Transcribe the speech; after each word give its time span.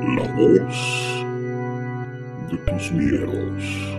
La 0.00 0.22
voz 0.32 1.26
de 2.50 2.56
tus 2.56 2.90
miedos 2.90 3.98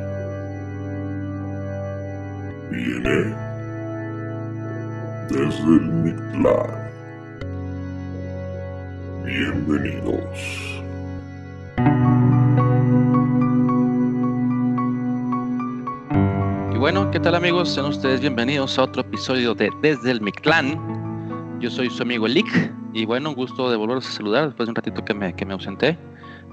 viene 2.71 3.35
desde 5.29 5.75
el 5.75 5.91
Mictlán. 6.03 6.89
Bienvenidos. 9.23 10.81
Y 16.73 16.77
bueno, 16.79 17.11
¿qué 17.11 17.19
tal 17.19 17.35
amigos? 17.35 17.71
Sean 17.71 17.85
ustedes 17.85 18.21
bienvenidos 18.21 18.79
a 18.79 18.83
otro 18.85 19.03
episodio 19.03 19.53
de 19.53 19.69
Desde 19.83 20.09
el 20.09 20.21
Mictlán. 20.21 21.59
Yo 21.59 21.69
soy 21.69 21.91
su 21.91 22.01
amigo 22.01 22.27
Lick 22.27 22.80
y 22.93 23.05
bueno, 23.05 23.29
un 23.29 23.35
gusto 23.35 23.69
de 23.69 23.77
volveros 23.77 24.07
a 24.07 24.11
saludar 24.11 24.45
después 24.45 24.67
de 24.67 24.71
un 24.71 24.75
ratito 24.75 25.03
que 25.05 25.13
me, 25.13 25.33
que 25.33 25.45
me 25.45 25.53
ausenté. 25.53 25.97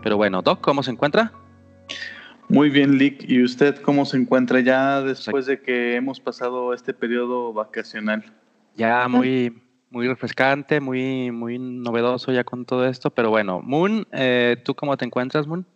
Pero 0.02 0.16
bueno, 0.16 0.42
Doc, 0.42 0.60
¿cómo 0.60 0.82
se 0.82 0.90
encuentra? 0.90 1.32
Muy 2.48 2.70
bien, 2.70 2.96
Lick. 2.96 3.28
¿Y 3.28 3.42
usted 3.42 3.80
cómo 3.82 4.04
se 4.04 4.16
encuentra 4.16 4.60
ya 4.60 5.02
después 5.02 5.46
de 5.46 5.60
que 5.60 5.96
hemos 5.96 6.18
pasado 6.20 6.72
este 6.72 6.94
periodo 6.94 7.52
vacacional? 7.52 8.24
Ya 8.74 9.06
muy, 9.08 9.60
muy 9.90 10.08
refrescante, 10.08 10.80
muy, 10.80 11.30
muy 11.30 11.58
novedoso 11.58 12.32
ya 12.32 12.44
con 12.44 12.64
todo 12.64 12.86
esto. 12.86 13.10
Pero 13.10 13.30
bueno, 13.30 13.60
Moon, 13.60 14.06
eh, 14.12 14.56
¿tú 14.64 14.74
cómo 14.74 14.96
te 14.96 15.04
encuentras, 15.04 15.46
Moon? 15.46 15.66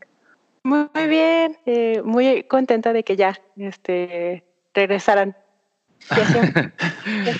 Muy 0.63 1.09
bien, 1.09 1.59
eh, 1.67 2.01
muy 2.05 2.45
contenta 2.45 2.93
de 2.93 3.03
que 3.03 3.17
ya 3.17 3.39
este, 3.57 4.45
regresaran 4.73 5.37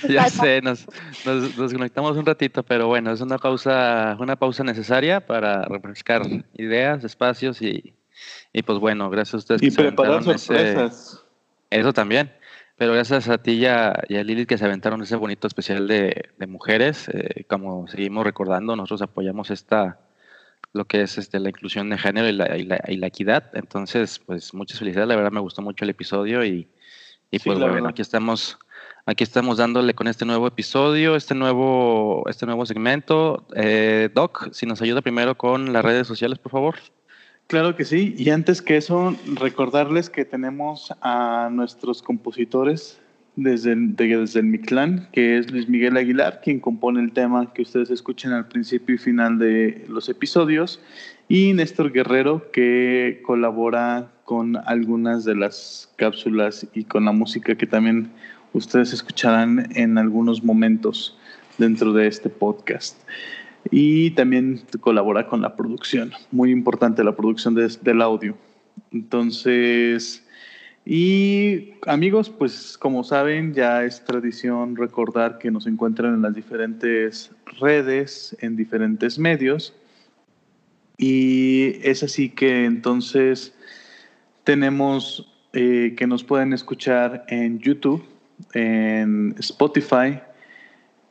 ya 0.09 0.29
sé, 0.29 0.61
nos, 0.63 0.85
nos, 1.25 1.57
nos, 1.57 1.73
conectamos 1.73 2.17
un 2.17 2.25
ratito, 2.25 2.63
pero 2.63 2.87
bueno, 2.87 3.11
es 3.11 3.21
una 3.21 3.37
pausa, 3.37 4.17
una 4.19 4.35
pausa 4.35 4.63
necesaria 4.63 5.25
para 5.25 5.65
refrescar 5.65 6.23
ideas, 6.55 7.03
espacios 7.03 7.61
y, 7.61 7.93
y 8.51 8.63
pues 8.63 8.79
bueno, 8.79 9.09
gracias 9.09 9.33
a 9.33 9.37
ustedes. 9.37 9.63
Y 9.63 9.71
preparar 9.71 10.23
sorpresas. 10.23 11.23
eso 11.69 11.93
también. 11.93 12.31
Pero 12.75 12.93
gracias 12.93 13.29
a 13.29 13.37
ti 13.37 13.51
y 13.51 13.65
a, 13.67 14.03
Lilith 14.09 14.47
que 14.47 14.57
se 14.57 14.65
aventaron 14.65 15.01
ese 15.03 15.15
bonito 15.15 15.47
especial 15.47 15.87
de, 15.87 16.29
de 16.37 16.47
mujeres. 16.47 17.07
Eh, 17.09 17.45
como 17.47 17.87
seguimos 17.87 18.23
recordando, 18.23 18.75
nosotros 18.75 19.03
apoyamos 19.03 19.51
esta 19.51 19.99
lo 20.73 20.85
que 20.85 21.03
es 21.03 21.19
este, 21.19 21.39
la 21.39 21.49
inclusión 21.49 21.89
de 21.91 21.99
género 21.99 22.27
y 22.27 22.31
la, 22.31 22.57
y 22.57 22.63
la, 22.63 22.83
y 22.87 22.97
la 22.97 23.07
equidad. 23.07 23.51
Entonces, 23.53 24.19
pues 24.19 24.55
muchas 24.55 24.79
felicidades. 24.79 25.07
La 25.07 25.15
verdad 25.15 25.31
me 25.31 25.39
gustó 25.39 25.61
mucho 25.61 25.85
el 25.85 25.91
episodio 25.91 26.43
y, 26.43 26.67
y 27.33 27.39
pues 27.39 27.57
bueno, 27.57 27.89
aquí 27.89 28.03
estamos, 28.03 28.59
aquí 29.07 29.23
estamos 29.23 29.57
dándole 29.57 29.95
con 29.95 30.07
este 30.07 30.23
nuevo 30.23 30.45
episodio, 30.45 31.15
este 31.15 31.33
nuevo, 31.33 32.23
este 32.29 32.45
nuevo 32.45 32.63
segmento. 32.67 33.47
Eh, 33.55 34.09
Doc, 34.13 34.49
si 34.51 34.67
nos 34.67 34.83
ayuda 34.83 35.01
primero 35.01 35.35
con 35.35 35.73
las 35.73 35.83
redes 35.83 36.05
sociales, 36.05 36.37
por 36.37 36.51
favor. 36.51 36.75
Claro 37.47 37.75
que 37.75 37.85
sí. 37.85 38.13
Y 38.19 38.29
antes 38.29 38.61
que 38.61 38.77
eso, 38.77 39.15
recordarles 39.33 40.11
que 40.11 40.25
tenemos 40.25 40.93
a 41.01 41.49
nuestros 41.51 42.03
compositores 42.03 42.99
desde 43.35 43.71
el, 43.71 43.95
desde 43.95 44.41
el 44.41 44.45
Mictlán, 44.45 45.09
que 45.11 45.39
es 45.39 45.51
Luis 45.51 45.67
Miguel 45.67 45.97
Aguilar, 45.97 46.39
quien 46.43 46.59
compone 46.59 47.01
el 47.01 47.13
tema 47.13 47.51
que 47.51 47.63
ustedes 47.63 47.89
escuchen 47.89 48.31
al 48.31 48.47
principio 48.47 48.93
y 48.93 48.99
final 48.99 49.39
de 49.39 49.85
los 49.89 50.07
episodios, 50.07 50.79
y 51.27 51.53
Néstor 51.53 51.91
Guerrero, 51.91 52.51
que 52.51 53.23
colabora 53.25 54.12
con 54.25 54.57
algunas 54.65 55.25
de 55.25 55.35
las 55.35 55.91
cápsulas 55.95 56.67
y 56.73 56.85
con 56.85 57.05
la 57.05 57.11
música 57.11 57.55
que 57.55 57.67
también 57.67 58.11
ustedes 58.53 58.93
escucharán 58.93 59.69
en 59.75 59.97
algunos 59.97 60.43
momentos 60.43 61.17
dentro 61.57 61.93
de 61.93 62.07
este 62.07 62.29
podcast. 62.29 62.97
Y 63.71 64.11
también 64.11 64.61
colabora 64.81 65.27
con 65.27 65.41
la 65.41 65.55
producción, 65.55 66.11
muy 66.31 66.51
importante 66.51 67.03
la 67.03 67.15
producción 67.15 67.55
de, 67.55 67.67
del 67.81 68.01
audio. 68.01 68.35
Entonces, 68.91 70.23
y 70.85 71.75
amigos, 71.87 72.29
pues 72.29 72.77
como 72.77 73.03
saben, 73.03 73.53
ya 73.53 73.85
es 73.85 74.03
tradición 74.03 74.75
recordar 74.75 75.37
que 75.37 75.49
nos 75.49 75.65
encuentran 75.65 76.13
en 76.15 76.21
las 76.21 76.35
diferentes 76.35 77.31
redes, 77.59 78.35
en 78.41 78.57
diferentes 78.57 79.17
medios. 79.17 79.73
Y 80.97 81.77
es 81.83 82.03
así 82.03 82.29
que 82.29 82.65
entonces 82.65 83.53
tenemos 84.43 85.29
eh, 85.53 85.93
que 85.97 86.07
nos 86.07 86.23
pueden 86.23 86.53
escuchar 86.53 87.25
en 87.27 87.59
YouTube, 87.59 88.03
en 88.53 89.35
Spotify, 89.39 90.19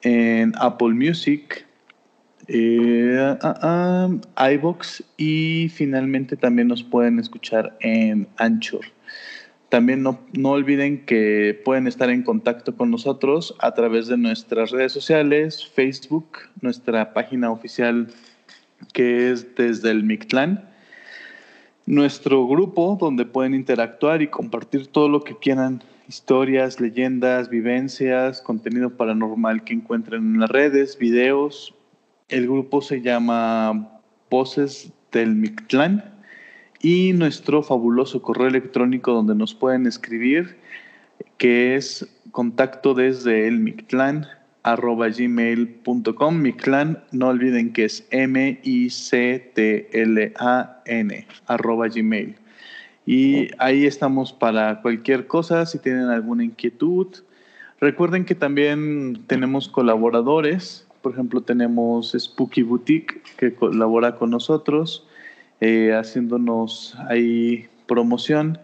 en 0.03 0.53
Apple 0.59 0.91
Music, 0.91 1.66
eh, 2.48 3.37
uh, 3.43 4.20
iBox 4.53 5.04
y 5.16 5.69
finalmente 5.69 6.37
también 6.37 6.69
nos 6.69 6.82
pueden 6.82 7.19
escuchar 7.19 7.76
en 7.81 8.28
Anchor. 8.37 8.84
También 9.69 10.03
no, 10.03 10.20
no, 10.34 10.50
olviden 10.50 11.06
que 11.06 11.59
pueden 11.64 11.87
estar 11.87 12.10
en 12.10 12.25
contacto 12.25 12.76
con 12.76 12.91
nosotros 12.91 13.54
a 13.60 13.72
través 13.72 14.09
de 14.09 14.19
nuestras 14.19 14.70
redes 14.70 14.93
sociales, 14.93 15.66
Facebook, 15.75 16.38
nuestra 16.60 17.14
página 17.14 17.50
oficial 17.50 18.09
que 18.93 19.31
es 19.31 19.54
desde 19.54 19.93
el 19.93 20.03
Mictlán 20.03 20.71
nuestro 21.87 22.47
grupo 22.47 22.97
donde 23.00 23.25
pueden 23.25 23.54
interactuar 23.54 24.22
y 24.22 24.28
compartir 24.28 24.87
todo 24.87 25.09
lo 25.09 25.22
que 25.22 25.37
quieran, 25.37 25.82
historias, 26.09 26.81
leyendas, 26.81 27.48
vivencias, 27.48 28.41
contenido 28.41 28.91
paranormal 28.91 29.65
que 29.65 29.75
encuentren 29.75 30.34
en 30.34 30.41
las 30.41 30.50
redes, 30.50 30.98
videos. 30.98 31.75
El 32.28 32.44
grupo 32.47 32.82
se 32.82 33.00
llama 33.00 34.00
Voces 34.31 34.93
del 35.10 35.34
Mictlán 35.34 36.04
y 36.81 37.12
nuestro 37.12 37.62
fabuloso 37.62 38.22
correo 38.22 38.49
electrónico 38.49 39.12
donde 39.12 39.34
nos 39.34 39.54
pueden 39.54 39.87
escribir 39.87 40.59
que 41.38 41.76
es 41.76 42.09
contacto 42.31 42.94
desde 42.94 43.47
el 43.47 43.59
Mictlán 43.59 44.26
arroba 44.62 45.08
gmail.com. 45.08 46.36
Mi 46.36 46.52
clan, 46.52 47.02
no 47.12 47.28
olviden 47.28 47.72
que 47.72 47.84
es 47.84 48.06
M-I-C-T-L-A-N, 48.10 48.86
arroba 51.46 51.88
gmail. 51.88 52.36
Y 53.04 53.48
ahí 53.58 53.86
estamos 53.86 54.32
para 54.32 54.80
cualquier 54.80 55.26
cosa, 55.26 55.66
si 55.66 55.78
tienen 55.78 56.08
alguna 56.08 56.44
inquietud. 56.44 57.08
Recuerden 57.80 58.24
que 58.24 58.36
también 58.36 59.24
tenemos 59.26 59.68
colaboradores. 59.68 60.86
Por 61.02 61.12
ejemplo, 61.12 61.40
tenemos 61.40 62.14
Spooky 62.16 62.62
Boutique, 62.62 63.20
que 63.36 63.54
colabora 63.54 64.14
con 64.14 64.30
nosotros, 64.30 65.04
eh, 65.60 65.92
haciéndonos 65.92 66.96
ahí 67.08 67.66
promoción. 67.88 68.58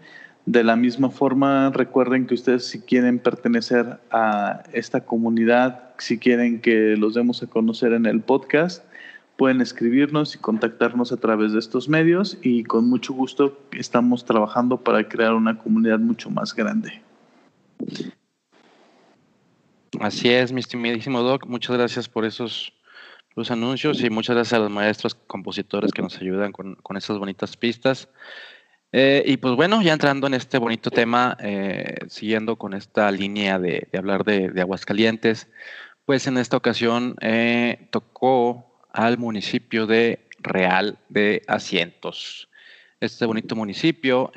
De 0.49 0.65
la 0.65 0.77
misma 0.77 1.11
forma, 1.11 1.69
recuerden 1.75 2.27
que 2.27 2.33
ustedes 2.33 2.65
si 2.65 2.81
quieren 2.81 3.19
pertenecer 3.19 4.01
a 4.11 4.63
esta 4.73 5.05
comunidad, 5.05 5.91
si 5.99 6.19
quieren 6.19 6.63
que 6.63 6.97
los 6.97 7.13
demos 7.13 7.43
a 7.43 7.49
conocer 7.49 7.93
en 7.93 8.07
el 8.07 8.23
podcast, 8.23 8.83
pueden 9.37 9.61
escribirnos 9.61 10.35
y 10.35 10.39
contactarnos 10.39 11.13
a 11.13 11.19
través 11.19 11.53
de 11.53 11.59
estos 11.59 11.91
medios 11.91 12.39
y 12.41 12.65
con 12.65 12.89
mucho 12.89 13.13
gusto 13.13 13.59
estamos 13.73 14.25
trabajando 14.25 14.79
para 14.79 15.07
crear 15.07 15.35
una 15.35 15.59
comunidad 15.59 15.99
mucho 15.99 16.31
más 16.31 16.55
grande. 16.55 17.03
Así 20.01 20.31
es, 20.31 20.51
mi 20.51 20.61
estimadísimo 20.61 21.21
Doc. 21.21 21.45
Muchas 21.47 21.77
gracias 21.77 22.09
por 22.09 22.25
esos 22.25 22.73
los 23.35 23.51
anuncios 23.51 24.03
y 24.03 24.09
muchas 24.09 24.35
gracias 24.35 24.55
a 24.55 24.63
los 24.63 24.71
maestros 24.71 25.15
compositores 25.15 25.93
que 25.93 26.01
nos 26.01 26.17
ayudan 26.17 26.53
con, 26.53 26.77
con 26.77 26.97
esas 26.97 27.19
bonitas 27.19 27.55
pistas. 27.55 28.09
Eh, 28.93 29.23
y 29.27 29.37
pues 29.37 29.55
bueno, 29.55 29.83
ya 29.83 29.93
entrando 29.93 30.27
en 30.27 30.35
este 30.35 30.59
bonito 30.59 30.91
tema, 30.91 31.37
eh, 31.41 31.97
siguiendo 32.09 32.57
con 32.57 32.73
esta 32.73 33.11
línea 33.11 33.59
de, 33.59 33.87
hablar 33.97 34.25
de, 34.25 34.61
Aguascalientes, 34.61 35.49
pues 36.07 36.27
en 36.27 36.39
esta 36.39 36.57
ocasión 36.57 37.17
eh, 37.21 37.89
tocó 37.91 38.81
al 38.93 39.19
municipio 39.19 39.87
de 39.87 40.27
Real 40.39 40.99
de 41.11 41.43
Asientos. 41.49 42.49
Este 43.01 43.27
bonito 43.27 43.55
municipio, 43.55 44.33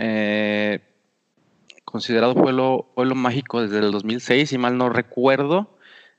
considerado 1.86 2.36
pueblo, 2.36 2.92
pueblo 2.94 3.15
mágico 3.15 3.62
desde 3.62 3.80
el 3.80 3.92
2006, 3.92 4.50
si 4.50 4.57
mal 4.57 4.77
no 4.77 4.89
recuerdo, 4.89 5.77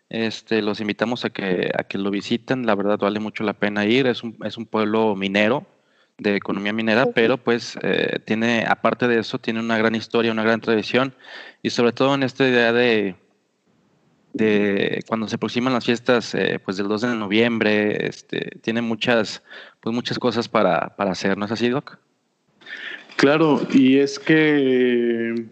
este, 0.08 0.60
los 0.60 0.80
invitamos 0.80 1.24
a 1.24 1.30
que, 1.30 1.70
a 1.78 1.84
que 1.84 1.98
lo 1.98 2.10
visiten, 2.10 2.66
la 2.66 2.74
verdad 2.74 2.98
vale 2.98 3.20
mucho 3.20 3.44
la 3.44 3.52
pena 3.52 3.86
ir, 3.86 4.06
es 4.06 4.24
un, 4.24 4.36
es 4.44 4.56
un 4.56 4.66
pueblo 4.66 5.14
minero, 5.14 5.66
de 6.18 6.36
economía 6.36 6.72
minera, 6.72 7.06
pero 7.06 7.38
pues 7.38 7.76
eh, 7.82 8.18
tiene, 8.24 8.64
aparte 8.68 9.08
de 9.08 9.18
eso, 9.18 9.38
tiene 9.38 9.60
una 9.60 9.78
gran 9.78 9.94
historia, 9.94 10.32
una 10.32 10.44
gran 10.44 10.60
tradición 10.60 11.14
y 11.62 11.70
sobre 11.70 11.92
todo 11.92 12.14
en 12.14 12.22
esta 12.22 12.46
idea 12.46 12.72
de, 12.72 13.16
de 14.32 15.02
cuando 15.06 15.28
se 15.28 15.36
aproximan 15.36 15.72
las 15.72 15.84
fiestas 15.84 16.34
eh, 16.34 16.60
pues 16.64 16.76
del 16.76 16.88
2 16.88 17.00
de 17.02 17.14
noviembre, 17.14 18.06
este, 18.06 18.58
tiene 18.60 18.82
muchas, 18.82 19.42
pues 19.80 19.94
muchas 19.94 20.18
cosas 20.18 20.48
para, 20.48 20.94
para 20.96 21.12
hacer, 21.12 21.36
¿no 21.36 21.46
es 21.46 21.52
así, 21.52 21.68
Doc? 21.68 21.98
Claro, 23.16 23.66
y 23.72 23.98
es 23.98 24.18
que 24.18 25.46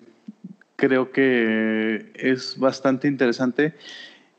creo 0.77 1.13
que 1.13 2.11
es 2.15 2.59
bastante 2.59 3.07
interesante 3.07 3.75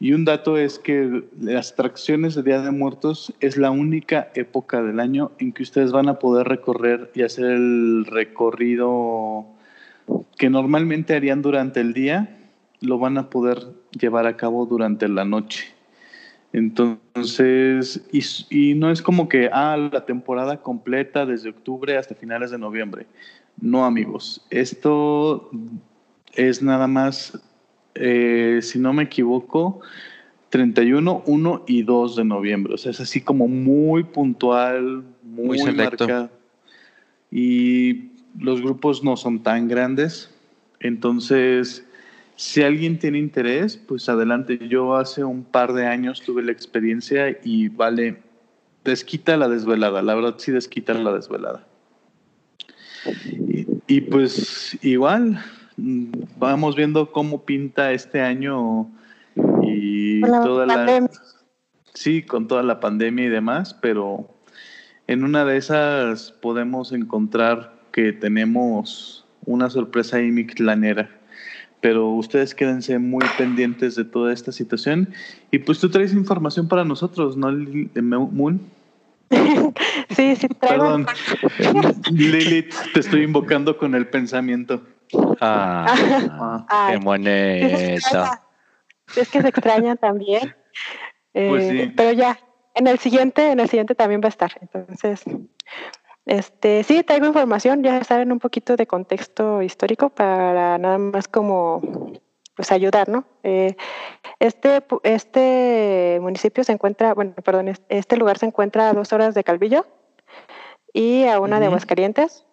Y 0.02 0.14
un 0.14 0.26
dato 0.26 0.58
es 0.58 0.80
que 0.80 1.26
las 1.40 1.74
atracciones 1.74 2.34
de 2.34 2.42
Día 2.42 2.60
de 2.60 2.72
Muertos 2.72 3.32
es 3.40 3.56
la 3.56 3.70
única 3.70 4.32
época 4.34 4.82
del 4.82 5.00
año 5.00 5.32
en 5.38 5.54
que 5.54 5.62
ustedes 5.62 5.92
van 5.92 6.10
a 6.10 6.18
poder 6.18 6.48
recorrer 6.48 7.12
y 7.14 7.22
hacer 7.22 7.46
el 7.46 8.08
recorrido 8.08 9.46
que 10.40 10.50
normalmente 10.50 11.16
harían 11.16 11.44
durante 11.44 11.82
el 11.82 11.94
día, 11.94 12.36
lo 12.80 12.98
van 12.98 13.20
a 13.20 13.30
poder 13.30 13.60
llevar 13.92 14.26
a 14.26 14.38
cabo 14.38 14.66
durante 14.66 15.08
la 15.08 15.24
noche. 15.24 15.66
Entonces, 16.52 18.04
y, 18.12 18.24
y, 18.50 18.74
no 18.74 18.90
es 18.90 19.04
como 19.04 19.30
que, 19.30 19.52
ah, 19.54 19.78
la 19.78 20.04
temporada 20.08 20.64
completa 20.64 21.28
desde 21.28 21.50
octubre 21.50 21.96
hasta 21.96 22.16
finales 22.16 22.50
de 22.50 22.58
noviembre. 22.58 23.06
No, 23.62 23.86
amigos. 23.86 24.44
Esto 24.50 25.52
es 26.34 26.64
nada 26.64 26.88
más 26.88 27.40
eh, 27.96 28.60
si 28.62 28.80
no 28.80 28.94
me 28.94 29.04
equivoco, 29.04 29.82
31, 30.50 31.24
1 31.26 31.64
y 31.68 31.84
2 31.84 32.16
de 32.18 32.26
noviembre. 32.26 32.74
O 32.74 32.78
sea, 32.78 32.92
es 32.92 33.00
así 33.00 33.22
como 33.22 33.48
muy 33.48 34.04
puntual, 34.04 35.04
muy, 35.24 35.58
muy 35.58 35.74
marcado. 35.74 36.30
Y 37.32 38.10
los 38.38 38.62
grupos 38.62 39.04
no 39.04 39.16
son 39.18 39.44
tan 39.44 39.68
grandes. 39.68 40.30
Entonces, 40.80 41.86
si 42.36 42.64
alguien 42.64 43.00
tiene 43.00 43.18
interés, 43.18 43.78
pues 43.78 44.10
adelante. 44.10 44.60
Yo 44.68 44.96
hace 44.96 45.24
un 45.24 45.44
par 45.44 45.74
de 45.74 45.88
años 45.88 46.22
tuve 46.22 46.44
la 46.44 46.52
experiencia 46.52 47.38
y 47.44 47.70
vale, 47.70 48.18
desquita 48.84 49.38
la 49.38 49.48
desvelada. 49.48 50.02
La 50.02 50.16
verdad, 50.16 50.36
sí 50.38 50.52
desquita 50.52 50.94
la 50.94 51.14
desvelada. 51.14 51.66
Y, 53.26 53.68
y 53.88 54.02
pues 54.02 54.78
igual, 54.82 55.42
vamos 56.38 56.76
viendo 56.76 57.12
cómo 57.12 57.44
pinta 57.44 57.92
este 57.92 58.22
año 58.22 58.90
y 59.64 60.22
toda 60.22 60.66
la 60.66 61.10
sí 61.94 62.24
con 62.24 62.48
toda 62.48 62.64
la 62.64 62.80
pandemia 62.80 63.26
y 63.26 63.30
demás 63.30 63.74
pero 63.82 64.30
en 65.08 65.24
una 65.24 65.46
de 65.46 65.58
esas 65.58 66.32
podemos 66.32 66.92
encontrar 66.92 67.74
que 67.92 68.14
tenemos 68.14 69.26
una 69.46 69.70
sorpresa 69.70 70.18
ahí 70.18 70.32
mictlanera 70.32 71.10
pero 71.82 72.10
ustedes 72.10 72.54
quédense 72.54 73.00
muy 73.00 73.26
pendientes 73.38 73.96
de 73.96 74.06
toda 74.06 74.32
esta 74.32 74.52
situación. 74.52 75.10
Y 75.50 75.58
pues 75.60 75.80
tú 75.80 75.90
traes 75.90 76.14
información 76.14 76.68
para 76.68 76.86
nosotros 76.86 77.36
no 77.36 77.52
Moon 77.52 78.62
sí 80.10 80.36
sí 80.36 80.48
traigo. 80.60 80.84
Perdón. 80.84 81.08
Lilith 82.12 82.74
te 82.94 83.00
estoy 83.00 83.24
invocando 83.24 83.78
con 83.78 83.96
el 83.96 84.08
pensamiento 84.08 84.82
Ah, 85.40 86.90
qué 86.92 87.00
moneta. 87.00 88.42
Es 89.16 89.30
que 89.30 89.42
se 89.42 89.48
extraña 89.48 89.96
también. 89.96 90.56
Pues 91.34 91.72
eh, 91.72 91.94
pero 91.96 92.12
ya, 92.12 92.40
en 92.76 92.88
el 92.88 93.00
siguiente, 93.00 93.52
en 93.52 93.60
el 93.60 93.70
siguiente 93.70 93.96
también 93.96 94.22
va 94.22 94.28
a 94.28 94.30
estar. 94.30 94.52
Entonces, 94.62 95.24
este, 96.26 96.84
sí, 96.84 97.04
traigo 97.04 97.26
información, 97.26 97.84
ya 97.84 98.04
saben 98.04 98.32
un 98.32 98.40
poquito 98.40 98.76
de 98.76 98.88
contexto 98.88 99.62
histórico 99.62 100.10
para 100.10 100.78
nada 100.78 100.98
más 100.98 101.28
como 101.28 101.82
pues 102.56 102.72
ayudar, 102.72 103.10
¿no? 103.10 103.26
Eh, 103.44 103.76
este, 104.40 104.84
este 105.04 106.20
municipio 106.22 106.64
se 106.64 106.74
encuentra, 106.74 107.14
bueno, 107.14 107.34
perdón, 107.44 107.74
este 107.90 108.18
lugar 108.18 108.38
se 108.38 108.46
encuentra 108.46 108.90
a 108.90 108.94
dos 108.94 109.14
horas 109.14 109.34
de 109.34 109.44
Calvillo 109.44 109.88
y 110.94 111.26
a 111.26 111.40
una 111.40 111.60
de 111.60 111.68
Aguascalientes. 111.68 112.46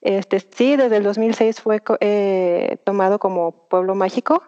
Este, 0.00 0.40
sí, 0.40 0.76
desde 0.76 0.98
el 0.98 1.02
2006 1.02 1.60
fue 1.60 1.82
eh, 2.00 2.76
tomado 2.84 3.18
como 3.18 3.52
pueblo 3.68 3.94
mágico. 3.94 4.42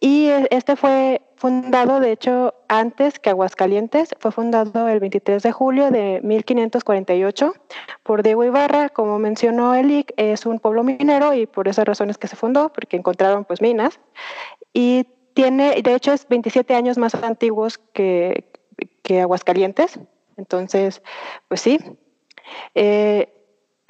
Y 0.00 0.28
e, 0.28 0.48
este 0.50 0.76
fue 0.76 1.22
fundado, 1.36 2.00
de 2.00 2.12
hecho, 2.12 2.54
antes 2.68 3.18
que 3.18 3.30
Aguascalientes, 3.30 4.10
fue 4.18 4.32
fundado 4.32 4.88
el 4.88 4.98
23 5.00 5.42
de 5.42 5.52
julio 5.52 5.90
de 5.90 6.20
1548 6.22 7.54
por 8.02 8.22
Diego 8.22 8.44
Ibarra, 8.44 8.88
como 8.88 9.18
mencionó 9.18 9.74
Elic, 9.74 10.12
es 10.16 10.44
un 10.44 10.58
pueblo 10.58 10.82
minero 10.82 11.34
y 11.34 11.46
por 11.46 11.68
esas 11.68 11.84
razones 11.84 12.18
que 12.18 12.28
se 12.28 12.36
fundó, 12.36 12.72
porque 12.72 12.96
encontraron 12.96 13.44
pues 13.44 13.60
minas. 13.60 14.00
Y 14.72 15.06
tiene, 15.34 15.80
de 15.82 15.94
hecho, 15.94 16.12
es 16.12 16.26
27 16.28 16.74
años 16.74 16.98
más 16.98 17.14
antiguos 17.14 17.78
que, 17.78 18.50
que 19.02 19.20
Aguascalientes, 19.20 20.00
entonces, 20.36 21.02
pues 21.48 21.60
sí. 21.60 21.78
Eh, 22.74 23.39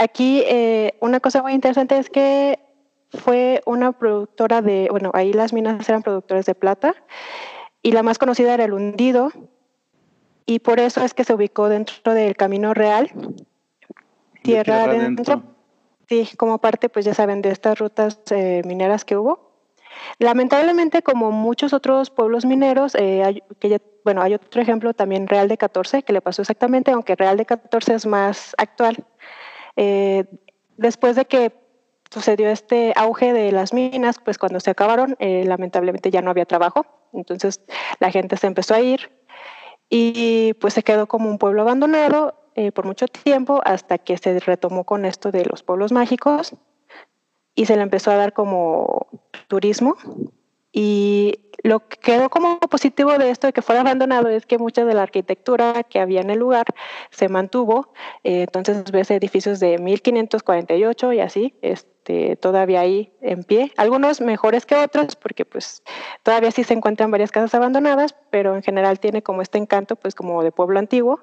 Aquí 0.01 0.43
eh, 0.47 0.95
una 1.01 1.21
cosa 1.21 1.43
muy 1.43 1.53
interesante 1.53 1.99
es 1.99 2.09
que 2.09 2.59
fue 3.11 3.61
una 3.67 3.93
productora 3.93 4.63
de, 4.63 4.89
bueno, 4.91 5.11
ahí 5.13 5.35
las 5.35 5.53
minas 5.53 5.87
eran 5.91 6.03
productores 6.03 6.47
de 6.47 6.55
plata 6.55 6.95
y 7.83 7.93
la 7.93 8.03
más 8.03 8.17
conocida 8.17 8.55
era 8.55 8.65
el 8.65 8.73
hundido 8.73 9.31
y 10.47 10.61
por 10.61 10.81
eso 10.81 11.05
es 11.05 11.13
que 11.13 11.25
se 11.25 11.35
ubicó 11.35 11.69
dentro 11.69 12.15
del 12.15 12.35
Camino 12.35 12.73
Real, 12.73 13.11
tierra, 14.43 14.85
adentro. 14.85 15.43
Sí, 16.09 16.31
como 16.39 16.63
parte, 16.63 16.89
pues 16.89 17.05
ya 17.05 17.13
saben, 17.13 17.43
de 17.43 17.51
estas 17.51 17.79
rutas 17.79 18.21
eh, 18.31 18.63
mineras 18.65 19.05
que 19.05 19.19
hubo. 19.19 19.53
Lamentablemente, 20.19 21.03
como 21.03 21.31
muchos 21.31 21.75
otros 21.75 22.09
pueblos 22.09 22.47
mineros, 22.47 22.95
eh, 22.95 23.43
que 23.59 23.83
bueno, 24.03 24.23
hay 24.23 24.33
otro 24.33 24.63
ejemplo 24.63 24.95
también, 24.95 25.27
Real 25.27 25.47
de 25.47 25.59
14, 25.59 26.05
que 26.05 26.15
le 26.15 26.23
pasó 26.23 26.41
exactamente, 26.41 26.91
aunque 26.91 27.17
Real 27.17 27.37
de 27.37 27.45
14 27.45 27.95
es 27.97 28.07
más 28.07 28.55
actual. 28.57 29.05
Eh, 29.83 30.27
después 30.77 31.17
de 31.17 31.25
que 31.25 31.55
sucedió 32.11 32.51
este 32.51 32.93
auge 32.97 33.33
de 33.33 33.51
las 33.51 33.73
minas, 33.73 34.19
pues 34.23 34.37
cuando 34.37 34.61
se 34.61 34.71
acabaron, 34.71 35.17
eh, 35.21 35.45
lamentablemente 35.47 36.11
ya 36.11 36.21
no 36.21 36.31
había 36.31 36.45
trabajo, 36.45 36.85
entonces 37.15 37.63
la 37.99 38.11
gente 38.11 38.37
se 38.37 38.47
empezó 38.47 38.75
a 38.75 38.81
ir 38.81 39.11
y 39.89 40.53
pues 40.61 40.75
se 40.75 40.83
quedó 40.83 41.07
como 41.07 41.31
un 41.31 41.39
pueblo 41.39 41.63
abandonado 41.63 42.35
eh, 42.57 42.73
por 42.73 42.85
mucho 42.85 43.09
tiempo 43.09 43.63
hasta 43.65 43.97
que 43.97 44.19
se 44.19 44.39
retomó 44.41 44.85
con 44.85 45.07
esto 45.07 45.31
de 45.31 45.47
los 45.47 45.63
pueblos 45.63 45.93
mágicos 45.93 46.55
y 47.55 47.65
se 47.65 47.77
le 47.77 47.83
empezó 47.83 48.11
a 48.11 48.17
dar 48.17 48.35
como 48.35 49.07
turismo 49.49 49.97
y 50.73 51.41
lo 51.63 51.81
que 51.87 51.99
quedó 51.99 52.31
como 52.31 52.59
positivo 52.61 53.19
de 53.19 53.31
esto 53.31 53.47
de 53.47 53.53
que 53.53 53.63
fuera 53.63 53.83
abandonado 53.83 54.29
es 54.29 54.47
que 54.47 54.59
mucha 54.59 54.85
de 54.85 54.95
la 54.95 55.03
arquitectura 55.03 55.83
que 55.83 56.01
había 56.01 56.21
en 56.21 56.31
el 56.31 56.39
lugar 56.39 56.67
se 57.11 57.29
mantuvo. 57.29 57.93
Eh, 58.25 58.43
entonces 58.43 58.85
ves 58.91 59.11
edificios 59.11 59.61
de 59.61 59.79
1548 59.79 61.13
y 61.13 61.21
así, 61.21 61.55
este, 61.61 62.37
todavía 62.37 62.81
ahí 62.81 63.13
en 63.21 63.45
pie. 63.45 63.73
Algunos 63.77 64.21
mejores 64.21 64.65
que 64.65 64.77
otros 64.77 65.17
porque 65.17 65.45
pues 65.45 65.83
todavía 66.23 66.51
sí 66.51 66.65
se 66.65 66.75
encuentran 66.75 67.11
varias 67.11 67.33
casas 67.33 67.55
abandonadas, 67.55 68.15
pero 68.31 68.55
en 68.55 68.63
general 68.63 69.01
tiene 69.01 69.23
como 69.23 69.43
este 69.43 69.59
encanto 69.59 69.97
pues 69.97 70.15
como 70.15 70.43
de 70.43 70.53
pueblo 70.53 70.79
antiguo. 70.79 71.21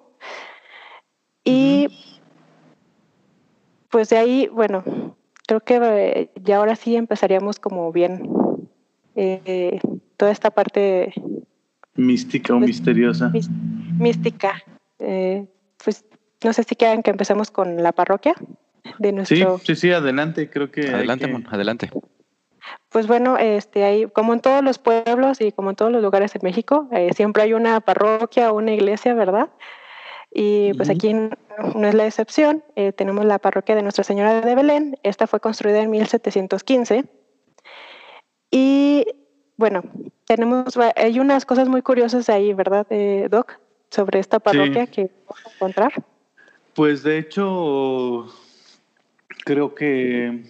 Y 1.43 1.87
pues 3.89 4.09
de 4.09 4.17
ahí, 4.17 4.47
bueno, 4.49 4.83
creo 5.47 5.61
que 5.61 5.79
eh, 5.81 6.31
ya 6.43 6.57
ahora 6.57 6.75
sí 6.75 6.95
empezaríamos 6.95 7.59
como 7.59 7.91
bien 7.93 8.29
eh, 9.19 9.79
toda 10.15 10.31
esta 10.31 10.51
parte 10.51 11.11
mística 11.95 12.53
o 12.53 12.59
pues, 12.59 12.69
misteriosa. 12.69 13.31
Mística. 13.97 14.63
Eh, 14.99 15.47
pues 15.83 16.05
no 16.43 16.53
sé 16.53 16.63
si 16.63 16.75
quieran 16.75 17.01
que 17.01 17.09
empecemos 17.09 17.49
con 17.49 17.81
la 17.81 17.93
parroquia 17.93 18.35
de 18.99 19.11
nuestro. 19.11 19.57
Sí, 19.57 19.65
sí, 19.65 19.75
sí, 19.75 19.91
adelante, 19.91 20.51
creo 20.51 20.71
que. 20.71 20.89
Adelante, 20.89 21.33
adelante. 21.49 21.89
Pues 22.89 23.07
bueno, 23.07 23.37
este, 23.37 23.83
hay, 23.83 24.05
como 24.05 24.33
en 24.33 24.39
todos 24.39 24.63
los 24.63 24.77
pueblos 24.77 25.41
y 25.41 25.51
como 25.51 25.71
en 25.71 25.75
todos 25.75 25.91
los 25.91 26.03
lugares 26.03 26.35
en 26.35 26.41
México, 26.43 26.87
eh, 26.91 27.09
siempre 27.15 27.41
hay 27.41 27.53
una 27.53 27.79
parroquia 27.81 28.51
o 28.51 28.57
una 28.57 28.73
iglesia, 28.73 29.15
¿verdad? 29.15 29.49
Y 30.31 30.73
pues 30.73 30.89
aquí 30.89 31.13
no 31.13 31.87
es 31.87 31.95
la 31.95 32.05
excepción. 32.05 32.63
tenemos 32.97 33.25
la 33.25 33.39
parroquia 33.39 33.75
de 33.75 33.81
Nuestra 33.81 34.03
Señora 34.03 34.41
de 34.41 34.53
Belén. 34.53 34.97
Esta 35.01 35.25
fue 35.25 35.39
construida 35.39 35.81
en 35.81 35.89
1715 35.89 37.05
y 38.51 39.05
bueno, 39.57 39.83
tenemos, 40.25 40.77
hay 40.95 41.19
unas 41.19 41.45
cosas 41.45 41.67
muy 41.67 41.81
curiosas 41.81 42.29
ahí, 42.29 42.53
¿verdad, 42.53 42.85
eh, 42.89 43.27
Doc? 43.29 43.59
Sobre 43.89 44.19
esta 44.19 44.39
parroquia 44.39 44.85
que 44.87 45.09
vamos 45.25 45.45
a 45.45 45.53
encontrar. 45.53 45.93
Pues 46.75 47.01
de 47.03 47.17
hecho, 47.17 48.27
creo 49.45 49.73
que, 49.73 50.43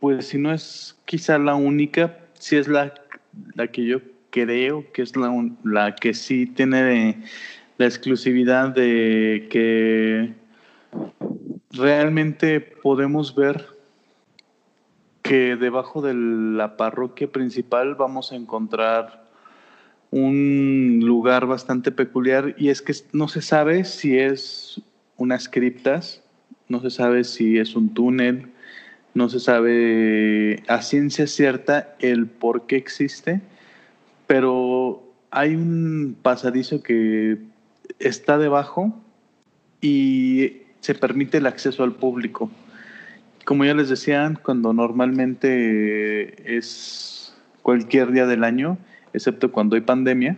pues 0.00 0.26
si 0.26 0.38
no 0.38 0.52
es 0.52 0.96
quizá 1.04 1.38
la 1.38 1.54
única, 1.54 2.18
si 2.34 2.56
es 2.56 2.68
la, 2.68 2.92
la 3.54 3.68
que 3.68 3.84
yo 3.84 4.00
creo 4.30 4.84
que 4.92 5.02
es 5.02 5.16
la, 5.16 5.32
la 5.64 5.94
que 5.94 6.12
sí 6.12 6.46
tiene 6.46 7.22
la 7.78 7.86
exclusividad 7.86 8.70
de 8.70 9.46
que 9.50 10.34
realmente 11.70 12.60
podemos 12.60 13.34
ver 13.34 13.77
que 15.28 15.56
debajo 15.56 16.00
de 16.00 16.14
la 16.14 16.78
parroquia 16.78 17.30
principal 17.30 17.94
vamos 17.96 18.32
a 18.32 18.36
encontrar 18.36 19.28
un 20.10 21.00
lugar 21.02 21.44
bastante 21.44 21.92
peculiar 21.92 22.54
y 22.56 22.70
es 22.70 22.80
que 22.80 22.94
no 23.12 23.28
se 23.28 23.42
sabe 23.42 23.84
si 23.84 24.16
es 24.16 24.80
unas 25.18 25.50
criptas, 25.50 26.22
no 26.70 26.80
se 26.80 26.88
sabe 26.88 27.24
si 27.24 27.58
es 27.58 27.76
un 27.76 27.92
túnel, 27.92 28.48
no 29.12 29.28
se 29.28 29.38
sabe 29.38 30.62
a 30.66 30.80
ciencia 30.80 31.26
cierta 31.26 31.94
el 31.98 32.26
por 32.26 32.66
qué 32.66 32.76
existe, 32.76 33.42
pero 34.26 35.02
hay 35.30 35.54
un 35.54 36.16
pasadizo 36.22 36.82
que 36.82 37.36
está 37.98 38.38
debajo 38.38 38.98
y 39.82 40.62
se 40.80 40.94
permite 40.94 41.36
el 41.36 41.46
acceso 41.46 41.84
al 41.84 41.92
público. 41.92 42.50
Como 43.48 43.64
ya 43.64 43.72
les 43.72 43.88
decía, 43.88 44.30
cuando 44.42 44.74
normalmente 44.74 46.54
es 46.58 47.34
cualquier 47.62 48.12
día 48.12 48.26
del 48.26 48.44
año, 48.44 48.76
excepto 49.14 49.50
cuando 49.52 49.74
hay 49.74 49.80
pandemia, 49.80 50.36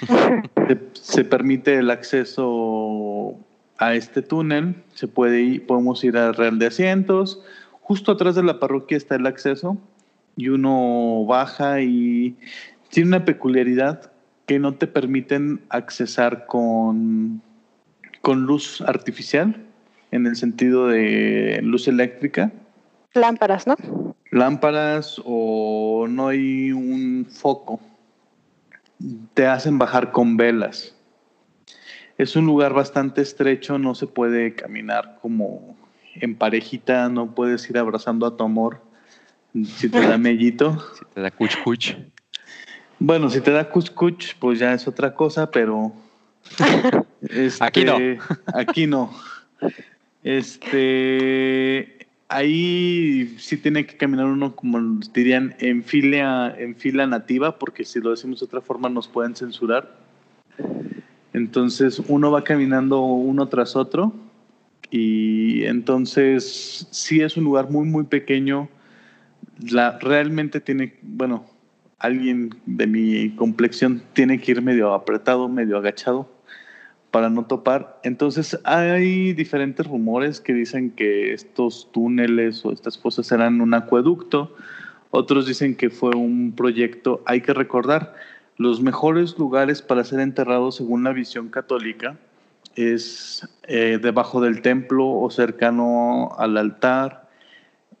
se, 0.92 1.24
permite 1.24 1.74
el 1.78 1.90
acceso 1.90 3.34
a 3.78 3.94
este 3.96 4.22
túnel, 4.22 4.76
se 4.94 5.08
puede 5.08 5.40
ir, 5.40 5.66
podemos 5.66 6.04
ir 6.04 6.16
al 6.16 6.36
Real 6.36 6.60
de 6.60 6.68
Asientos, 6.68 7.42
justo 7.80 8.12
atrás 8.12 8.36
de 8.36 8.44
la 8.44 8.60
parroquia 8.60 8.96
está 8.96 9.16
el 9.16 9.26
acceso 9.26 9.76
y 10.36 10.50
uno 10.50 11.24
baja 11.24 11.80
y 11.80 12.36
tiene 12.90 13.08
una 13.08 13.24
peculiaridad 13.24 14.12
que 14.46 14.60
no 14.60 14.74
te 14.76 14.86
permiten 14.86 15.62
accesar 15.68 16.46
con, 16.46 17.42
con 18.20 18.42
luz 18.42 18.82
artificial, 18.82 19.66
en 20.10 20.26
el 20.26 20.36
sentido 20.36 20.88
de 20.88 21.60
luz 21.62 21.88
eléctrica. 21.88 22.52
Lámparas, 23.14 23.66
¿no? 23.66 23.76
Lámparas 24.30 25.20
o 25.24 26.06
no 26.08 26.28
hay 26.28 26.72
un 26.72 27.26
foco. 27.30 27.80
Te 29.34 29.46
hacen 29.46 29.78
bajar 29.78 30.12
con 30.12 30.36
velas. 30.36 30.94
Es 32.18 32.36
un 32.36 32.46
lugar 32.46 32.74
bastante 32.74 33.22
estrecho, 33.22 33.78
no 33.78 33.94
se 33.94 34.06
puede 34.06 34.54
caminar 34.54 35.18
como 35.22 35.76
en 36.14 36.36
parejita, 36.36 37.08
no 37.08 37.34
puedes 37.34 37.68
ir 37.70 37.78
abrazando 37.78 38.26
a 38.26 38.36
tu 38.36 38.44
amor 38.44 38.82
si 39.64 39.88
te 39.88 40.06
da 40.06 40.18
mellito. 40.18 40.78
si 40.98 41.04
te 41.14 41.20
da 41.20 41.30
cuch 41.30 41.62
cuch. 41.62 41.96
Bueno, 42.98 43.30
si 43.30 43.40
te 43.40 43.50
da 43.50 43.68
cuscuch, 43.70 44.36
pues 44.38 44.58
ya 44.58 44.74
es 44.74 44.86
otra 44.86 45.14
cosa, 45.14 45.50
pero. 45.50 45.92
Este, 47.22 47.62
aquí 47.62 47.84
no. 47.84 47.98
Aquí 48.54 48.86
no. 48.86 49.10
Este. 50.22 52.06
Ahí 52.28 53.34
sí 53.38 53.56
tiene 53.56 53.86
que 53.86 53.96
caminar 53.96 54.26
uno, 54.26 54.54
como 54.54 55.00
dirían, 55.12 55.56
en 55.58 55.82
fila, 55.82 56.54
en 56.56 56.76
fila 56.76 57.04
nativa, 57.08 57.58
porque 57.58 57.84
si 57.84 58.00
lo 58.00 58.10
decimos 58.10 58.38
de 58.38 58.46
otra 58.46 58.60
forma 58.60 58.88
nos 58.88 59.08
pueden 59.08 59.34
censurar. 59.34 59.98
Entonces 61.32 62.00
uno 62.06 62.30
va 62.30 62.44
caminando 62.44 63.00
uno 63.02 63.48
tras 63.48 63.74
otro 63.74 64.12
y 64.90 65.64
entonces 65.64 66.86
sí 66.90 67.20
es 67.20 67.36
un 67.36 67.44
lugar 67.44 67.68
muy, 67.68 67.86
muy 67.86 68.04
pequeño. 68.04 68.68
La, 69.70 69.98
realmente 69.98 70.60
tiene, 70.60 70.94
bueno, 71.02 71.46
alguien 71.98 72.54
de 72.66 72.86
mi 72.86 73.30
complexión 73.30 74.02
tiene 74.12 74.40
que 74.40 74.52
ir 74.52 74.62
medio 74.62 74.94
apretado, 74.94 75.48
medio 75.48 75.78
agachado 75.78 76.28
para 77.10 77.30
no 77.30 77.46
topar. 77.46 78.00
Entonces 78.02 78.58
hay 78.64 79.32
diferentes 79.32 79.86
rumores 79.86 80.40
que 80.40 80.52
dicen 80.52 80.90
que 80.90 81.32
estos 81.32 81.90
túneles 81.92 82.64
o 82.64 82.72
estas 82.72 82.98
cosas 82.98 83.30
eran 83.32 83.60
un 83.60 83.74
acueducto. 83.74 84.54
Otros 85.10 85.46
dicen 85.46 85.76
que 85.76 85.90
fue 85.90 86.14
un 86.14 86.52
proyecto. 86.56 87.22
Hay 87.26 87.40
que 87.40 87.52
recordar, 87.52 88.14
los 88.56 88.80
mejores 88.80 89.38
lugares 89.38 89.82
para 89.82 90.04
ser 90.04 90.20
enterrados 90.20 90.76
según 90.76 91.02
la 91.04 91.12
visión 91.12 91.48
católica 91.48 92.16
es 92.76 93.48
eh, 93.64 93.98
debajo 94.00 94.40
del 94.40 94.62
templo 94.62 95.08
o 95.08 95.30
cercano 95.30 96.30
al 96.38 96.56
altar 96.56 97.28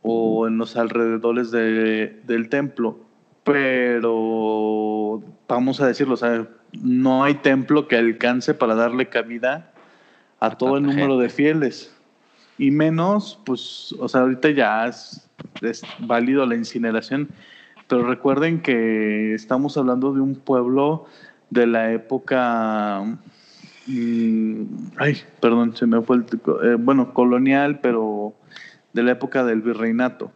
o 0.02 0.46
en 0.46 0.58
los 0.58 0.76
alrededores 0.76 1.50
del 1.50 2.48
templo 2.48 3.10
pero 3.44 5.22
vamos 5.48 5.80
a 5.80 5.86
decirlo, 5.86 6.14
o 6.14 6.16
sea, 6.16 6.46
no 6.72 7.24
hay 7.24 7.34
templo 7.34 7.88
que 7.88 7.96
alcance 7.96 8.54
para 8.54 8.74
darle 8.74 9.08
cabida 9.08 9.70
a 10.40 10.56
todo 10.56 10.76
el 10.76 10.84
número 10.84 11.18
de 11.18 11.28
fieles. 11.28 11.94
Y 12.58 12.70
menos, 12.70 13.38
pues, 13.44 13.94
o 13.98 14.08
sea, 14.08 14.22
ahorita 14.22 14.50
ya 14.50 14.86
es, 14.86 15.26
válido 15.98 16.44
la 16.46 16.56
incineración, 16.56 17.28
pero 17.88 18.06
recuerden 18.06 18.60
que 18.60 19.34
estamos 19.34 19.76
hablando 19.76 20.12
de 20.12 20.20
un 20.20 20.34
pueblo 20.34 21.06
de 21.48 21.66
la 21.66 21.92
época, 21.92 23.02
mm, 23.86 24.62
ay, 24.98 25.16
perdón, 25.40 25.74
se 25.74 25.86
me 25.86 26.00
fue 26.02 26.16
el, 26.16 26.24
eh, 26.62 26.76
bueno, 26.78 27.12
colonial, 27.14 27.80
pero 27.80 28.34
de 28.92 29.02
la 29.02 29.12
época 29.12 29.44
del 29.44 29.62
virreinato. 29.62 30.32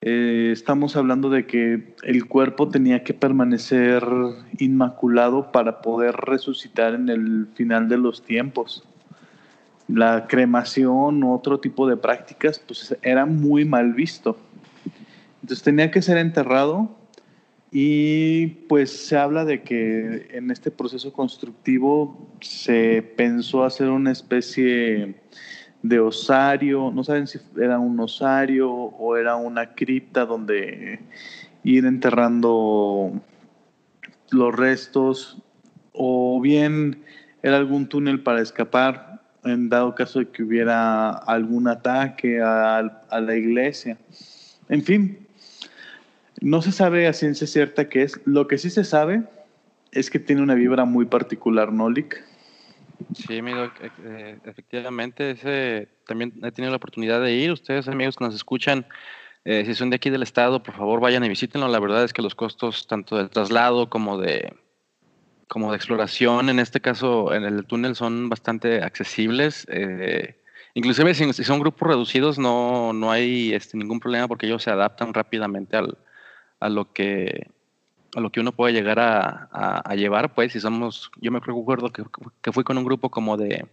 Eh, 0.00 0.50
estamos 0.52 0.94
hablando 0.94 1.28
de 1.28 1.46
que 1.46 1.94
el 2.04 2.26
cuerpo 2.26 2.68
tenía 2.68 3.02
que 3.02 3.14
permanecer 3.14 4.04
inmaculado 4.58 5.50
para 5.50 5.82
poder 5.82 6.14
resucitar 6.14 6.94
en 6.94 7.08
el 7.08 7.48
final 7.54 7.88
de 7.88 7.98
los 7.98 8.22
tiempos. 8.22 8.84
La 9.88 10.28
cremación 10.28 11.24
u 11.24 11.34
otro 11.34 11.58
tipo 11.58 11.88
de 11.88 11.96
prácticas 11.96 12.60
pues 12.60 12.96
era 13.02 13.26
muy 13.26 13.64
mal 13.64 13.92
visto. 13.92 14.38
Entonces 15.42 15.64
tenía 15.64 15.90
que 15.90 16.00
ser 16.00 16.18
enterrado 16.18 16.96
y 17.72 18.46
pues 18.68 18.90
se 19.08 19.16
habla 19.16 19.44
de 19.44 19.62
que 19.62 20.28
en 20.30 20.52
este 20.52 20.70
proceso 20.70 21.12
constructivo 21.12 22.30
se 22.40 23.02
pensó 23.02 23.64
hacer 23.64 23.88
una 23.88 24.12
especie 24.12 25.16
de 25.82 26.00
osario, 26.00 26.90
no 26.92 27.04
saben 27.04 27.26
si 27.26 27.38
era 27.60 27.78
un 27.78 27.98
osario 28.00 28.70
o 28.70 29.16
era 29.16 29.36
una 29.36 29.74
cripta 29.74 30.26
donde 30.26 31.00
ir 31.62 31.84
enterrando 31.84 33.12
los 34.30 34.54
restos 34.54 35.42
o 35.92 36.40
bien 36.40 37.04
era 37.42 37.56
algún 37.56 37.88
túnel 37.88 38.22
para 38.22 38.40
escapar 38.40 39.08
en 39.44 39.68
dado 39.68 39.94
caso 39.94 40.18
de 40.18 40.28
que 40.28 40.42
hubiera 40.42 41.10
algún 41.10 41.68
ataque 41.68 42.40
a, 42.42 42.82
la 43.10 43.36
iglesia. 43.36 43.96
En 44.68 44.82
fin, 44.82 45.26
no 46.40 46.62
se 46.62 46.72
sabe 46.72 47.06
a 47.06 47.12
ciencia 47.12 47.46
cierta 47.46 47.88
qué 47.88 48.02
es. 48.02 48.20
Lo 48.24 48.46
que 48.46 48.58
sí 48.58 48.70
se 48.70 48.84
sabe 48.84 49.22
es 49.92 50.10
que 50.10 50.18
tiene 50.18 50.42
una 50.42 50.54
vibra 50.54 50.84
muy 50.84 51.06
particular, 51.06 51.72
Nolik. 51.72 52.22
Sí, 53.14 53.38
amigo, 53.38 53.64
e, 53.64 53.90
eh, 54.04 54.38
efectivamente, 54.44 55.30
ese, 55.30 55.88
también 56.06 56.32
he 56.42 56.52
tenido 56.52 56.70
la 56.70 56.76
oportunidad 56.76 57.20
de 57.20 57.32
ir. 57.32 57.52
Ustedes, 57.52 57.88
amigos 57.88 58.16
que 58.16 58.24
nos 58.24 58.34
escuchan, 58.34 58.86
eh, 59.44 59.64
si 59.64 59.74
son 59.74 59.90
de 59.90 59.96
aquí 59.96 60.10
del 60.10 60.22
estado, 60.22 60.62
por 60.62 60.74
favor 60.74 61.00
vayan 61.00 61.24
y 61.24 61.28
visítenlo. 61.28 61.68
La 61.68 61.80
verdad 61.80 62.04
es 62.04 62.12
que 62.12 62.22
los 62.22 62.34
costos 62.34 62.86
tanto 62.86 63.16
del 63.16 63.30
traslado 63.30 63.88
como 63.88 64.18
de 64.18 64.52
como 65.48 65.70
de 65.70 65.76
exploración, 65.76 66.50
en 66.50 66.58
este 66.58 66.80
caso 66.80 67.32
en 67.32 67.44
el 67.44 67.64
túnel, 67.64 67.96
son 67.96 68.28
bastante 68.28 68.82
accesibles. 68.82 69.66
Eh, 69.70 70.38
inclusive 70.74 71.14
si, 71.14 71.32
son 71.32 71.60
grupos 71.60 71.88
reducidos 71.88 72.38
no, 72.38 72.92
no 72.92 73.10
hay 73.10 73.54
este, 73.54 73.78
ningún 73.78 73.98
problema 73.98 74.28
porque 74.28 74.46
ellos 74.46 74.62
se 74.62 74.70
adaptan 74.70 75.14
rápidamente 75.14 75.78
al, 75.78 75.96
a 76.60 76.68
lo 76.68 76.92
que 76.92 77.50
a 78.18 78.20
lo 78.20 78.30
que 78.30 78.40
uno 78.40 78.52
puede 78.52 78.72
llegar 78.72 78.98
a, 79.00 79.94
llevar, 79.94 80.34
pues, 80.34 80.52
si 80.52 80.60
somos, 80.60 81.10
yo 81.20 81.30
me 81.30 81.38
recuerdo 81.38 81.90
que, 81.90 82.02
que 82.42 82.52
fui 82.52 82.64
con 82.64 82.76
un 82.76 82.84
grupo 82.84 83.10
como 83.10 83.36
de 83.36 83.64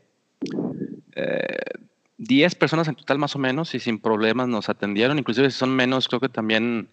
10 2.17 2.53
eh, 2.53 2.55
personas 2.55 2.87
en 2.87 2.95
total 2.95 3.17
más 3.17 3.35
o 3.35 3.39
menos 3.39 3.73
y 3.73 3.79
sin 3.79 3.99
problemas 3.99 4.47
nos 4.47 4.69
atendieron, 4.69 5.17
inclusive 5.17 5.49
si 5.49 5.57
son 5.57 5.75
menos, 5.75 6.07
creo 6.07 6.19
que 6.19 6.29
también 6.29 6.89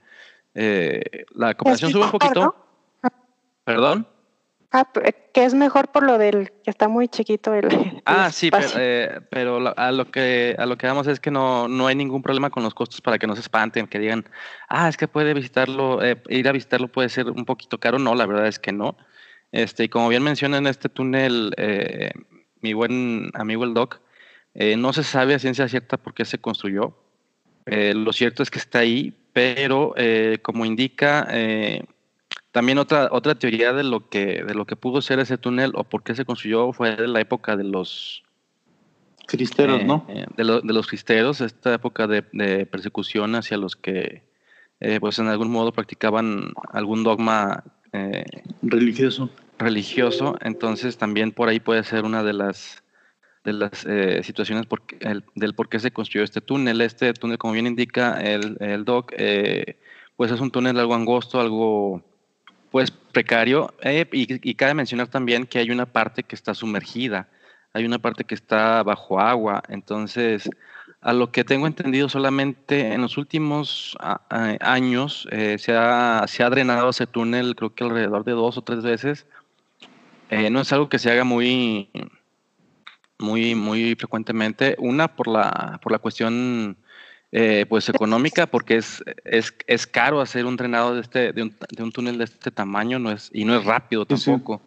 eh, 0.54 1.26
la 1.34 1.54
cooperación 1.54 1.92
sube 1.92 2.04
un 2.06 2.10
poquito. 2.10 2.56
¿Perdón? 3.64 4.06
Ah, 4.74 4.88
que 5.34 5.44
es 5.44 5.52
mejor 5.52 5.88
por 5.88 6.02
lo 6.02 6.16
del 6.16 6.50
que 6.64 6.70
está 6.70 6.88
muy 6.88 7.06
chiquito 7.06 7.52
el. 7.52 7.68
ah, 8.06 8.30
sí, 8.32 8.50
eh, 8.78 9.20
pero, 9.30 9.74
a 9.76 9.92
lo 9.92 10.10
que 10.10 10.56
a 10.58 10.64
lo 10.64 10.78
que 10.78 10.86
vamos 10.86 11.06
es 11.06 11.20
que 11.20 11.30
no, 11.30 11.68
no 11.68 11.88
hay 11.88 11.94
ningún 11.94 12.22
problema 12.22 12.48
con 12.48 12.62
los 12.62 12.72
costos 12.72 13.02
para 13.02 13.18
que 13.18 13.26
no 13.26 13.34
se 13.34 13.42
espanten, 13.42 13.86
que 13.86 13.98
digan, 13.98 14.24
ah, 14.70 14.88
es 14.88 14.96
que 14.96 15.08
puede 15.08 15.34
visitarlo, 15.34 16.02
eh, 16.02 16.16
ir 16.30 16.48
a 16.48 16.52
visitarlo 16.52 16.88
puede 16.88 17.10
ser 17.10 17.28
un 17.28 17.44
poquito 17.44 17.78
caro. 17.78 17.98
No, 17.98 18.14
la 18.14 18.24
verdad 18.24 18.46
es 18.46 18.58
que 18.58 18.72
no. 18.72 18.96
Este, 19.52 19.84
y 19.84 19.88
como 19.90 20.08
bien 20.08 20.22
menciona 20.22 20.56
en 20.56 20.66
este 20.66 20.88
túnel, 20.88 21.52
eh, 21.58 22.12
mi 22.62 22.72
buen 22.72 23.30
amigo 23.34 23.64
el 23.64 23.74
Doc, 23.74 24.00
no 24.54 24.92
se 24.94 25.02
sabe 25.02 25.34
a 25.34 25.38
ciencia 25.38 25.68
cierta 25.68 25.98
por 25.98 26.14
qué 26.14 26.24
se 26.24 26.38
construyó. 26.38 26.96
lo 27.66 28.12
cierto 28.12 28.42
es 28.42 28.50
que 28.50 28.58
está 28.58 28.78
ahí, 28.80 29.14
pero 29.32 29.94
como 30.42 30.64
indica 30.64 31.26
también 32.52 32.76
otra, 32.76 33.08
otra 33.10 33.34
teoría 33.34 33.72
de 33.72 33.82
lo, 33.82 34.10
que, 34.10 34.44
de 34.44 34.54
lo 34.54 34.66
que 34.66 34.76
pudo 34.76 35.00
ser 35.00 35.18
ese 35.18 35.38
túnel 35.38 35.72
o 35.74 35.84
por 35.84 36.02
qué 36.02 36.14
se 36.14 36.26
construyó 36.26 36.72
fue 36.74 36.94
de 36.94 37.08
la 37.08 37.20
época 37.20 37.56
de 37.56 37.64
los... 37.64 38.22
Cristeros, 39.26 39.82
¿no? 39.84 40.04
Eh, 40.10 40.26
de, 40.36 40.44
de, 40.62 40.72
los 40.74 40.86
cristeros, 40.86 41.40
esta 41.40 41.72
época 41.72 42.06
de, 42.06 42.22
persecución 42.66 43.34
hacia 43.36 43.56
los 43.56 43.74
que, 43.74 44.22
eh, 44.80 45.00
pues 45.00 45.18
en 45.18 45.28
algún 45.28 45.50
modo 45.50 45.72
practicaban 45.72 46.52
algún 46.72 47.02
dogma 47.04 47.64
eh, 47.92 48.24
religioso. 48.60 49.30
Religioso, 49.58 50.36
entonces 50.42 50.98
también 50.98 51.32
por 51.32 51.48
ahí 51.48 51.60
puede 51.60 51.84
ser 51.84 52.04
una 52.04 52.22
de 52.22 52.34
las 52.34 52.82
de 53.44 53.52
las 53.54 53.86
situaciones 54.24 54.66
del 55.34 55.54
por 55.54 55.68
qué 55.68 55.80
se 55.80 55.90
construyó 55.90 56.22
este 56.22 56.40
túnel. 56.40 56.80
Este 56.80 57.12
túnel, 57.12 57.38
como 57.38 57.54
bien 57.54 57.66
indica 57.66 58.20
el, 58.20 58.56
el 58.60 58.84
doc, 58.84 59.12
pues 60.16 60.30
es 60.30 60.40
un 60.40 60.52
túnel 60.52 60.78
algo 60.78 60.94
angosto, 60.94 61.40
algo 61.40 62.04
pues 62.72 62.90
precario. 62.90 63.72
Eh, 63.82 64.08
y, 64.10 64.54
cabe 64.54 64.74
mencionar 64.74 65.06
también 65.06 65.46
que 65.46 65.60
hay 65.60 65.70
una 65.70 65.86
parte 65.86 66.24
que 66.24 66.34
está 66.34 66.54
sumergida, 66.54 67.28
hay 67.72 67.84
una 67.84 68.00
parte 68.00 68.24
que 68.24 68.34
está 68.34 68.82
bajo 68.82 69.20
agua. 69.20 69.62
Entonces, 69.68 70.50
a 71.02 71.12
lo 71.12 71.30
que 71.30 71.44
tengo 71.44 71.66
entendido, 71.68 72.08
solamente 72.08 72.94
en 72.94 73.02
los 73.02 73.18
últimos 73.18 73.96
años 74.60 75.28
eh, 75.30 75.56
se, 75.58 75.76
ha, 75.76 76.24
se, 76.26 76.42
ha, 76.42 76.50
drenado 76.50 76.90
ese 76.90 77.06
túnel, 77.06 77.54
creo 77.54 77.74
que 77.74 77.84
alrededor 77.84 78.24
de 78.24 78.32
dos 78.32 78.58
o 78.58 78.62
tres 78.62 78.82
veces. 78.82 79.26
Eh, 80.30 80.48
no 80.50 80.62
es 80.62 80.72
algo 80.72 80.88
que 80.88 80.98
se 80.98 81.10
haga 81.10 81.24
muy, 81.24 81.90
muy, 83.18 83.54
muy 83.54 83.94
frecuentemente. 83.96 84.76
Una 84.78 85.08
por 85.08 85.28
la, 85.28 85.78
por 85.82 85.92
la 85.92 85.98
cuestión 85.98 86.78
eh, 87.32 87.64
pues 87.66 87.88
económica, 87.88 88.46
porque 88.46 88.76
es, 88.76 89.02
es, 89.24 89.54
es, 89.66 89.86
caro 89.86 90.20
hacer 90.20 90.44
un 90.44 90.56
drenado 90.56 90.94
de, 90.94 91.00
este, 91.00 91.32
de, 91.32 91.42
un, 91.42 91.56
de 91.70 91.82
un 91.82 91.90
túnel 91.90 92.18
de 92.18 92.24
este 92.24 92.50
tamaño 92.50 92.98
no 92.98 93.10
es, 93.10 93.30
y 93.32 93.46
no 93.46 93.56
es 93.56 93.64
rápido 93.64 94.04
tampoco. 94.04 94.60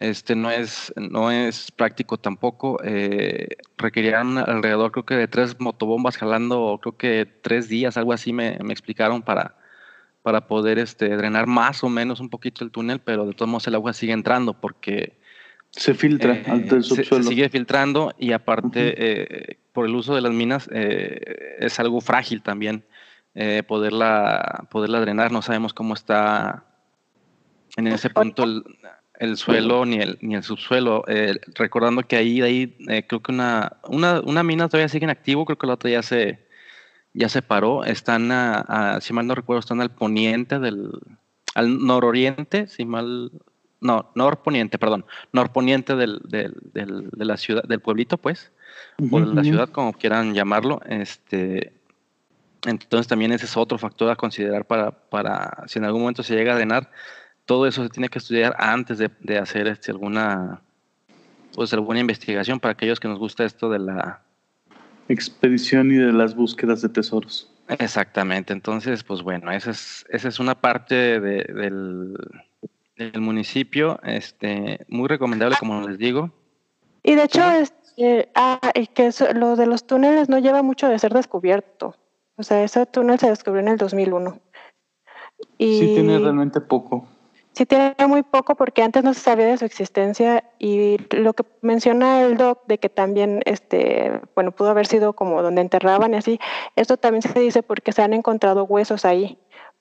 Este 0.00 0.34
no 0.34 0.50
es, 0.50 0.92
no 0.96 1.30
es 1.30 1.70
práctico 1.70 2.18
tampoco. 2.18 2.78
Eh, 2.84 3.48
requerían 3.76 4.38
alrededor, 4.38 4.92
creo 4.92 5.04
que 5.04 5.14
de 5.14 5.28
tres 5.28 5.60
motobombas 5.60 6.16
jalando, 6.16 6.78
creo 6.82 6.96
que 6.96 7.26
tres 7.42 7.68
días, 7.68 7.98
algo 7.98 8.12
así 8.12 8.32
me, 8.32 8.58
me 8.62 8.72
explicaron 8.72 9.22
para, 9.22 9.56
para 10.22 10.46
poder 10.46 10.78
este, 10.78 11.16
drenar 11.16 11.46
más 11.46 11.84
o 11.84 11.88
menos 11.88 12.20
un 12.20 12.30
poquito 12.30 12.64
el 12.64 12.70
túnel, 12.70 12.98
pero 12.98 13.26
de 13.26 13.32
todos 13.34 13.50
modos 13.50 13.66
el 13.68 13.74
agua 13.74 13.92
sigue 13.92 14.12
entrando 14.12 14.54
porque 14.54 15.18
se 15.70 15.94
filtra 15.94 16.34
eh, 16.34 16.44
ante 16.46 16.76
el 16.76 16.82
subsuelo. 16.82 17.24
Se, 17.24 17.30
sigue 17.30 17.48
filtrando 17.48 18.14
y 18.18 18.32
aparte 18.32 18.94
eh, 18.96 19.58
por 19.76 19.86
el 19.86 19.94
uso 19.94 20.16
de 20.16 20.22
las 20.22 20.32
minas 20.32 20.68
eh, 20.72 21.56
es 21.60 21.78
algo 21.78 22.00
frágil 22.00 22.42
también 22.42 22.84
poderla 23.68 24.66
poderla 24.70 24.98
drenar. 25.00 25.30
No 25.30 25.42
sabemos 25.42 25.74
cómo 25.74 25.92
está 25.92 26.64
en 27.76 27.86
ese 27.86 28.08
punto 28.08 28.44
el, 28.44 28.64
el 29.18 29.36
suelo 29.36 29.84
ni 29.84 29.96
el, 29.96 30.18
ni 30.20 30.34
el 30.34 30.42
subsuelo. 30.42 31.04
Eh, 31.08 31.38
recordando 31.54 32.02
que 32.02 32.16
ahí, 32.16 32.42
ahí 32.42 32.76
eh, 32.88 33.04
creo 33.06 33.22
que 33.22 33.32
una, 33.32 33.72
una, 33.88 34.20
una, 34.20 34.42
mina 34.42 34.68
todavía 34.68 34.88
sigue 34.88 35.04
en 35.04 35.10
activo, 35.10 35.44
creo 35.44 35.58
que 35.58 35.66
la 35.66 35.74
otra 35.74 35.90
ya 35.90 36.02
se, 36.02 36.46
ya 37.12 37.28
se 37.28 37.42
paró. 37.42 37.84
Están, 37.84 38.30
a, 38.32 38.98
si 39.00 39.12
mal 39.12 39.26
no 39.26 39.34
recuerdo, 39.34 39.60
están 39.60 39.80
al 39.80 39.90
poniente 39.90 40.58
del, 40.58 40.90
al 41.54 41.84
nororiente, 41.84 42.66
si 42.68 42.84
mal, 42.84 43.30
no, 43.80 44.10
norponiente, 44.14 44.78
perdón, 44.78 45.04
norponiente 45.32 45.96
del, 45.96 46.20
del, 46.24 46.54
del, 46.72 47.10
de 47.10 47.24
la 47.24 47.36
ciudad, 47.36 47.62
del 47.64 47.80
pueblito, 47.80 48.18
pues, 48.18 48.52
o 49.10 49.20
de 49.20 49.34
la 49.34 49.44
ciudad, 49.44 49.68
como 49.68 49.92
quieran 49.92 50.34
llamarlo. 50.34 50.80
Este, 50.86 51.72
entonces 52.64 53.06
también 53.06 53.32
ese 53.32 53.46
es 53.46 53.56
otro 53.56 53.78
factor 53.78 54.10
a 54.10 54.16
considerar 54.16 54.64
para, 54.64 54.90
para 54.90 55.64
si 55.66 55.78
en 55.78 55.84
algún 55.84 56.02
momento 56.02 56.22
se 56.22 56.34
llega 56.34 56.52
a 56.52 56.56
drenar 56.56 56.90
todo 57.46 57.66
eso 57.66 57.82
se 57.84 57.88
tiene 57.88 58.08
que 58.08 58.18
estudiar 58.18 58.54
antes 58.58 58.98
de, 58.98 59.38
hacer 59.38 59.68
este, 59.68 59.92
alguna, 59.92 60.60
pues, 61.54 61.72
alguna 61.72 62.00
investigación 62.00 62.60
para 62.60 62.72
aquellos 62.72 63.00
que 63.00 63.08
nos 63.08 63.18
gusta 63.18 63.44
esto 63.44 63.70
de 63.70 63.78
la 63.78 64.20
expedición 65.08 65.90
y 65.92 65.94
de 65.94 66.12
las 66.12 66.34
búsquedas 66.34 66.82
de 66.82 66.88
tesoros. 66.88 67.50
Exactamente, 67.68 68.52
entonces, 68.52 69.02
pues 69.02 69.22
bueno, 69.22 69.50
esa 69.50 69.70
es, 69.70 70.04
esa 70.10 70.28
es 70.28 70.38
una 70.38 70.56
parte 70.56 71.20
del, 71.20 72.16
del, 72.96 73.20
municipio, 73.20 74.00
este, 74.04 74.84
muy 74.88 75.08
recomendable, 75.08 75.56
como 75.58 75.88
les 75.88 75.98
digo. 75.98 76.32
Y 77.02 77.14
de 77.14 77.24
hecho, 77.24 77.42
este, 77.96 78.30
ah, 78.34 78.60
que 78.94 79.10
lo 79.34 79.56
de 79.56 79.66
los 79.66 79.86
túneles 79.86 80.28
no 80.28 80.38
lleva 80.38 80.62
mucho 80.62 80.88
de 80.88 80.98
ser 80.98 81.12
descubierto. 81.12 81.94
O 82.36 82.42
sea, 82.42 82.62
ese 82.62 82.84
túnel 82.86 83.18
se 83.18 83.28
descubrió 83.28 83.62
en 83.62 83.68
el 83.68 83.78
2001. 83.78 84.38
Y... 85.58 85.78
Sí, 85.78 85.94
tiene 85.94 86.18
realmente 86.18 86.60
poco. 86.60 87.06
Sí 87.52 87.64
tiene 87.64 87.94
muy 88.06 88.22
poco 88.22 88.54
porque 88.54 88.82
antes 88.82 89.02
no 89.02 89.14
se 89.14 89.20
sabía 89.20 89.46
de 89.46 89.56
su 89.56 89.64
existencia 89.64 90.44
y 90.58 90.98
lo 91.16 91.32
que 91.32 91.44
menciona 91.62 92.20
el 92.20 92.36
doc 92.36 92.66
de 92.66 92.76
que 92.76 92.90
también, 92.90 93.40
este, 93.46 94.20
bueno, 94.34 94.52
pudo 94.52 94.68
haber 94.68 94.86
sido 94.86 95.14
como 95.14 95.40
donde 95.40 95.62
enterraban 95.62 96.12
y 96.12 96.18
así, 96.18 96.38
esto 96.74 96.98
también 96.98 97.22
se 97.22 97.40
dice 97.40 97.62
porque 97.62 97.92
se 97.92 98.02
han 98.02 98.12
encontrado 98.12 98.64
huesos 98.64 99.06
ahí. 99.06 99.38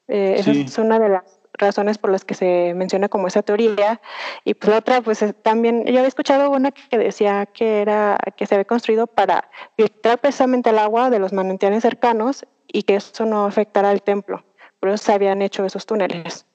Eh, 0.08 0.36
esa 0.38 0.52
es 0.52 0.78
una 0.78 1.00
de 1.00 1.10
las 1.10 1.35
razones 1.58 1.98
por 1.98 2.12
las 2.12 2.26
que 2.26 2.34
se 2.34 2.74
menciona 2.76 3.10
como 3.10 3.28
esa 3.28 3.42
teoría. 3.42 4.02
Y 4.44 4.54
pues 4.54 4.70
la 4.70 4.80
otra, 4.80 5.02
pues 5.02 5.24
también, 5.42 5.86
yo 5.86 5.98
había 5.98 6.08
escuchado 6.08 6.50
una 6.50 6.72
que 6.72 6.98
decía 6.98 7.46
que 7.46 7.82
era, 7.82 8.18
que 8.38 8.46
se 8.46 8.56
había 8.56 8.66
construido 8.66 9.08
para 9.08 9.50
filtrar 9.78 10.20
precisamente 10.20 10.70
el 10.70 10.80
agua 10.80 11.10
de 11.10 11.20
los 11.20 11.34
manantiales 11.34 11.82
cercanos 11.82 12.46
y 12.68 12.84
que 12.84 12.96
eso 12.96 13.26
no 13.26 13.46
afectara 13.46 13.90
al 13.90 14.02
templo. 14.02 14.44
Por 14.80 14.90
eso 14.90 15.06
se 15.06 15.14
habían 15.14 15.42
hecho 15.42 15.66
esos 15.66 15.86
túneles. 15.86 16.46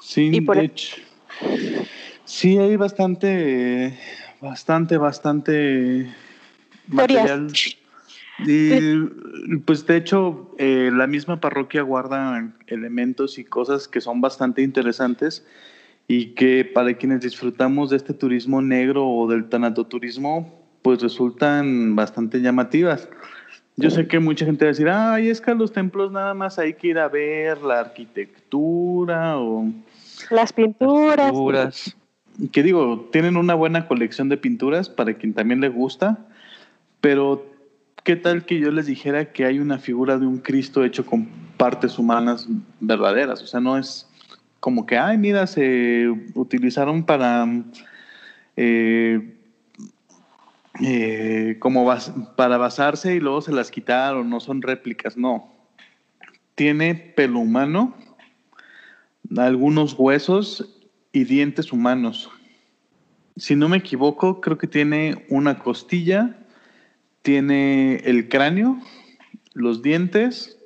Sí, 0.00 0.30
de 0.30 0.64
hecho, 0.64 0.96
sí 2.24 2.58
hay 2.58 2.76
bastante, 2.76 3.98
bastante, 4.40 4.96
bastante 4.96 6.14
material. 6.88 7.52
Y 8.46 9.58
pues 9.64 9.86
de 9.86 9.96
hecho, 9.96 10.54
eh, 10.58 10.90
la 10.92 11.06
misma 11.06 11.40
parroquia 11.40 11.82
guarda 11.82 12.52
elementos 12.66 13.38
y 13.38 13.44
cosas 13.44 13.88
que 13.88 14.00
son 14.00 14.20
bastante 14.20 14.62
interesantes 14.62 15.46
y 16.08 16.34
que 16.34 16.64
para 16.64 16.94
quienes 16.94 17.20
disfrutamos 17.20 17.90
de 17.90 17.96
este 17.96 18.14
turismo 18.14 18.62
negro 18.62 19.06
o 19.08 19.28
del 19.28 19.48
tanatoturismo, 19.48 20.60
pues 20.82 21.02
resultan 21.02 21.94
bastante 21.94 22.40
llamativas. 22.40 23.08
Yo 23.76 23.90
sé 23.90 24.06
que 24.06 24.18
mucha 24.18 24.44
gente 24.44 24.64
va 24.64 24.68
a 24.68 24.72
decir, 24.72 24.88
ay, 24.88 25.28
es 25.28 25.40
que 25.40 25.52
a 25.52 25.54
los 25.54 25.72
templos 25.72 26.12
nada 26.12 26.34
más 26.34 26.58
hay 26.58 26.74
que 26.74 26.88
ir 26.88 26.98
a 26.98 27.08
ver 27.08 27.62
la 27.62 27.80
arquitectura 27.80 29.38
o 29.38 29.70
las 30.30 30.52
pinturas. 30.52 31.96
Que 32.52 32.62
digo, 32.62 33.08
tienen 33.12 33.36
una 33.36 33.54
buena 33.54 33.86
colección 33.86 34.28
de 34.28 34.36
pinturas 34.36 34.88
para 34.88 35.14
quien 35.14 35.32
también 35.32 35.60
le 35.60 35.68
gusta, 35.68 36.18
pero 37.00 37.46
¿qué 38.04 38.16
tal 38.16 38.44
que 38.44 38.58
yo 38.58 38.70
les 38.70 38.86
dijera 38.86 39.32
que 39.32 39.44
hay 39.44 39.58
una 39.58 39.78
figura 39.78 40.18
de 40.18 40.26
un 40.26 40.38
Cristo 40.38 40.84
hecho 40.84 41.04
con 41.06 41.26
partes 41.56 41.98
humanas 41.98 42.48
verdaderas? 42.80 43.42
O 43.42 43.46
sea, 43.46 43.60
no 43.60 43.76
es 43.76 44.08
como 44.60 44.86
que, 44.86 44.98
ay, 44.98 45.18
mira, 45.18 45.46
se 45.46 46.08
utilizaron 46.34 47.04
para... 47.04 47.46
Eh, 48.56 49.36
eh, 50.82 51.56
como 51.58 51.92
para 52.36 52.56
basarse 52.56 53.14
y 53.14 53.20
luego 53.20 53.42
se 53.42 53.52
las 53.52 53.70
quitaron, 53.70 54.30
no 54.30 54.40
son 54.40 54.62
réplicas, 54.62 55.16
no. 55.16 55.52
Tiene 56.54 56.94
pelo 56.94 57.40
humano, 57.40 57.94
algunos 59.36 59.94
huesos 59.98 60.78
y 61.12 61.24
dientes 61.24 61.72
humanos. 61.72 62.30
Si 63.36 63.56
no 63.56 63.68
me 63.68 63.78
equivoco, 63.78 64.40
creo 64.40 64.58
que 64.58 64.66
tiene 64.66 65.26
una 65.28 65.58
costilla, 65.58 66.39
tiene 67.30 68.02
el 68.06 68.28
cráneo, 68.28 68.76
los 69.54 69.82
dientes 69.82 70.58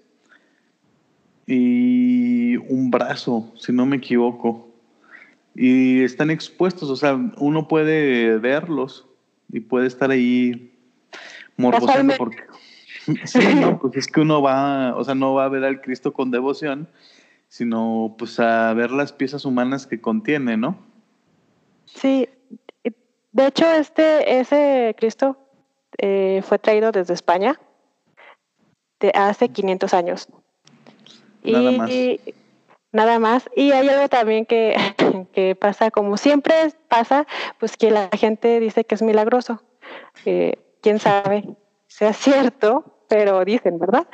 y 1.47 2.57
un 2.57 2.91
brazo, 2.91 3.53
si 3.55 3.71
no 3.71 3.85
me 3.85 3.97
equivoco. 3.97 4.71
Y 5.55 6.01
están 6.03 6.31
expuestos, 6.31 6.89
o 6.89 6.97
sea, 6.97 7.21
uno 7.37 7.69
puede 7.69 8.39
verlos 8.39 9.07
y 9.53 9.61
puede 9.61 9.89
estar 9.89 10.11
ahí 10.11 10.73
morbosando 11.59 12.15
porque... 12.17 12.39
Sí, 13.27 13.41
no, 13.61 13.79
pues 13.79 13.97
es 13.97 14.07
que 14.07 14.23
uno 14.23 14.41
va, 14.41 14.97
o 14.97 15.05
sea, 15.05 15.15
no 15.15 15.35
va 15.35 15.45
a 15.45 15.51
ver 15.51 15.65
al 15.65 15.83
Cristo 15.83 16.15
con 16.15 16.31
devoción, 16.31 16.89
sino 17.49 18.15
pues 18.17 18.41
a 18.41 18.73
ver 18.73 18.91
las 18.91 19.13
piezas 19.13 19.45
humanas 19.45 19.87
que 19.87 20.01
contiene, 20.01 20.57
¿no? 20.57 20.79
Sí, 21.85 22.27
de 23.33 23.47
hecho 23.47 23.71
este, 23.71 24.41
ese 24.41 24.97
Cristo 24.99 25.44
eh, 25.99 26.43
fue 26.45 26.59
traído 26.59 26.93
desde 26.93 27.15
España 27.15 27.59
de 29.01 29.11
hace 29.15 29.49
500 29.49 29.95
años. 29.95 30.29
Nada 31.43 31.73
y, 31.73 31.79
más. 31.79 31.91
nada 32.93 33.19
más. 33.19 33.51
Y 33.55 33.73
hay 33.73 33.89
algo 33.89 34.09
también 34.09 34.47
que, 34.47 34.75
que, 35.33 35.55
pasa, 35.55 35.91
como 35.91 36.17
siempre 36.17 36.55
pasa, 36.89 37.27
pues 37.59 37.77
que 37.77 37.91
la 37.91 38.09
gente 38.17 38.61
dice 38.61 38.85
que 38.85 38.95
es 38.95 39.03
milagroso. 39.03 39.63
Eh, 40.25 40.59
Quién 40.85 40.99
sabe, 40.99 41.45
sea 41.87 42.13
cierto, 42.13 42.85
pero 43.09 43.43
dicen, 43.43 43.79
¿verdad? 43.79 44.07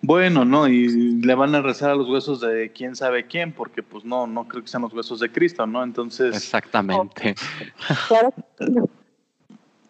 Bueno, 0.00 0.44
no, 0.44 0.68
y 0.68 1.20
le 1.20 1.34
van 1.34 1.56
a 1.56 1.60
rezar 1.60 1.90
a 1.90 1.96
los 1.96 2.08
huesos 2.08 2.40
de 2.40 2.70
quién 2.70 2.94
sabe 2.94 3.26
quién, 3.26 3.52
porque 3.52 3.82
pues 3.82 4.04
no, 4.04 4.28
no 4.28 4.46
creo 4.46 4.62
que 4.62 4.68
sean 4.68 4.82
los 4.82 4.94
huesos 4.94 5.18
de 5.18 5.32
Cristo, 5.32 5.66
¿no? 5.66 5.82
Entonces. 5.82 6.36
Exactamente. 6.36 7.34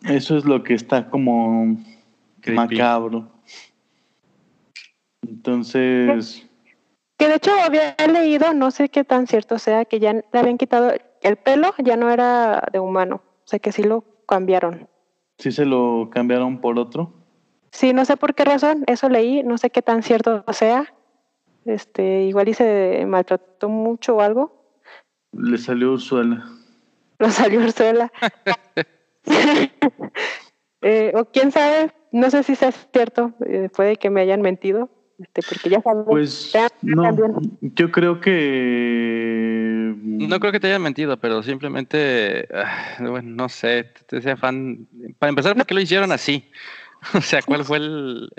Eso 0.05 0.37
es 0.37 0.45
lo 0.45 0.63
que 0.63 0.75
está 0.75 1.09
como 1.11 1.77
macabro. 2.47 3.29
Entonces. 5.23 6.47
Que 7.19 7.29
de 7.29 7.37
hecho 7.37 7.51
había 7.63 7.97
leído, 8.13 8.53
no 8.53 8.71
sé 8.71 8.89
qué 8.89 9.05
tan 9.05 9.27
cierto 9.27 9.59
sea, 9.59 9.85
que 9.85 9.99
ya 9.99 10.13
le 10.13 10.25
habían 10.33 10.59
quitado 10.59 10.93
el 11.23 11.37
pelo, 11.37 11.75
ya 11.79 11.97
no 11.97 12.11
era 12.11 12.63
de 12.73 12.79
humano. 12.79 13.23
O 13.45 13.49
sea 13.49 13.59
que 13.59 13.73
sí 13.73 13.83
lo 13.83 14.05
cambiaron. 14.27 14.89
Sí 15.39 15.53
se 15.53 15.65
lo 15.65 16.11
cambiaron 16.11 16.61
por 16.61 16.79
otro. 16.79 17.13
Sí, 17.71 17.93
no 17.93 18.05
sé 18.05 18.17
por 18.17 18.35
qué 18.35 18.45
razón, 18.45 18.85
eso 18.87 19.09
leí, 19.09 19.43
no 19.43 19.59
sé 19.59 19.71
qué 19.71 19.83
tan 19.83 20.03
cierto 20.03 20.45
sea, 20.53 20.95
este, 21.67 22.23
igual 22.23 22.49
y 22.49 22.55
se 22.55 23.05
maltrató 23.07 23.69
mucho 23.69 24.17
o 24.17 24.21
algo. 24.21 24.65
Le 25.33 25.59
salió 25.59 25.93
Ursuela. 25.93 26.47
Lo 27.19 27.31
salió 27.31 27.61
Ursuela. 27.61 28.11
eh, 30.83 31.13
o 31.15 31.25
quién 31.27 31.53
sabe, 31.53 31.93
no 32.13 32.31
sé 32.31 32.43
si 32.43 32.55
sea 32.55 32.73
cierto, 32.73 33.33
eh, 33.47 33.69
puede 33.75 33.97
que 33.97 34.11
me 34.11 34.21
hayan 34.21 34.43
mentido, 34.43 34.91
este, 35.19 35.43
porque 35.49 35.71
ya 35.71 35.81
sabes. 35.81 36.05
Pues 36.07 36.53
no, 36.83 37.41
yo 37.61 37.91
creo 37.91 38.21
que. 38.21 39.95
No 39.97 40.41
creo 40.41 40.53
que 40.53 40.61
te 40.61 40.67
hayan 40.69 40.83
mentido, 40.83 41.19
pero 41.19 41.43
simplemente, 41.43 42.49
ah, 42.55 42.97
bueno, 43.01 43.31
no 43.31 43.49
sé, 43.49 43.91
te 44.07 44.21
sea 44.21 44.37
fan. 44.37 44.87
Para 45.19 45.31
empezar, 45.31 45.57
¿por 45.57 45.67
qué 45.67 45.75
lo 45.75 45.81
hicieron 45.81 46.13
así? 46.13 46.51
O 47.15 47.21
sea, 47.21 47.41
¿cuál 47.43 47.65
fue 47.65 47.77
el, 47.77 48.31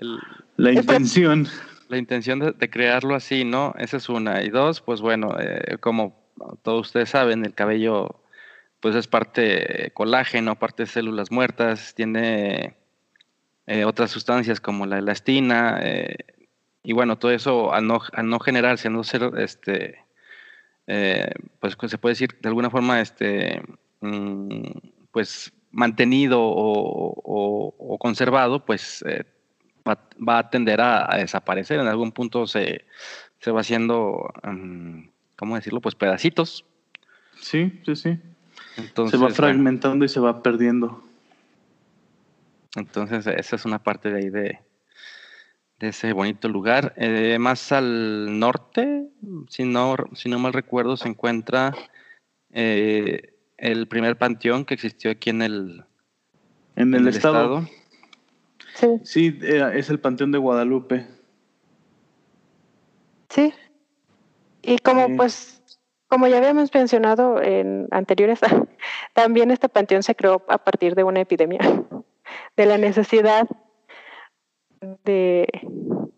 la 0.57 0.73
intención? 0.73 1.47
La 1.87 1.97
intención 1.97 2.39
de, 2.39 2.69
crearlo 2.69 3.15
así, 3.15 3.45
¿no? 3.45 3.73
Esa 3.77 3.97
es 3.97 4.09
una. 4.09 4.43
Y 4.43 4.49
dos, 4.49 4.81
pues 4.81 4.99
bueno, 4.99 5.37
eh, 5.39 5.77
como 5.79 6.15
todos 6.63 6.87
ustedes 6.87 7.09
saben, 7.09 7.45
el 7.45 7.53
cabello 7.53 8.19
pues 8.79 8.95
es 8.95 9.07
parte 9.07 9.91
colágeno, 9.93 10.57
parte 10.59 10.83
de 10.83 10.87
células 10.87 11.31
muertas, 11.31 11.93
tiene 11.95 12.75
eh, 13.65 13.85
otras 13.85 14.11
sustancias 14.11 14.59
como 14.59 14.85
la 14.85 14.99
elastina, 14.99 15.79
eh, 15.81 16.15
y 16.83 16.93
bueno, 16.93 17.17
todo 17.17 17.31
eso 17.31 17.73
al 17.73 17.87
no, 17.87 18.01
al 18.13 18.29
no 18.29 18.39
generarse, 18.39 18.87
al 18.87 18.93
no 18.93 19.03
ser, 19.03 19.31
este, 19.37 19.99
pues, 21.59 21.75
pues 21.75 21.91
se 21.91 21.97
puede 21.97 22.13
decir 22.13 22.37
de 22.39 22.49
alguna 22.49 22.69
forma, 22.69 23.01
este, 23.01 23.61
mm, 24.01 24.63
pues 25.11 25.51
mantenido 25.71 26.39
o, 26.41 27.97
conservado, 27.99 28.65
pues 28.65 29.03
eh, 29.07 29.23
va, 29.87 30.37
a 30.39 30.49
tender 30.49 30.81
a, 30.81 31.17
desaparecer. 31.17 31.79
En 31.79 31.87
algún 31.87 32.11
punto 32.11 32.47
se, 32.47 32.85
se 33.39 33.51
va 33.51 33.61
haciendo, 33.61 34.31
mm, 34.43 35.09
¿cómo 35.35 35.55
decirlo? 35.55 35.81
Pues 35.81 35.95
pedacitos. 35.95 36.65
Sí, 37.39 37.79
sí, 37.85 37.95
sí. 37.95 38.19
Entonces, 38.77 39.19
se 39.19 39.25
va 39.25 39.31
fragmentando 39.31 40.05
y 40.05 40.09
se 40.09 40.19
va 40.19 40.41
perdiendo. 40.41 41.03
Entonces, 42.75 43.25
esa 43.27 43.55
es 43.55 43.65
una 43.65 43.79
parte 43.79 44.11
de 44.11 44.17
ahí 44.17 44.29
de, 44.29 44.59
de 45.79 45.87
ese 45.87 46.13
bonito 46.13 46.47
lugar. 46.47 46.93
Eh, 46.97 47.37
más 47.39 47.71
al 47.71 48.39
norte, 48.39 49.07
si 49.49 49.63
no, 49.63 49.95
si 50.13 50.29
no 50.29 50.39
mal 50.39 50.53
recuerdo, 50.53 50.95
se 50.97 51.09
encuentra 51.09 51.73
eh, 52.51 53.33
el 53.57 53.87
primer 53.87 54.17
panteón 54.17 54.65
que 54.65 54.75
existió 54.75 55.11
aquí 55.11 55.31
en 55.31 55.41
el, 55.41 55.83
en 56.75 56.93
el, 56.93 57.07
estado. 57.07 57.67
Sí, 58.75 58.87
sí 59.03 59.39
eh, 59.41 59.71
es 59.73 59.89
el 59.89 59.99
Panteón 59.99 60.31
de 60.31 60.37
Guadalupe. 60.37 61.07
Sí. 63.29 63.53
Y 64.61 64.77
como 64.79 65.15
pues, 65.15 65.56
como 66.07 66.27
ya 66.27 66.37
habíamos 66.37 66.73
mencionado 66.73 67.41
en 67.41 67.87
anteriores, 67.91 68.39
también 69.13 69.51
este 69.51 69.69
panteón 69.69 70.03
se 70.03 70.15
creó 70.15 70.43
a 70.47 70.57
partir 70.57 70.95
de 70.95 71.03
una 71.03 71.21
epidemia, 71.21 71.59
de 72.57 72.65
la 72.65 72.77
necesidad 72.77 73.47
de, 75.03 75.47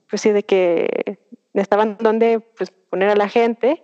pues 0.10 0.22
sí, 0.22 0.32
de 0.32 0.44
que 0.44 1.20
estaban 1.54 1.98
donde 2.00 2.40
pues, 2.58 2.72
poner 2.90 3.10
a 3.10 3.16
la 3.16 3.30
gente 3.30 3.84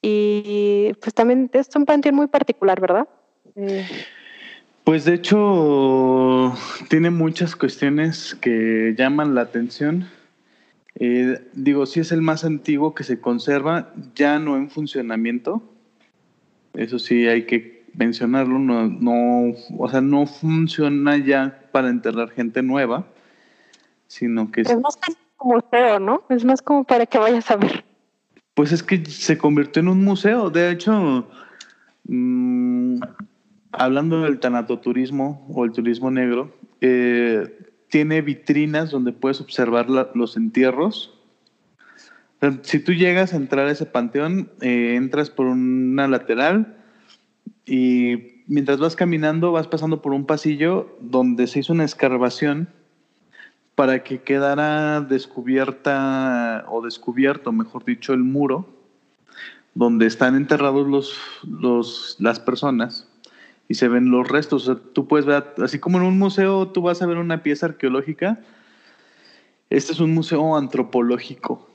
y 0.00 0.92
pues 1.00 1.14
también 1.14 1.48
es 1.52 1.74
un 1.76 1.86
panteón 1.86 2.16
muy 2.16 2.26
particular, 2.26 2.80
¿verdad? 2.80 3.08
Pues 4.84 5.04
de 5.04 5.14
hecho 5.14 6.52
tiene 6.88 7.10
muchas 7.10 7.54
cuestiones 7.54 8.34
que 8.34 8.94
llaman 8.98 9.34
la 9.34 9.42
atención. 9.42 10.08
Eh, 10.96 11.40
digo, 11.54 11.86
sí 11.86 12.00
es 12.00 12.12
el 12.12 12.22
más 12.22 12.44
antiguo 12.44 12.94
que 12.94 13.04
se 13.04 13.20
conserva, 13.20 13.92
ya 14.14 14.38
no 14.38 14.56
en 14.56 14.70
funcionamiento. 14.70 15.62
Eso 16.74 16.98
sí 16.98 17.26
hay 17.26 17.46
que 17.46 17.84
mencionarlo, 17.94 18.58
no, 18.58 18.86
no, 18.86 19.54
o 19.78 19.88
sea, 19.88 20.00
no 20.00 20.26
funciona 20.26 21.16
ya 21.18 21.60
para 21.72 21.90
enterrar 21.90 22.30
gente 22.30 22.62
nueva, 22.62 23.06
sino 24.06 24.50
que 24.50 24.62
es, 24.62 24.80
más 24.80 24.98
como 25.36 25.54
museo, 25.54 25.98
¿no? 25.98 26.22
Es 26.30 26.44
más 26.44 26.62
como 26.62 26.84
para 26.84 27.06
que 27.06 27.18
vayas 27.18 27.50
a 27.50 27.56
ver. 27.56 27.84
Pues 28.54 28.72
es 28.72 28.82
que 28.82 29.04
se 29.06 29.38
convirtió 29.38 29.80
en 29.80 29.88
un 29.88 30.04
museo. 30.04 30.50
De 30.50 30.70
hecho, 30.70 31.26
mmm, 32.04 33.00
hablando 33.72 34.22
del 34.22 34.40
tanatoturismo 34.40 35.46
o 35.50 35.64
el 35.64 35.72
turismo 35.72 36.10
negro, 36.10 36.54
eh, 36.80 37.58
tiene 37.92 38.22
vitrinas 38.22 38.90
donde 38.90 39.12
puedes 39.12 39.42
observar 39.42 39.90
los 39.90 40.38
entierros. 40.38 41.12
si 42.62 42.78
tú 42.78 42.94
llegas 42.94 43.34
a 43.34 43.36
entrar 43.36 43.66
a 43.66 43.70
ese 43.70 43.84
panteón, 43.84 44.50
eh, 44.62 44.94
entras 44.96 45.28
por 45.28 45.44
una 45.44 46.08
lateral 46.08 46.78
y 47.66 48.44
mientras 48.46 48.78
vas 48.78 48.96
caminando 48.96 49.52
vas 49.52 49.66
pasando 49.66 50.00
por 50.00 50.14
un 50.14 50.24
pasillo 50.24 50.96
donde 51.02 51.46
se 51.46 51.58
hizo 51.58 51.74
una 51.74 51.84
escarbación 51.84 52.70
para 53.74 54.02
que 54.02 54.22
quedara 54.22 55.02
descubierta 55.02 56.64
o 56.68 56.80
descubierto, 56.80 57.52
mejor 57.52 57.84
dicho, 57.84 58.14
el 58.14 58.24
muro 58.24 58.70
donde 59.74 60.06
están 60.06 60.34
enterrados 60.34 61.14
los, 61.44 62.16
las 62.18 62.40
personas 62.40 63.11
y 63.68 63.74
se 63.74 63.88
ven 63.88 64.10
los 64.10 64.28
restos. 64.28 64.70
tú 64.92 65.06
puedes 65.06 65.26
ver, 65.26 65.54
así 65.62 65.78
como 65.78 65.98
en 65.98 66.04
un 66.04 66.18
museo 66.18 66.68
tú 66.68 66.82
vas 66.82 67.02
a 67.02 67.06
ver 67.06 67.18
una 67.18 67.42
pieza 67.42 67.66
arqueológica, 67.66 68.40
este 69.70 69.92
es 69.92 70.00
un 70.00 70.12
museo 70.12 70.56
antropológico. 70.56 71.68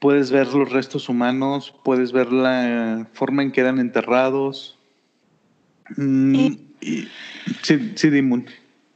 Puedes 0.00 0.32
ver 0.32 0.52
los 0.52 0.72
restos 0.72 1.08
humanos, 1.08 1.72
puedes 1.84 2.10
ver 2.10 2.32
la 2.32 3.06
forma 3.12 3.42
en 3.42 3.52
que 3.52 3.60
eran 3.60 3.78
enterrados. 3.78 4.76
Mm, 5.96 6.54
sí, 7.62 7.92
sí, 7.94 8.10
Dimun. 8.10 8.46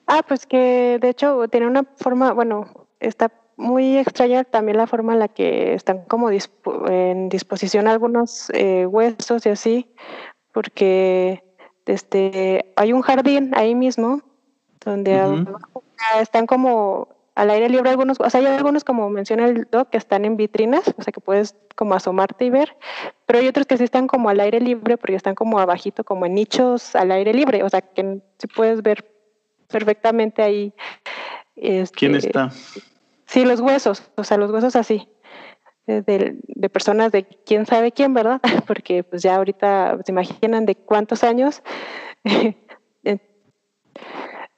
Ah, 0.09 0.23
pues 0.27 0.47
que 0.47 0.99
de 1.01 1.09
hecho 1.09 1.47
tiene 1.49 1.69
una 1.69 1.85
forma, 1.97 2.33
bueno, 2.33 2.89
está 2.99 3.31
muy 3.57 3.97
extraña 3.97 4.45
también 4.45 4.77
la 4.77 4.87
forma 4.87 5.13
en 5.13 5.21
la 5.21 5.29
que 5.29 5.75
están 5.75 6.05
como 6.07 6.31
en 6.31 7.29
disposición 7.29 7.87
algunos 7.87 8.51
eh, 8.53 8.87
huesos 8.87 9.47
y 9.47 9.51
así, 9.51 9.87
porque 10.53 11.43
este, 11.87 12.73
hay 12.77 12.93
un 12.93 13.03
jardín 13.03 13.53
ahí 13.55 13.75
mismo 13.75 14.23
donde 14.85 15.47
están 16.21 16.47
como 16.47 17.09
al 17.35 17.51
aire 17.51 17.69
libre 17.69 17.91
algunos, 17.91 18.21
o 18.21 18.29
sea, 18.29 18.41
hay 18.41 18.47
algunos 18.47 18.85
como 18.85 19.09
menciona 19.09 19.47
el 19.47 19.67
doc 19.71 19.89
que 19.89 19.97
están 19.97 20.25
en 20.25 20.37
vitrinas, 20.37 20.83
o 20.99 21.03
sea, 21.03 21.13
que 21.13 21.21
puedes 21.21 21.57
como 21.77 21.95
asomarte 21.95 22.45
y 22.45 22.51
ver, 22.51 22.77
pero 23.25 23.39
hay 23.39 23.49
otros 23.49 23.67
que 23.67 23.79
sí 23.79 23.85
están 23.85 24.07
como 24.07 24.29
al 24.29 24.41
aire 24.41 24.61
libre 24.61 24.99
porque 24.99 25.17
están 25.17 25.35
como 25.35 25.59
abajito, 25.59 26.05
como 26.05 26.27
en 26.27 26.35
nichos 26.35 26.95
al 26.95 27.11
aire 27.11 27.33
libre, 27.33 27.63
o 27.63 27.69
sea, 27.69 27.81
que 27.81 28.21
sí 28.39 28.47
puedes 28.49 28.83
ver 28.83 29.11
perfectamente 29.69 30.43
ahí. 30.43 30.75
Este, 31.57 31.97
¿Quién 31.97 32.17
está? 32.17 32.51
Sí, 33.27 33.47
los 33.47 33.61
huesos, 33.61 34.03
o 34.17 34.25
sea, 34.25 34.37
los 34.37 34.51
huesos 34.51 34.77
así, 34.77 35.09
de, 35.87 36.03
de, 36.47 36.69
personas 36.69 37.13
de 37.13 37.25
quién 37.25 37.67
sabe 37.67 37.93
quién, 37.93 38.15
¿verdad? 38.15 38.41
Porque 38.67 39.03
pues 39.05 39.23
ya 39.23 39.37
ahorita 39.37 39.99
se 40.05 40.13
imaginan 40.13 40.67
de 40.67 40.75
cuántos 40.75 41.25
años. 41.25 41.63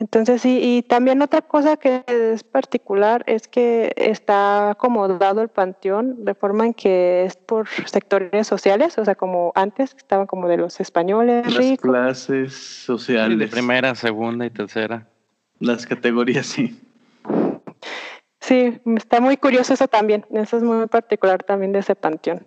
Entonces 0.00 0.42
sí, 0.42 0.58
y 0.60 0.82
también 0.82 1.22
otra 1.22 1.40
cosa 1.40 1.76
que 1.76 2.04
es 2.06 2.42
particular 2.42 3.24
es 3.26 3.48
que 3.48 3.92
está 3.96 4.70
acomodado 4.70 5.40
el 5.40 5.48
panteón 5.48 6.24
de 6.24 6.34
forma 6.34 6.66
en 6.66 6.74
que 6.74 7.24
es 7.24 7.36
por 7.36 7.68
sectores 7.86 8.46
sociales, 8.46 8.98
o 8.98 9.04
sea, 9.04 9.14
como 9.14 9.52
antes 9.54 9.94
estaban 9.96 10.26
como 10.26 10.48
de 10.48 10.58
los 10.58 10.80
españoles. 10.80 11.46
Las 11.54 11.78
clases 11.78 12.52
sociales. 12.52 13.38
de 13.38 13.48
primera, 13.48 13.94
segunda 13.94 14.44
y 14.44 14.50
tercera. 14.50 15.06
Las 15.60 15.86
categorías, 15.86 16.46
sí. 16.46 16.78
Sí, 18.46 18.78
está 18.96 19.20
muy 19.20 19.38
curioso 19.38 19.72
eso 19.72 19.88
también. 19.88 20.26
Eso 20.30 20.58
es 20.58 20.62
muy 20.62 20.86
particular 20.86 21.42
también 21.42 21.72
de 21.72 21.78
ese 21.78 21.94
panteón. 21.94 22.46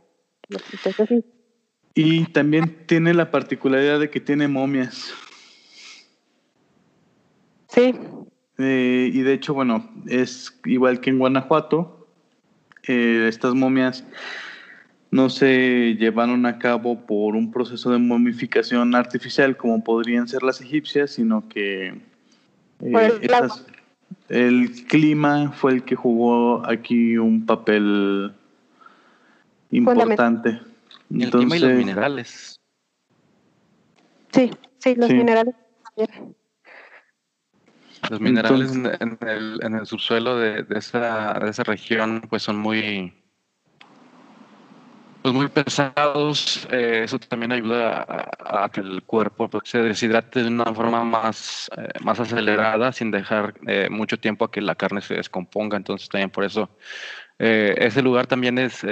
Y 1.95 2.25
también 2.25 2.86
tiene 2.86 3.15
la 3.15 3.31
particularidad 3.31 3.99
de 3.99 4.12
que 4.12 4.19
tiene 4.19 4.47
momias. 4.47 5.12
Sí. 7.69 7.95
Eh, 8.60 9.10
y 9.12 9.21
de 9.21 9.33
hecho, 9.33 9.55
bueno, 9.55 9.89
es 10.07 10.60
igual 10.65 11.01
que 11.01 11.10
en 11.10 11.17
Guanajuato. 11.17 12.07
Eh, 12.88 13.25
estas 13.27 13.55
momias 13.55 14.05
no 15.10 15.31
se 15.31 15.95
llevaron 15.95 16.45
a 16.45 16.60
cabo 16.60 17.07
por 17.07 17.36
un 17.36 17.51
proceso 17.51 17.89
de 17.91 17.97
momificación 17.97 18.93
artificial 18.93 19.57
como 19.57 19.83
podrían 19.83 20.27
ser 20.27 20.43
las 20.43 20.62
egipcias, 20.62 21.12
sino 21.12 21.49
que 21.49 21.88
eh, 22.81 23.19
estas, 23.21 23.65
el 24.30 24.86
clima 24.88 25.52
fue 25.52 25.74
el 25.74 25.84
que 25.84 25.96
jugó 25.96 26.65
aquí 26.65 27.17
un 27.17 27.46
papel 27.46 28.34
importante. 29.72 30.60
el 31.10 31.30
clima 31.30 31.58
y 31.58 31.60
los 31.60 31.74
minerales. 31.74 32.60
Sí, 34.32 34.52
sí, 34.80 34.96
los 34.96 35.10
minerales 35.10 35.56
también. 35.96 36.36
Los 38.10 38.22
minerales 38.22 38.72
en, 38.74 39.17
el, 39.76 39.86
subsuelo 39.86 40.38
de, 40.38 40.65
esa, 40.70 41.34
región 41.34 42.22
pues 42.30 42.43
son 42.43 42.58
muy, 42.58 43.13
pues 45.21 45.34
muy 45.34 45.47
pesados. 45.47 46.67
Eh, 46.71 47.01
eso 47.03 47.19
también 47.19 47.51
ayuda 47.51 48.06
a, 48.39 48.69
que 48.69 48.82
el 48.82 49.03
cuerpo 49.03 49.49
pues, 49.49 49.69
se 49.69 49.80
deshidrate 49.80 50.43
de 50.43 50.49
una 50.49 50.73
forma 50.73 51.03
más, 51.03 51.69
eh, 51.77 51.88
más 52.01 52.19
acelerada, 52.19 52.91
sin 52.91 53.12
dejar 53.12 53.53
eh, 53.67 53.88
mucho 53.89 54.17
tiempo 54.17 54.45
a 54.45 54.51
que 54.51 54.62
la 54.62 54.75
carne 54.75 55.01
se 55.01 55.15
descomponga. 55.15 55.77
Entonces 55.77 56.10
también 56.10 56.30
por 56.30 56.43
eso 56.43 56.69
ese 57.39 58.01
lugar 58.01 58.25
también 58.25 58.58
es 58.58 58.84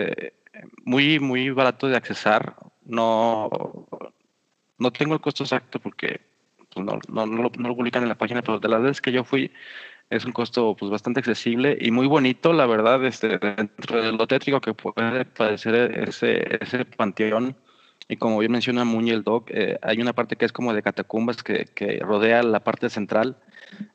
muy, 0.83 1.19
muy 1.19 1.49
barato 1.49 1.88
de 1.88 1.97
accesar. 1.97 2.55
No, 2.83 3.49
no 4.77 4.91
tengo 4.91 5.15
el 5.15 5.21
costo 5.21 5.43
exacto 5.43 5.79
porque 5.79 6.21
pues, 6.71 6.85
no, 6.85 6.99
no, 7.07 7.25
no, 7.25 7.43
lo, 7.43 7.51
no 7.57 7.69
lo 7.69 7.75
publican 7.75 8.03
en 8.03 8.09
la 8.09 8.17
página, 8.17 8.41
pero 8.41 8.59
de 8.59 8.67
las 8.67 8.81
veces 8.81 9.01
que 9.01 9.11
yo 9.11 9.23
fui, 9.23 9.51
es 10.09 10.25
un 10.25 10.31
costo 10.31 10.75
pues 10.77 10.91
bastante 10.91 11.19
accesible 11.19 11.77
y 11.79 11.91
muy 11.91 12.07
bonito, 12.07 12.53
la 12.53 12.65
verdad, 12.65 13.03
este, 13.05 13.37
dentro 13.39 14.01
de 14.01 14.11
lo 14.11 14.27
tétrico 14.27 14.61
que 14.61 14.73
puede 14.73 15.25
parecer 15.25 15.75
ese, 16.07 16.57
ese 16.61 16.85
panteón. 16.85 17.55
Y 18.07 18.17
como 18.17 18.37
bien 18.37 18.51
menciona 18.51 18.85
Muñe 18.85 19.13
el 19.13 19.23
Doc, 19.23 19.49
eh, 19.49 19.79
hay 19.81 19.99
una 19.99 20.13
parte 20.13 20.35
que 20.35 20.45
es 20.45 20.51
como 20.51 20.73
de 20.73 20.83
catacumbas 20.83 21.41
que, 21.41 21.65
que 21.73 21.99
rodea 21.99 22.43
la 22.43 22.59
parte 22.59 22.89
central. 22.89 23.37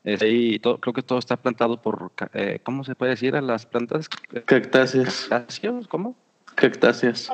y 0.03 0.59
todo, 0.59 0.79
creo 0.79 0.93
que 0.93 1.01
todo 1.01 1.17
está 1.17 1.37
plantado 1.37 1.81
por, 1.81 2.11
eh, 2.33 2.59
¿cómo 2.61 2.83
se 2.83 2.95
puede 2.95 3.11
decir 3.11 3.35
a 3.37 3.41
las 3.41 3.65
plantas? 3.65 4.09
Cactáceas. 4.45 5.27
¿Cactáceas? 5.29 5.87
¿Cómo? 5.87 6.17
Cactáceas. 6.55 7.31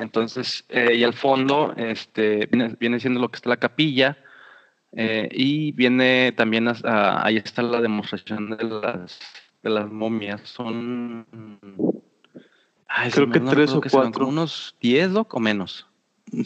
Entonces, 0.00 0.64
eh, 0.68 0.96
y 0.96 1.04
al 1.04 1.14
fondo 1.14 1.72
este, 1.76 2.46
viene, 2.46 2.74
viene 2.80 2.98
siendo 2.98 3.20
lo 3.20 3.28
que 3.28 3.36
está 3.36 3.48
la 3.48 3.56
capilla, 3.56 4.18
eh, 4.98 5.28
y 5.30 5.72
viene 5.72 6.32
también, 6.32 6.68
ahí 6.84 7.36
está 7.36 7.60
la 7.60 7.82
demostración 7.82 8.56
de 8.56 8.64
las, 8.64 9.20
de 9.62 9.68
las 9.68 9.92
momias. 9.92 10.40
Son. 10.44 11.26
creo 13.12 13.30
que 13.30 13.40
tres 13.40 13.72
o 13.72 13.82
cuatro. 13.90 14.26
unos 14.26 14.74
diez 14.80 15.10
o 15.14 15.38
menos. 15.38 15.86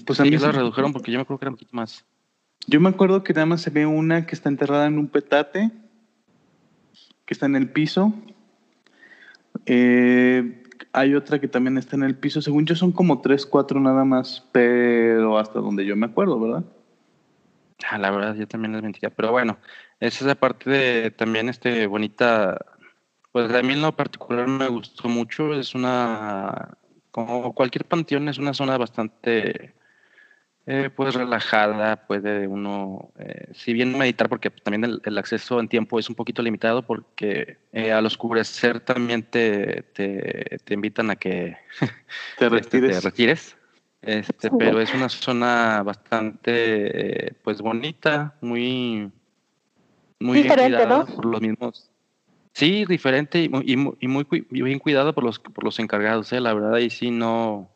Pues 0.04 0.18
a 0.18 0.24
mí 0.24 0.32
las 0.32 0.54
redujeron 0.54 0.92
porque 0.92 1.12
yo 1.12 1.18
me 1.18 1.22
acuerdo 1.22 1.38
que 1.38 1.44
eran 1.44 1.52
un 1.52 1.58
poquito 1.58 1.76
más. 1.76 2.04
Yo 2.66 2.80
me 2.80 2.88
acuerdo 2.88 3.22
que 3.22 3.32
nada 3.32 3.46
más 3.46 3.62
se 3.62 3.70
ve 3.70 3.86
una 3.86 4.26
que 4.26 4.34
está 4.34 4.48
enterrada 4.48 4.86
en 4.86 4.98
un 4.98 5.06
petate, 5.06 5.70
que 7.24 7.32
está 7.32 7.46
en 7.46 7.54
el 7.54 7.70
piso. 7.70 8.12
Eh, 9.64 10.64
hay 10.92 11.14
otra 11.14 11.40
que 11.40 11.46
también 11.46 11.78
está 11.78 11.94
en 11.94 12.02
el 12.02 12.16
piso. 12.16 12.42
Según 12.42 12.66
yo 12.66 12.74
son 12.74 12.90
como 12.90 13.20
tres, 13.20 13.46
cuatro 13.46 13.78
nada 13.78 14.04
más, 14.04 14.44
pero 14.50 15.38
hasta 15.38 15.60
donde 15.60 15.86
yo 15.86 15.94
me 15.94 16.06
acuerdo, 16.06 16.40
¿verdad? 16.40 16.64
Ah, 17.90 17.98
la 17.98 18.12
verdad, 18.12 18.36
yo 18.36 18.46
también 18.46 18.72
les 18.72 18.82
mentiría. 18.82 19.10
Pero 19.10 19.32
bueno, 19.32 19.58
esa 19.98 20.20
es 20.20 20.26
la 20.26 20.36
parte 20.36 20.70
de 20.70 21.10
también 21.10 21.48
este 21.48 21.88
bonita. 21.88 22.56
Pues 23.32 23.52
a 23.52 23.62
mí 23.62 23.72
en 23.72 23.82
lo 23.82 23.96
particular 23.96 24.46
me 24.46 24.68
gustó 24.68 25.08
mucho. 25.08 25.52
Es 25.54 25.74
una. 25.74 26.78
Como 27.10 27.52
cualquier 27.52 27.84
panteón, 27.84 28.28
es 28.28 28.38
una 28.38 28.54
zona 28.54 28.78
bastante. 28.78 29.74
Eh, 30.66 30.88
pues 30.94 31.14
relajada, 31.14 32.06
puede 32.06 32.46
uno, 32.46 33.10
eh, 33.18 33.48
si 33.54 33.72
bien 33.72 33.98
meditar, 33.98 34.28
porque 34.28 34.50
también 34.50 35.00
el, 35.02 35.18
acceso 35.18 35.58
en 35.58 35.66
tiempo 35.66 35.98
es 35.98 36.08
un 36.08 36.14
poquito 36.14 36.42
limitado, 36.42 36.82
porque 36.82 37.58
eh, 37.72 37.90
al 37.90 38.06
oscurecer 38.06 38.78
también 38.78 39.24
te, 39.24 39.82
te, 39.94 40.58
te 40.62 40.74
invitan 40.74 41.10
a 41.10 41.16
que 41.16 41.56
te 42.38 42.48
retires. 42.48 43.00
te 43.00 43.00
retires 43.00 43.56
este, 44.02 44.50
pero 44.58 44.80
es 44.80 44.94
una 44.94 45.08
zona 45.08 45.82
bastante, 45.82 47.34
pues 47.42 47.60
bonita, 47.60 48.34
muy, 48.40 49.10
muy 50.18 50.42
diferente, 50.42 50.86
¿no? 50.86 51.06
por 51.06 51.26
los 51.26 51.40
mismos. 51.40 51.90
Sí, 52.52 52.84
diferente 52.84 53.42
y, 53.42 53.48
muy, 53.48 53.96
y 54.00 54.08
muy 54.08 54.26
bien 54.50 54.78
cuidado 54.78 55.14
por 55.14 55.24
los, 55.24 55.38
por 55.38 55.64
los 55.64 55.78
encargados, 55.78 56.32
¿eh? 56.32 56.40
la 56.40 56.52
verdad, 56.52 56.78
y 56.78 56.90
sí 56.90 57.10
no, 57.10 57.70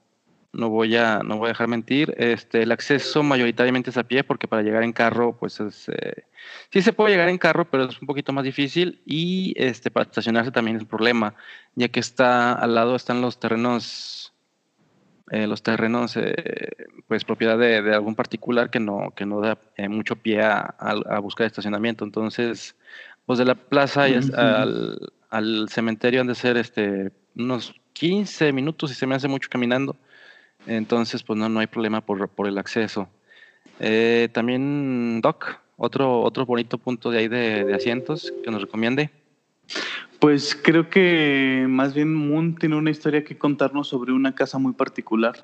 no 0.54 0.68
voy 0.70 0.96
a, 0.96 1.20
no 1.24 1.38
voy 1.38 1.46
a 1.46 1.48
dejar 1.48 1.68
mentir. 1.68 2.14
Este, 2.16 2.62
el 2.62 2.72
acceso 2.72 3.22
mayoritariamente 3.22 3.90
es 3.90 3.96
a 3.96 4.04
pie, 4.04 4.24
porque 4.24 4.48
para 4.48 4.62
llegar 4.62 4.82
en 4.82 4.92
carro, 4.92 5.36
pues 5.36 5.60
es, 5.60 5.88
eh, 5.88 6.24
sí 6.70 6.82
se 6.82 6.92
puede 6.92 7.12
llegar 7.12 7.28
en 7.28 7.38
carro, 7.38 7.66
pero 7.70 7.84
es 7.84 8.00
un 8.00 8.06
poquito 8.06 8.32
más 8.32 8.44
difícil. 8.44 9.00
Y 9.04 9.54
este, 9.56 9.90
para 9.90 10.04
estacionarse 10.04 10.50
también 10.50 10.76
es 10.76 10.82
un 10.82 10.88
problema, 10.88 11.34
ya 11.74 11.88
que 11.88 12.00
está 12.00 12.52
al 12.52 12.74
lado 12.74 12.96
están 12.96 13.20
los 13.20 13.38
terrenos 13.38 14.33
eh, 15.30 15.46
los 15.46 15.62
terrenos, 15.62 16.16
eh, 16.16 16.34
pues 17.08 17.24
propiedad 17.24 17.58
de, 17.58 17.78
algún 17.94 18.14
particular 18.14 18.68
que 18.70 18.78
no, 18.78 19.12
que 19.16 19.24
no 19.24 19.40
da 19.40 19.58
eh, 19.76 19.88
mucho 19.88 20.16
pie 20.16 20.42
a, 20.42 20.74
a, 20.78 21.18
buscar 21.18 21.46
estacionamiento. 21.46 22.04
Entonces, 22.04 22.76
pues 23.24 23.38
de 23.38 23.46
la 23.46 23.54
plaza 23.54 24.04
al, 24.04 25.12
al, 25.30 25.68
cementerio 25.70 26.20
han 26.20 26.26
de 26.26 26.34
ser 26.34 26.58
este, 26.58 27.10
unos 27.36 27.74
15 27.94 28.52
minutos 28.52 28.90
y 28.90 28.94
se 28.94 29.06
me 29.06 29.14
hace 29.14 29.28
mucho 29.28 29.48
caminando. 29.50 29.96
Entonces, 30.66 31.22
pues 31.22 31.38
no, 31.38 31.48
no 31.48 31.60
hay 31.60 31.68
problema 31.68 32.02
por, 32.02 32.28
por 32.28 32.46
el 32.46 32.58
acceso. 32.58 33.08
también, 34.32 35.20
Doc, 35.22 35.58
otro, 35.78 36.20
otro 36.20 36.44
bonito 36.44 36.76
punto 36.76 37.10
de 37.10 37.18
ahí 37.18 37.28
de, 37.28 37.64
de 37.64 37.74
asientos 37.74 38.30
que 38.44 38.50
nos 38.50 38.60
recomiende. 38.60 39.10
Pues 40.24 40.54
creo 40.54 40.88
que 40.88 41.66
más 41.68 41.92
bien 41.92 42.14
Moon 42.14 42.54
tiene 42.54 42.76
una 42.76 42.90
historia 42.90 43.22
que 43.22 43.36
contarnos 43.36 43.88
sobre 43.88 44.10
una 44.10 44.34
casa 44.34 44.56
muy 44.56 44.72
particular. 44.72 45.34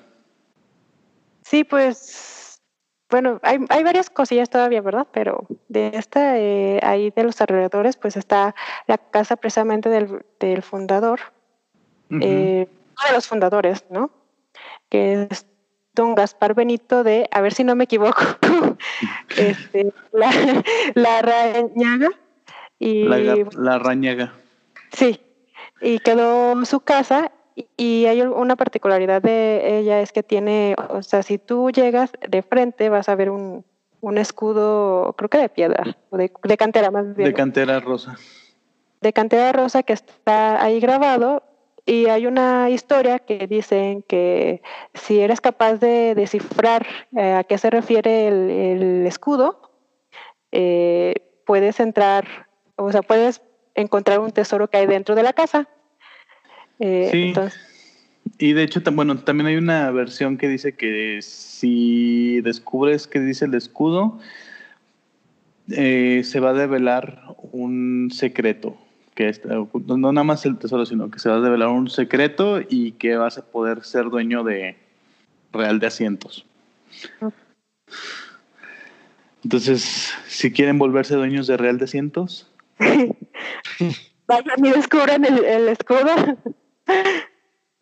Sí, 1.43 1.63
pues 1.63 2.59
bueno, 3.07 3.39
hay, 3.43 3.59
hay 3.69 3.83
varias 3.83 4.09
cosillas 4.09 4.49
todavía, 4.49 4.81
¿verdad? 4.81 5.05
Pero 5.13 5.45
de 5.67 5.91
esta, 5.93 6.39
eh, 6.39 6.79
ahí 6.81 7.11
de 7.11 7.23
los 7.23 7.39
alrededores, 7.41 7.95
pues 7.95 8.17
está 8.17 8.55
la 8.87 8.97
casa 8.97 9.35
precisamente 9.35 9.87
del, 9.87 10.25
del 10.39 10.63
fundador, 10.63 11.19
eh, 12.09 12.67
uno 12.67 13.07
de 13.07 13.13
los 13.13 13.27
fundadores, 13.27 13.85
¿no? 13.91 14.09
Que 14.89 15.27
es 15.29 15.45
don 15.93 16.15
Gaspar 16.15 16.55
Benito 16.55 17.03
de, 17.03 17.29
a 17.31 17.41
ver 17.41 17.53
si 17.53 17.63
no 17.63 17.75
me 17.75 17.83
equivoco, 17.83 18.23
este, 19.37 19.93
la, 20.11 20.31
la 20.95 21.21
Rañaga. 21.21 22.09
Y, 22.79 23.03
la, 23.03 23.45
la 23.55 23.77
Rañaga. 23.77 24.40
Sí, 24.91 25.21
y 25.81 25.99
quedó 25.99 26.53
en 26.53 26.65
su 26.65 26.81
casa 26.81 27.31
y 27.77 28.05
hay 28.05 28.21
una 28.21 28.55
particularidad 28.55 29.21
de 29.21 29.79
ella 29.79 30.01
es 30.01 30.11
que 30.11 30.23
tiene, 30.23 30.75
o 30.89 31.03
sea, 31.03 31.21
si 31.23 31.37
tú 31.37 31.69
llegas 31.71 32.11
de 32.27 32.41
frente 32.41 32.89
vas 32.89 33.09
a 33.09 33.15
ver 33.15 33.29
un, 33.29 33.65
un 34.01 34.17
escudo, 34.17 35.13
creo 35.17 35.29
que 35.29 35.37
de 35.37 35.49
piedra, 35.49 35.97
o 36.09 36.17
de, 36.17 36.29
cantera 36.57 36.91
más 36.91 37.15
bien. 37.15 37.29
De 37.29 37.33
cantera 37.33 37.79
rosa. 37.79 38.17
De 38.99 39.13
cantera 39.13 39.51
rosa 39.51 39.83
que 39.83 39.93
está 39.93 40.63
ahí 40.63 40.79
grabado 40.79 41.43
y 41.85 42.07
hay 42.07 42.27
una 42.27 42.69
historia 42.69 43.19
que 43.19 43.47
dicen 43.47 44.03
que 44.03 44.61
si 44.93 45.19
eres 45.19 45.41
capaz 45.41 45.75
de 45.75 46.13
descifrar 46.15 46.85
eh, 47.15 47.33
a 47.33 47.43
qué 47.43 47.57
se 47.57 47.69
refiere 47.69 48.27
el, 48.27 49.05
escudo, 49.05 49.71
eh, 50.51 51.15
puedes 51.45 51.79
entrar, 51.79 52.27
o 52.75 52.91
sea, 52.91 53.01
puedes 53.01 53.41
encontrar 53.75 54.19
un 54.19 54.31
tesoro 54.31 54.67
que 54.67 54.77
hay 54.77 54.87
dentro 54.87 55.15
de 55.15 55.23
la 55.23 55.33
casa. 55.33 55.67
Eh, 56.79 57.09
sí. 57.11 57.33
y 58.39 58.53
de 58.53 58.63
hecho, 58.63 58.81
bueno, 58.91 59.17
también 59.19 59.47
hay 59.47 59.55
una 59.55 59.91
versión 59.91 60.37
que 60.37 60.47
dice 60.47 60.75
que 60.75 61.19
si 61.21 62.41
descubres 62.41 63.07
que 63.07 63.19
dice 63.19 63.45
el 63.45 63.53
escudo, 63.53 64.19
eh, 65.69 66.23
se 66.23 66.39
va 66.39 66.49
a 66.49 66.53
develar 66.53 67.35
un 67.51 68.09
secreto. 68.11 68.77
Que 69.13 69.31
no 69.85 70.11
nada 70.11 70.23
más 70.23 70.45
el 70.45 70.57
tesoro, 70.57 70.85
sino 70.85 71.11
que 71.11 71.19
se 71.19 71.29
va 71.29 71.35
a 71.35 71.41
develar 71.41 71.67
un 71.67 71.89
secreto 71.89 72.61
y 72.67 72.93
que 72.93 73.17
vas 73.17 73.37
a 73.37 73.45
poder 73.45 73.83
ser 73.83 74.09
dueño 74.09 74.43
de 74.43 74.77
Real 75.51 75.79
de 75.79 75.87
Asientos. 75.87 76.45
Entonces, 79.43 80.13
si 80.27 80.51
quieren 80.51 80.77
volverse 80.77 81.15
dueños 81.15 81.47
de 81.47 81.57
Real 81.57 81.77
de 81.77 81.85
Asientos, 81.85 82.49
Vayan 84.27 84.65
y 84.65 84.69
descubran 84.69 85.25
el, 85.25 85.43
el 85.43 85.67
escudo. 85.69 86.15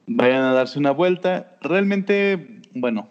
Vayan 0.08 0.44
a 0.44 0.54
darse 0.54 0.80
una 0.80 0.92
vuelta. 0.92 1.58
Realmente, 1.62 2.62
bueno, 2.74 3.10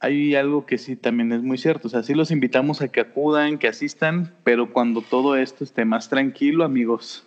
hay 0.00 0.34
algo 0.34 0.66
que 0.66 0.78
sí 0.78 0.96
también 0.96 1.30
es 1.32 1.42
muy 1.42 1.58
cierto. 1.58 1.88
O 1.88 1.90
sea, 1.90 2.02
sí 2.02 2.14
los 2.14 2.30
invitamos 2.30 2.80
a 2.80 2.88
que 2.88 3.00
acudan, 3.00 3.58
que 3.58 3.68
asistan, 3.68 4.34
pero 4.44 4.72
cuando 4.72 5.02
todo 5.02 5.36
esto 5.36 5.62
esté 5.62 5.84
más 5.84 6.08
tranquilo, 6.08 6.64
amigos. 6.64 7.24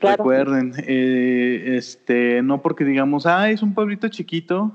Recuerden, 0.00 0.72
eh, 0.78 1.76
este, 1.76 2.42
no 2.42 2.62
porque 2.62 2.84
digamos, 2.84 3.26
ah, 3.26 3.50
es 3.50 3.62
un 3.62 3.74
pueblito 3.74 4.08
chiquito. 4.08 4.72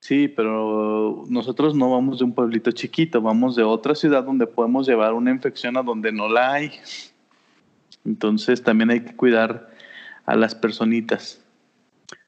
Sí, 0.00 0.26
pero 0.26 1.24
nosotros 1.28 1.76
no 1.76 1.92
vamos 1.92 2.18
de 2.18 2.24
un 2.24 2.34
pueblito 2.34 2.72
chiquito, 2.72 3.22
vamos 3.22 3.54
de 3.54 3.62
otra 3.62 3.94
ciudad 3.94 4.24
donde 4.24 4.48
podemos 4.48 4.84
llevar 4.88 5.12
una 5.12 5.30
infección 5.30 5.76
a 5.76 5.82
donde 5.82 6.10
no 6.10 6.28
la 6.28 6.54
hay. 6.54 6.72
Entonces 8.04 8.62
también 8.62 8.90
hay 8.90 9.00
que 9.00 9.14
cuidar 9.16 9.70
a 10.26 10.36
las 10.36 10.54
personitas. 10.54 11.42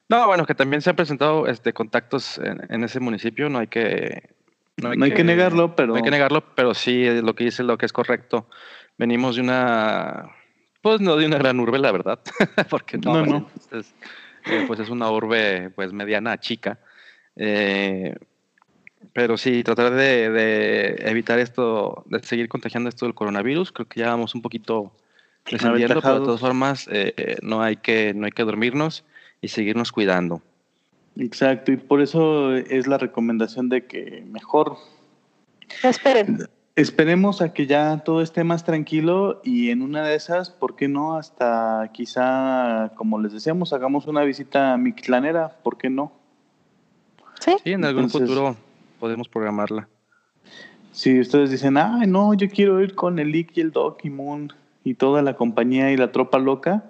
No, 0.07 0.27
bueno, 0.27 0.45
que 0.45 0.53
también 0.53 0.81
se 0.81 0.91
han 0.91 0.95
presentado 0.95 1.47
este, 1.47 1.73
contactos 1.73 2.39
en, 2.39 2.83
ese 2.83 2.99
municipio, 2.99 3.49
no 3.49 3.59
hay 3.59 3.67
que... 3.67 4.29
No 4.77 4.89
hay, 4.89 5.13
que, 5.13 5.23
negarlo, 5.23 5.73
pero... 5.75 5.93
No 5.93 5.95
hay 5.95 6.03
que 6.03 6.11
negarlo, 6.11 6.43
pero 6.53 6.73
sí, 6.73 7.05
lo 7.21 7.33
que 7.33 7.45
dice 7.45 7.63
lo 7.63 7.77
que 7.77 7.85
es 7.85 7.93
correcto. 7.93 8.49
Venimos 8.97 9.37
de 9.37 9.41
una... 9.41 10.31
Pues 10.81 11.01
no 11.01 11.15
de 11.15 11.25
una 11.25 11.37
gran 11.37 11.59
urbe, 11.59 11.79
la 11.79 11.91
verdad, 11.91 12.19
porque 12.69 12.97
no, 12.97 13.25
no, 13.25 13.49
pues 14.67 14.79
es 14.79 14.89
una 14.89 15.09
urbe 15.09 15.71
pues 15.71 15.91
mediana 15.93 16.39
chica. 16.39 16.77
pero 19.13 19.37
sí, 19.37 19.63
tratar 19.63 19.93
de, 19.93 20.95
evitar 20.99 21.39
esto, 21.39 22.03
de 22.07 22.21
seguir 22.21 22.49
contagiando 22.49 22.89
esto 22.89 23.05
del 23.05 23.15
coronavirus, 23.15 23.71
creo 23.71 23.87
que 23.87 24.01
ya 24.01 24.09
vamos 24.09 24.35
un 24.35 24.43
poquito 24.43 24.91
descendiendo, 25.49 26.01
pero 26.01 26.19
de 26.19 26.25
todas 26.25 26.39
formas 26.39 26.89
no, 27.41 27.61
hay 27.61 27.77
que, 27.77 28.13
no 28.13 28.25
hay 28.25 28.31
que 28.31 28.43
dormirnos 28.43 29.03
y 29.41 29.47
seguirnos 29.49 29.91
cuidando. 29.91 30.41
Exacto, 31.17 31.71
y 31.71 31.77
por 31.77 32.01
eso 32.01 32.55
es 32.55 32.87
la 32.87 32.97
recomendación 32.97 33.69
de 33.69 33.85
que 33.85 34.23
mejor 34.29 34.77
esperen. 35.83 36.47
Esperemos 36.75 37.41
a 37.41 37.53
que 37.53 37.67
ya 37.67 37.99
todo 37.99 38.21
esté 38.21 38.43
más 38.43 38.65
tranquilo 38.65 39.39
y 39.45 39.69
en 39.69 39.81
una 39.81 40.03
de 40.05 40.15
esas, 40.15 40.49
¿por 40.49 40.75
qué 40.75 40.89
no? 40.89 41.15
Hasta 41.15 41.89
quizá, 41.93 42.91
como 42.95 43.17
les 43.21 43.31
decíamos, 43.31 43.71
hagamos 43.71 44.07
una 44.07 44.23
visita 44.23 44.73
a 44.73 44.77
Mictlanera, 44.77 45.55
¿por 45.63 45.77
qué 45.77 45.89
no? 45.89 46.11
Sí, 47.39 47.55
en 47.63 47.85
algún 47.85 48.09
futuro 48.09 48.57
podemos 48.99 49.29
programarla. 49.29 49.87
Si 50.91 51.17
ustedes 51.17 51.49
dicen, 51.49 51.77
ay, 51.77 52.07
no, 52.07 52.33
yo 52.33 52.49
quiero 52.49 52.81
ir 52.81 52.93
con 52.93 53.19
el 53.19 53.31
Lick 53.31 53.55
y 53.55 53.61
el 53.61 53.71
Doc 53.71 54.03
y 54.03 54.09
Moon 54.09 54.51
y 54.85 54.93
toda 54.93 55.21
la 55.23 55.35
compañía 55.35 55.91
y 55.91 55.97
la 55.97 56.13
tropa 56.13 56.37
loca, 56.37 56.85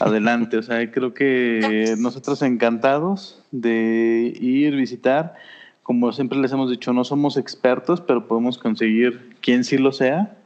adelante. 0.00 0.56
o 0.56 0.62
sea, 0.62 0.90
creo 0.90 1.14
que 1.14 1.94
nosotros 1.98 2.42
encantados 2.42 3.44
de 3.52 4.32
ir, 4.40 4.74
visitar. 4.74 5.34
Como 5.82 6.12
siempre 6.12 6.38
les 6.38 6.50
hemos 6.50 6.70
dicho, 6.70 6.92
no 6.92 7.04
somos 7.04 7.36
expertos, 7.36 8.00
pero 8.00 8.26
podemos 8.26 8.56
conseguir 8.58 9.36
quien 9.42 9.64
sí 9.64 9.76
lo 9.76 9.92
sea 9.92 10.36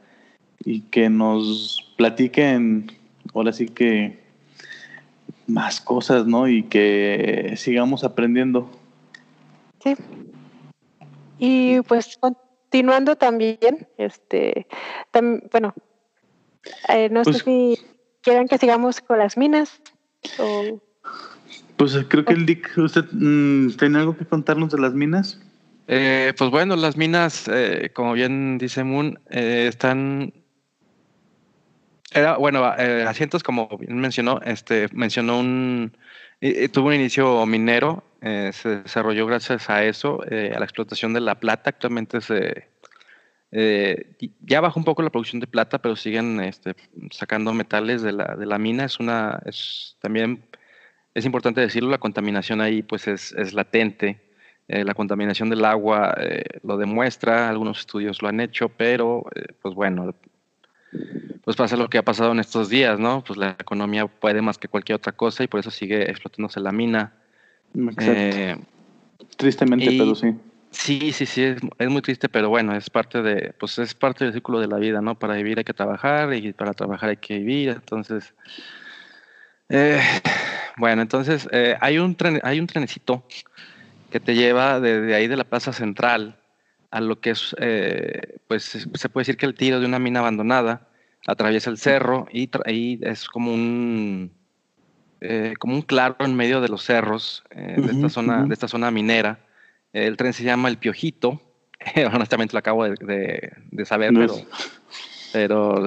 y 0.63 0.81
que 0.81 1.09
nos 1.09 1.93
platiquen, 1.97 2.91
ahora 3.33 3.53
sí 3.53 3.67
que 3.67 4.19
más 5.47 5.79
cosas, 5.79 6.27
¿no? 6.27 6.49
Y 6.49 6.63
que 6.63 7.53
sigamos 7.55 8.03
aprendiendo. 8.03 8.69
Sí. 9.81 9.95
Y 11.37 11.81
pues 11.81 12.17
continuando 12.19 13.15
también, 13.15 13.87
este, 13.97 14.67
bueno, 15.51 15.73
eh, 16.89 17.09
no 17.09 17.23
sé 17.23 17.31
pues 17.31 17.43
si 17.43 17.79
¿Quieren 18.25 18.47
que 18.47 18.57
sigamos 18.57 19.01
con 19.01 19.19
las 19.19 19.37
minas? 19.37 19.79
Pues 21.77 21.95
creo 22.07 22.25
que 22.25 22.33
el 22.33 22.47
Dick, 22.47 22.75
¿usted 22.75 23.05
mm, 23.11 23.73
tiene 23.77 23.99
algo 23.99 24.17
que 24.17 24.25
contarnos 24.25 24.71
de 24.71 24.79
las 24.79 24.95
minas? 24.95 25.39
Eh, 25.87 26.33
pues 26.35 26.49
bueno, 26.49 26.75
las 26.75 26.97
minas, 26.97 27.47
eh, 27.47 27.91
como 27.93 28.13
bien 28.13 28.57
dice 28.57 28.83
Moon, 28.83 29.19
eh, 29.29 29.67
están 29.69 30.33
era, 32.11 32.37
bueno, 32.37 32.65
asientos 32.65 33.43
como 33.43 33.67
bien 33.77 33.99
mencionó, 33.99 34.41
este, 34.43 34.87
mencionó 34.91 35.37
un, 35.39 35.95
tuvo 36.71 36.87
un 36.87 36.95
inicio 36.95 37.45
minero, 37.45 38.03
se 38.21 38.81
desarrolló 38.81 39.27
gracias 39.27 39.69
a 39.69 39.83
eso, 39.83 40.23
a 40.23 40.59
la 40.59 40.65
explotación 40.65 41.13
de 41.13 41.19
la 41.21 41.35
plata, 41.35 41.69
actualmente 41.69 42.21
se, 42.21 42.69
eh, 43.57 44.17
ya 44.45 44.59
bajó 44.59 44.77
un 44.77 44.83
poco 44.83 45.01
la 45.01 45.09
producción 45.09 45.39
de 45.39 45.47
plata, 45.47 45.81
pero 45.81 45.95
siguen 45.95 46.41
este, 46.41 46.75
sacando 47.09 47.53
metales 47.53 48.01
de 48.01 48.11
la, 48.11 48.35
de 48.35 48.45
la 48.45 48.57
mina. 48.57 48.83
Es 48.83 48.99
una, 48.99 49.39
es, 49.45 49.95
también 50.01 50.43
es 51.13 51.25
importante 51.25 51.61
decirlo, 51.61 51.89
la 51.89 51.97
contaminación 51.97 52.59
ahí 52.59 52.83
pues 52.83 53.07
es, 53.07 53.31
es 53.31 53.53
latente. 53.53 54.19
Eh, 54.67 54.83
la 54.83 54.93
contaminación 54.93 55.49
del 55.49 55.63
agua 55.63 56.15
eh, 56.19 56.43
lo 56.63 56.75
demuestra, 56.75 57.47
algunos 57.47 57.79
estudios 57.79 58.21
lo 58.21 58.27
han 58.27 58.41
hecho, 58.41 58.67
pero 58.67 59.23
pues 59.61 59.73
bueno, 59.73 60.13
pues 61.45 61.55
pasa 61.55 61.77
lo 61.77 61.89
que 61.89 61.97
ha 61.97 62.03
pasado 62.03 62.33
en 62.33 62.39
estos 62.39 62.67
días, 62.67 62.99
¿no? 62.99 63.23
Pues 63.23 63.37
la 63.37 63.51
economía 63.51 64.07
puede 64.07 64.41
más 64.41 64.57
que 64.57 64.67
cualquier 64.67 64.97
otra 64.97 65.13
cosa 65.13 65.45
y 65.45 65.47
por 65.47 65.61
eso 65.61 65.71
sigue 65.71 66.09
explotándose 66.09 66.59
la 66.59 66.73
mina. 66.73 67.13
Tristemente, 69.37 69.95
pero 69.97 70.13
sí. 70.13 70.35
Sí, 70.77 71.13
sí, 71.13 71.25
sí, 71.25 71.43
es, 71.43 71.89
muy 71.89 72.01
triste, 72.01 72.27
pero 72.27 72.49
bueno, 72.49 72.75
es 72.75 72.89
parte 72.89 73.21
de, 73.21 73.53
pues 73.57 73.79
es 73.79 73.93
parte 73.95 74.25
del 74.25 74.33
círculo 74.33 74.59
de 74.59 74.67
la 74.67 74.77
vida, 74.77 75.01
¿no? 75.01 75.17
Para 75.17 75.35
vivir 75.35 75.57
hay 75.57 75.63
que 75.63 75.73
trabajar 75.73 76.33
y 76.33 76.51
para 76.53 76.73
trabajar 76.73 77.09
hay 77.09 77.17
que 77.17 77.39
vivir, 77.39 77.69
entonces, 77.69 78.33
eh, 79.69 80.01
bueno, 80.77 81.01
entonces 81.01 81.47
eh, 81.51 81.77
hay 81.79 81.97
un 81.97 82.15
tren, 82.15 82.41
hay 82.43 82.59
un 82.59 82.67
trenecito 82.67 83.25
que 84.11 84.19
te 84.19 84.35
lleva 84.35 84.79
desde 84.81 85.15
ahí 85.15 85.27
de 85.27 85.37
la 85.37 85.45
plaza 85.45 85.71
central 85.71 86.37
a 86.91 86.99
lo 86.99 87.19
que 87.21 87.31
es, 87.31 87.55
eh, 87.59 88.37
pues 88.47 88.63
se 88.63 89.09
puede 89.09 89.21
decir 89.21 89.37
que 89.37 89.45
el 89.45 89.55
tiro 89.55 89.79
de 89.79 89.85
una 89.85 89.97
mina 89.97 90.19
abandonada 90.19 90.89
atraviesa 91.25 91.69
el 91.69 91.77
cerro 91.77 92.27
y 92.31 92.49
ahí 92.65 92.99
es 93.01 93.27
como 93.27 93.53
un, 93.53 94.31
como 95.57 95.73
un 95.73 95.81
claro 95.81 96.17
en 96.19 96.35
medio 96.35 96.61
de 96.61 96.67
los 96.67 96.83
cerros 96.83 97.43
de 97.49 97.91
esta 97.91 98.09
zona, 98.09 98.43
de 98.43 98.53
esta 98.53 98.67
zona 98.67 98.91
minera 98.91 99.44
el 99.95 100.17
tren 100.17 100.33
se 100.33 100.43
llama 100.43 100.67
El 100.67 100.77
Piojito. 100.77 101.41
Honestamente 102.13 102.53
lo 102.53 102.59
acabo 102.59 102.83
de, 102.83 103.53
saber, 103.85 104.11
pero, 105.31 105.81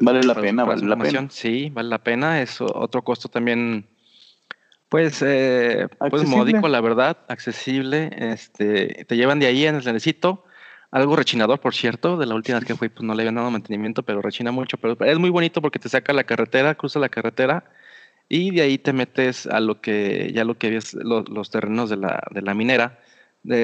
vale 0.00 0.22
la 0.22 0.34
pena, 0.34 0.64
vale 0.64 0.86
la 0.86 0.96
pena. 0.96 1.26
Sí, 1.30 1.70
vale 1.70 1.88
la 1.88 1.98
pena. 1.98 2.40
Es 2.40 2.60
otro 2.60 3.02
costo 3.02 3.28
también, 3.28 3.86
pues, 4.88 5.22
eh, 5.22 5.88
pues 6.10 6.26
módico, 6.26 6.68
la 6.68 6.80
verdad, 6.80 7.18
accesible. 7.28 8.10
Este, 8.16 9.04
te 9.06 9.16
llevan 9.16 9.40
de 9.40 9.46
ahí 9.46 9.66
en 9.66 9.76
el 9.76 9.82
trenecito. 9.82 10.44
Algo 10.90 11.14
rechinador, 11.14 11.60
por 11.60 11.74
cierto, 11.74 12.16
de 12.16 12.26
la 12.26 12.34
última 12.34 12.58
vez 12.58 12.66
que 12.66 12.74
fui, 12.74 12.88
pues 12.88 13.02
no 13.02 13.14
le 13.14 13.22
habían 13.22 13.36
dado 13.36 13.50
mantenimiento, 13.50 14.02
pero 14.02 14.22
rechina 14.22 14.50
mucho. 14.50 14.76
Pero 14.76 14.96
es 15.04 15.18
muy 15.18 15.30
bonito 15.30 15.60
porque 15.60 15.78
te 15.78 15.88
saca 15.88 16.12
la 16.12 16.24
carretera, 16.24 16.74
cruza 16.74 16.98
la 16.98 17.08
carretera 17.08 17.64
y 18.28 18.52
de 18.52 18.62
ahí 18.62 18.78
te 18.78 18.92
metes 18.92 19.46
a 19.46 19.60
lo 19.60 19.80
que 19.80 20.32
ya 20.32 20.44
lo 20.44 20.56
que 20.56 20.70
ves 20.70 20.94
los 20.94 21.50
terrenos 21.50 21.90
de 21.90 21.96
la, 21.96 22.22
de 22.30 22.42
la 22.42 22.54
minera 22.54 22.99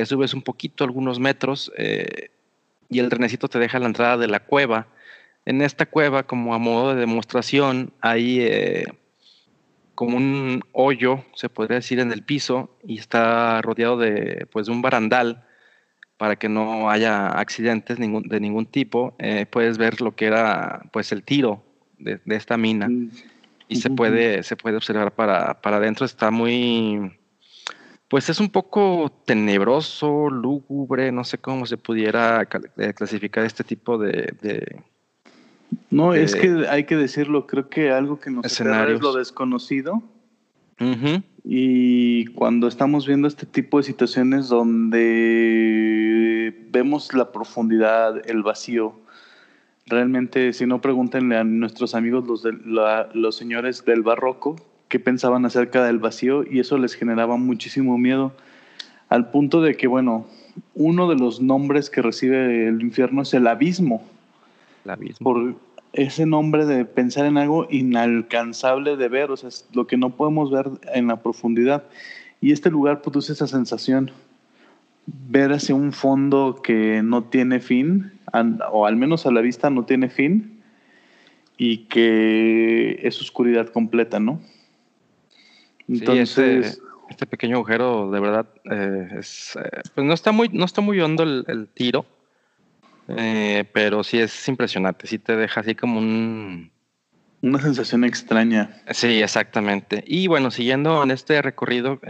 subes 0.05 0.35
un 0.35 0.43
poquito, 0.43 0.85
algunos 0.85 1.19
metros, 1.19 1.73
eh, 1.77 2.31
y 2.89 2.99
el 2.99 3.09
trenecito 3.09 3.49
te 3.49 3.59
deja 3.59 3.79
la 3.79 3.87
entrada 3.87 4.17
de 4.17 4.29
la 4.29 4.41
cueva. 4.41 4.87
En 5.45 5.63
esta 5.63 5.87
cueva, 5.87 6.25
como 6.25 6.55
a 6.55 6.59
modo 6.59 6.95
de 6.95 7.01
demostración, 7.01 7.93
hay 8.01 8.41
eh, 8.41 8.87
como 9.95 10.17
un 10.17 10.63
hoyo, 10.73 11.25
se 11.35 11.49
podría 11.49 11.77
decir, 11.77 12.01
en 12.01 12.13
el 12.13 12.23
piso 12.23 12.71
y 12.85 12.99
está 12.99 13.61
rodeado 13.63 13.97
de, 13.97 14.47
pues, 14.51 14.67
de 14.67 14.73
un 14.73 14.83
barandal 14.83 15.45
para 16.17 16.37
que 16.37 16.49
no 16.49 16.91
haya 16.91 17.29
accidentes 17.29 17.99
ningún, 17.99 18.25
de 18.25 18.41
ningún 18.41 18.67
tipo. 18.67 19.15
Eh, 19.19 19.47
puedes 19.47 19.79
ver 19.79 20.01
lo 20.01 20.15
que 20.15 20.27
era 20.27 20.83
pues, 20.93 21.13
el 21.13 21.23
tiro 21.23 21.63
de, 21.99 22.21
esta 22.27 22.57
mina 22.57 22.89
mm. 22.89 23.11
y 23.69 23.77
se, 23.77 23.91
puede, 23.91 24.43
se 24.43 24.57
puede 24.57 24.77
observar 24.77 25.13
para, 25.13 25.61
para 25.61 25.77
adentro. 25.77 26.07
Está 26.07 26.31
muy 26.31 27.13
pues 28.09 28.29
es 28.29 28.39
un 28.39 28.51
poco 28.51 29.11
tenebroso, 29.25 30.31
lúgubre, 30.31 31.11
no 31.11 31.25
sé 31.25 31.39
cómo 31.39 31.67
se 31.67 31.77
pudiera 31.77 32.49
eh, 32.77 32.95
clasificar 32.95 33.45
este 33.45 33.65
tipo 33.65 33.99
de... 33.99 34.83
no, 35.91 36.15
es 36.15 36.37
que 36.37 36.67
hay 36.69 36.85
que 36.85 36.97
decirlo, 36.97 37.47
creo 37.47 37.69
que 37.69 37.91
algo 37.91 38.21
que 38.21 38.31
nos 38.31 38.45
escenaria 38.45 38.95
es 38.95 39.03
lo 39.03 39.13
desconocido. 39.13 40.03
Y 41.43 42.27
cuando 42.27 42.69
estamos 42.69 43.07
viendo 43.07 43.27
este 43.27 43.47
tipo 43.47 43.79
de 43.79 43.85
situaciones 43.85 44.49
donde 44.49 45.07
vemos 46.71 47.15
la 47.15 47.33
profundidad, 47.33 48.21
el 48.29 48.43
vacío, 48.43 48.95
realmente 49.87 50.53
si 50.53 50.67
no 50.67 50.81
pregúntenle 50.81 51.39
a 51.39 51.45
nuestros 51.45 51.95
amigos 51.95 52.27
los, 52.27 52.43
de 52.43 52.53
los 53.15 53.37
señores 53.37 53.85
del 53.85 54.03
barroco, 54.03 54.57
qué 54.89 54.99
pensaban 54.99 55.45
acerca 55.45 55.85
del 55.85 55.99
vacío 55.99 56.45
y 56.49 56.61
eso 56.61 56.79
les 56.79 56.95
generaba 56.95 57.37
muchísimo 57.37 57.99
miedo, 57.99 58.33
al 59.09 59.31
punto 59.31 59.61
de 59.61 59.77
que, 59.77 59.87
bueno, 59.87 60.27
uno 60.75 61.09
de 61.09 61.17
los 61.17 61.41
nombres 61.41 61.91
que 61.91 62.03
recibe 62.03 62.69
el 62.69 62.81
infierno 62.83 63.23
es 63.23 63.35
el 63.35 63.47
abismo. 63.47 64.03
El 64.85 64.93
abismo. 64.93 65.25
Por 65.25 65.55
ese 65.93 66.27
nombre 66.27 66.67
de 66.67 66.85
pensar 66.85 67.27
en 67.27 67.39
algo 67.39 67.67
inalcanzable 67.71 68.97
de 68.97 69.09
ver, 69.09 69.31
o 69.31 69.37
sea, 69.37 69.49
es 69.49 69.67
lo 69.73 69.87
que 69.87 69.97
no 69.97 70.11
podemos 70.11 70.51
ver 70.51 70.69
en 70.95 71.07
la 71.09 71.23
profundidad. 71.23 71.85
Y 72.41 72.53
este 72.53 72.71
lugar 72.71 73.01
produce 73.03 73.33
esa 73.33 73.47
sensación, 73.47 74.11
ver 75.07 75.53
hacia 75.53 75.75
un 75.75 75.93
fondo 75.93 76.61
que 76.63 77.03
no 77.03 77.25
tiene 77.25 77.61
fin, 77.61 78.13
o 78.73 78.87
al 78.87 78.97
menos 78.97 79.27
a 79.27 79.31
la 79.31 79.41
vista 79.41 79.71
no 79.71 79.85
tiene 79.85 80.11
fin, 80.11 80.61
y 81.57 81.85
que 81.87 83.01
es 83.03 83.21
oscuridad 83.21 83.69
completa, 83.69 84.21
¿no? 84.21 84.41
Entonces, 85.89 86.81
este, 87.09 87.27
pequeño 87.27 87.57
agujero, 87.57 88.11
de 88.11 88.21
verdad, 88.21 88.47
eh, 88.71 89.09
es, 89.19 89.57
eh, 89.57 89.83
pues 89.95 90.07
no 90.07 90.13
está 90.13 90.33
muy, 90.33 90.49
no 90.49 90.65
está 90.65 90.81
muy 90.81 91.01
hondo 91.01 91.23
el, 91.23 91.69
tiro, 91.73 92.05
eh, 93.09 93.65
pero 93.73 94.03
sí 94.03 94.19
es 94.19 94.49
impresionante. 94.49 95.07
Sí 95.07 95.19
te 95.19 95.37
deja 95.37 95.61
así 95.61 95.75
como 95.75 95.99
un 95.99 96.71
una 97.43 97.61
sensación 97.61 98.03
extraña. 98.03 98.83
Sí, 98.91 99.23
exactamente. 99.23 100.03
Y 100.07 100.27
bueno, 100.27 100.51
siguiendo 100.51 101.03
en 101.03 101.13
este 101.13 101.41
recorrido, 101.43 102.01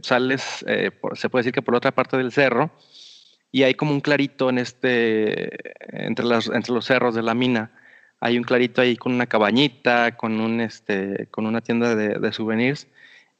sales, 0.00 0.64
se 1.14 1.28
puede 1.28 1.42
decir 1.42 1.52
que 1.52 1.60
por 1.60 1.74
otra 1.74 1.90
parte 1.90 2.16
del 2.16 2.32
cerro, 2.32 2.70
y 3.52 3.64
hay 3.64 3.74
como 3.74 3.92
un 3.92 4.00
clarito 4.00 4.48
en 4.48 4.58
este, 4.58 5.50
entre, 6.06 6.24
las, 6.24 6.48
entre 6.48 6.72
los 6.72 6.86
cerros 6.86 7.14
de 7.14 7.22
la 7.22 7.34
mina. 7.34 7.72
Hay 8.20 8.38
un 8.38 8.44
clarito 8.44 8.80
ahí 8.80 8.96
con 8.96 9.12
una 9.12 9.26
cabañita, 9.26 10.16
con 10.16 10.40
un, 10.40 10.60
este, 10.60 11.26
con 11.30 11.46
una 11.46 11.60
tienda 11.60 11.94
de, 11.94 12.18
de 12.18 12.32
souvenirs 12.32 12.86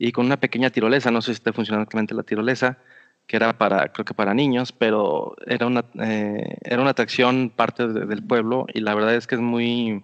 y 0.02 0.12
con 0.12 0.24
una 0.24 0.40
pequeña 0.40 0.70
tirolesa, 0.70 1.10
no 1.10 1.20
sé 1.20 1.26
si 1.26 1.32
está 1.32 1.52
funcionando 1.52 1.82
actualmente 1.82 2.14
la 2.14 2.22
tirolesa, 2.22 2.78
que 3.26 3.36
era 3.36 3.58
para, 3.58 3.92
creo 3.92 4.06
que 4.06 4.14
para 4.14 4.32
niños, 4.32 4.72
pero 4.72 5.36
era 5.46 5.66
una, 5.66 5.84
eh, 6.02 6.56
era 6.62 6.80
una 6.80 6.92
atracción 6.92 7.52
parte 7.54 7.86
del 7.86 8.22
pueblo 8.22 8.64
y 8.72 8.80
la 8.80 8.94
verdad 8.94 9.14
es 9.14 9.26
que 9.26 9.34
es 9.34 9.42
muy, 9.42 10.02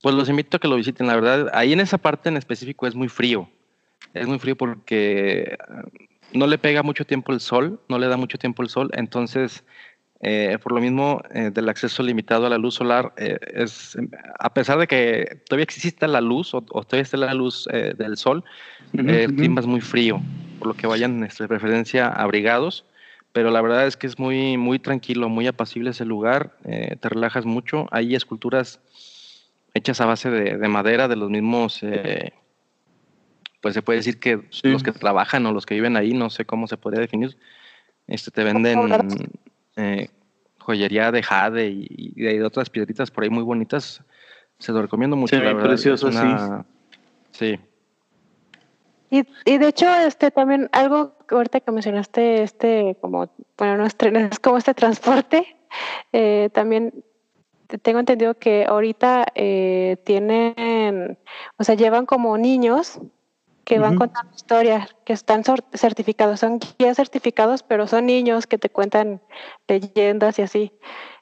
pues 0.00 0.14
los 0.14 0.28
invito 0.28 0.56
a 0.56 0.60
que 0.60 0.68
lo 0.68 0.76
visiten, 0.76 1.08
la 1.08 1.16
verdad, 1.16 1.50
ahí 1.54 1.72
en 1.72 1.80
esa 1.80 1.98
parte 1.98 2.28
en 2.28 2.36
específico 2.36 2.86
es 2.86 2.94
muy 2.94 3.08
frío, 3.08 3.48
es 4.14 4.28
muy 4.28 4.38
frío 4.38 4.56
porque 4.56 5.58
no 6.32 6.46
le 6.46 6.56
pega 6.56 6.84
mucho 6.84 7.04
tiempo 7.04 7.32
el 7.32 7.40
sol, 7.40 7.80
no 7.88 7.98
le 7.98 8.06
da 8.06 8.16
mucho 8.16 8.38
tiempo 8.38 8.62
el 8.62 8.68
sol, 8.68 8.90
entonces 8.92 9.64
eh, 10.26 10.58
por 10.58 10.72
lo 10.72 10.80
mismo 10.80 11.20
eh, 11.34 11.50
del 11.52 11.68
acceso 11.68 12.02
limitado 12.02 12.46
a 12.46 12.48
la 12.48 12.56
luz 12.56 12.76
solar, 12.76 13.12
eh, 13.18 13.38
es, 13.52 13.94
a 14.38 14.54
pesar 14.54 14.78
de 14.78 14.86
que 14.86 15.42
todavía 15.46 15.64
exista 15.64 16.08
la 16.08 16.22
luz 16.22 16.54
o, 16.54 16.62
todavía 16.62 17.02
está 17.02 17.18
la 17.18 17.34
luz 17.34 17.68
del 17.70 18.16
sol, 18.16 18.42
el 18.94 19.34
clima 19.34 19.60
es 19.60 19.66
muy 19.66 19.82
frío, 19.82 20.22
por 20.58 20.68
lo 20.68 20.74
que 20.74 20.86
vayan 20.86 21.20
de 21.20 21.48
preferencia 21.48 22.08
abrigados, 22.08 22.86
pero 23.32 23.50
la 23.50 23.60
verdad 23.60 23.86
es 23.86 23.98
que 23.98 24.06
es 24.06 24.18
muy, 24.18 24.56
muy 24.56 24.78
tranquilo, 24.78 25.28
muy 25.28 25.46
apacible 25.46 25.90
ese 25.90 26.06
lugar, 26.06 26.56
te 26.62 27.08
relajas 27.10 27.44
mucho, 27.44 27.86
hay 27.90 28.14
esculturas 28.14 28.80
hechas 29.74 30.00
a 30.00 30.06
base 30.06 30.30
de, 30.30 30.68
madera 30.68 31.06
de 31.06 31.16
los 31.16 31.28
mismos 31.28 31.84
pues 33.60 33.74
se 33.74 33.82
puede 33.82 33.98
decir 33.98 34.20
que 34.20 34.40
los 34.62 34.82
que 34.82 34.92
trabajan 34.92 35.44
o 35.44 35.52
los 35.52 35.66
que 35.66 35.74
viven 35.74 35.96
ahí, 35.98 36.14
no 36.14 36.30
sé 36.30 36.46
cómo 36.46 36.66
se 36.66 36.78
podría 36.78 37.00
definir, 37.00 37.36
este, 38.06 38.30
te 38.30 38.44
venden 38.44 38.78
eh, 39.76 40.08
joyería 40.58 41.12
de 41.12 41.22
jade 41.22 41.68
y, 41.68 42.14
de 42.14 42.44
otras 42.44 42.70
piedritas 42.70 43.10
por 43.10 43.24
ahí 43.24 43.30
muy 43.30 43.42
bonitas. 43.42 44.02
Se 44.58 44.72
lo 44.72 44.82
recomiendo 44.82 45.16
mucho. 45.16 45.36
la 45.36 45.52
verdad. 45.52 45.64
precioso, 45.64 46.10
sí. 47.30 47.58
Y, 49.10 49.24
y, 49.44 49.58
de 49.58 49.68
hecho, 49.68 49.92
este 49.94 50.30
también 50.30 50.68
algo 50.72 51.16
que 51.28 51.34
ahorita 51.34 51.60
que 51.60 51.70
mencionaste, 51.70 52.42
este 52.42 52.96
como, 53.00 53.30
bueno, 53.56 53.76
no 53.76 53.86
es, 53.86 53.96
es 54.32 54.38
como 54.40 54.56
este 54.58 54.74
transporte, 54.74 55.56
eh, 56.12 56.50
también 56.52 57.04
tengo 57.82 57.98
entendido 57.98 58.34
que 58.34 58.64
ahorita 58.64 59.26
eh, 59.34 59.96
tienen, 60.04 61.18
o 61.56 61.64
sea, 61.64 61.74
llevan 61.74 62.06
como 62.06 62.36
niños 62.38 63.00
que 63.64 63.78
van 63.78 63.96
contando 63.96 64.34
historias, 64.34 64.94
que 65.04 65.12
están 65.12 65.42
certificados, 65.74 66.40
son 66.40 66.60
guías 66.78 66.96
certificados, 66.96 67.62
pero 67.62 67.86
son 67.86 68.06
niños 68.06 68.46
que 68.46 68.58
te 68.58 68.68
cuentan 68.68 69.20
leyendas 69.66 70.38
y 70.38 70.42
así 70.42 70.72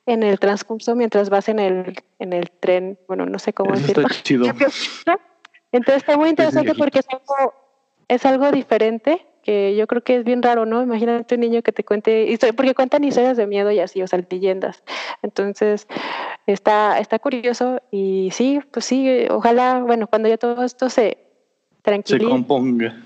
en 0.07 0.23
el 0.23 0.39
transcurso 0.39 0.97
mientras 0.97 1.31
vas 1.31 1.49
en 1.49 1.59
el, 1.59 2.03
en 2.19 2.33
el 2.33 2.51
tren, 2.51 2.99
bueno, 3.07 3.27
no 3.27 3.39
sé 3.39 3.53
cómo 3.53 3.75
decirlo. 3.75 4.09
Entonces 5.73 6.03
está 6.03 6.17
muy 6.17 6.29
interesante 6.29 6.75
porque 6.75 6.99
es 6.99 7.07
algo, 7.09 7.55
es 8.09 8.27
algo 8.27 8.51
diferente 8.51 9.27
que 9.43 9.75
yo 9.75 9.87
creo 9.87 10.03
que 10.05 10.17
es 10.17 10.25
bien 10.25 10.43
raro, 10.43 10.67
¿no? 10.67 10.83
Imagínate 10.83 11.35
un 11.35 11.41
niño 11.41 11.63
que 11.63 11.73
te 11.73 11.85
cuente, 11.85 12.39
porque 12.57 12.75
cuentan 12.75 13.05
historias 13.05 13.37
de 13.37 13.47
miedo 13.47 13.71
y 13.71 13.81
así, 13.81 14.01
o 14.03 14.07
sea, 14.07 14.23
leyendas. 14.31 14.85
Entonces, 15.23 15.89
está, 16.47 17.01
está 17.01 17.19
curioso 17.19 17.81
y 17.91 18.31
sí, 18.33 18.61
pues 18.71 18.85
sí, 18.85 19.27
ojalá, 19.31 19.81
bueno, 19.81 20.07
cuando 20.07 20.29
ya 20.29 20.39
todo 20.39 20.63
esto 20.63 20.89
se, 20.91 21.22
se 22.05 22.19
componga. 22.19 22.97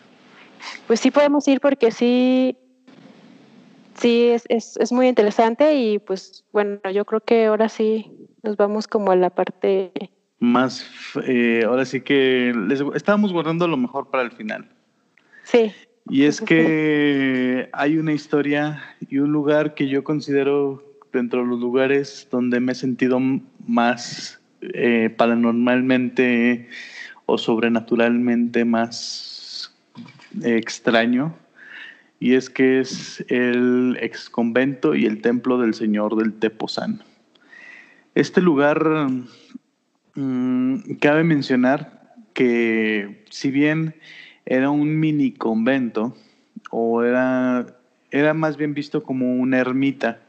Pues 0.86 1.00
sí 1.00 1.10
podemos 1.10 1.46
ir 1.48 1.60
porque 1.60 1.90
sí, 1.90 2.56
sí 3.98 4.24
es, 4.28 4.44
es, 4.48 4.76
es, 4.76 4.92
muy 4.92 5.08
interesante 5.08 5.76
y 5.76 5.98
pues 5.98 6.44
bueno, 6.52 6.78
yo 6.92 7.04
creo 7.04 7.20
que 7.20 7.46
ahora 7.46 7.68
sí 7.68 8.10
nos 8.42 8.56
vamos 8.56 8.86
como 8.86 9.10
a 9.12 9.16
la 9.16 9.30
parte... 9.30 9.92
Más, 10.38 10.86
eh, 11.26 11.62
ahora 11.66 11.84
sí 11.84 12.02
que 12.02 12.52
les, 12.68 12.82
estábamos 12.94 13.32
guardando 13.32 13.66
lo 13.66 13.76
mejor 13.76 14.10
para 14.10 14.22
el 14.22 14.32
final. 14.32 14.68
Sí. 15.44 15.72
Y 16.08 16.24
es 16.24 16.40
que 16.40 17.68
hay 17.72 17.96
una 17.96 18.12
historia 18.12 18.82
y 19.08 19.18
un 19.18 19.32
lugar 19.32 19.74
que 19.74 19.88
yo 19.88 20.04
considero 20.04 20.84
dentro 21.12 21.40
de 21.40 21.46
los 21.46 21.58
lugares 21.58 22.28
donde 22.30 22.60
me 22.60 22.72
he 22.72 22.74
sentido 22.74 23.18
más 23.66 24.40
eh, 24.60 25.10
paranormalmente 25.16 26.68
o 27.26 27.38
sobrenaturalmente 27.38 28.64
más 28.64 29.74
extraño, 30.42 31.34
y 32.18 32.34
es 32.34 32.48
que 32.48 32.80
es 32.80 33.24
el 33.28 33.98
ex 34.00 34.30
convento 34.30 34.94
y 34.94 35.04
el 35.06 35.20
templo 35.20 35.58
del 35.58 35.74
Señor 35.74 36.16
del 36.16 36.32
Tepozán. 36.32 37.02
Este 38.14 38.40
lugar, 38.40 39.08
mm, 40.14 40.94
cabe 41.00 41.24
mencionar 41.24 42.14
que 42.32 43.24
si 43.30 43.50
bien 43.50 43.94
era 44.46 44.70
un 44.70 44.98
mini 44.98 45.32
convento, 45.32 46.16
o 46.70 47.02
era, 47.02 47.66
era 48.10 48.34
más 48.34 48.56
bien 48.56 48.72
visto 48.72 49.02
como 49.02 49.36
una 49.36 49.58
ermita, 49.58 50.20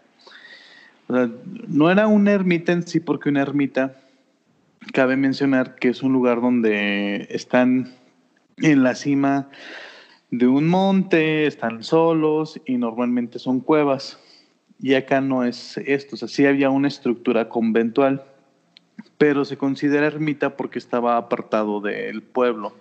no 1.68 1.90
era 1.90 2.08
una 2.08 2.32
ermita 2.32 2.74
en 2.74 2.86
sí 2.86 3.00
porque 3.00 3.30
una 3.30 3.42
ermita 3.42 3.96
cabe 4.94 5.18
mencionar 5.18 5.76
que 5.76 5.90
es 5.90 6.04
un 6.04 6.14
lugar 6.14 6.42
donde 6.42 7.28
están 7.30 7.94
en 8.58 8.84
la 8.84 8.96
cima 8.96 9.50
de 10.32 10.48
un 10.48 10.68
monte, 10.68 11.48
están 11.48 11.84
solos 11.84 12.60
y 12.66 12.78
normalmente 12.78 13.40
son 13.40 13.60
cuevas. 13.60 14.20
Y 14.80 14.94
acá 14.94 15.22
no 15.22 15.44
es 15.44 15.78
esto, 15.78 16.16
o 16.16 16.18
sea, 16.18 16.28
sí 16.28 16.46
había 16.46 16.70
una 16.70 16.88
estructura 16.88 17.50
conventual, 17.50 18.24
pero 19.18 19.46
se 19.46 19.58
considera 19.58 20.08
ermita 20.08 20.56
porque 20.56 20.80
estaba 20.80 21.18
apartado 21.18 21.82
del 21.82 22.22
pueblo. 22.22 22.76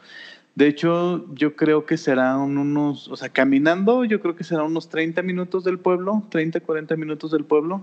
De 0.54 0.68
hecho, 0.68 1.26
yo 1.34 1.54
creo 1.54 1.84
que 1.84 1.98
serán 1.98 2.58
unos, 2.58 3.08
o 3.08 3.16
sea, 3.16 3.28
caminando, 3.28 4.04
yo 4.04 4.20
creo 4.20 4.36
que 4.36 4.44
serán 4.44 4.66
unos 4.66 4.88
30 4.88 5.22
minutos 5.22 5.64
del 5.64 5.78
pueblo, 5.78 6.24
30, 6.30 6.60
40 6.60 6.96
minutos 6.96 7.30
del 7.30 7.44
pueblo, 7.44 7.82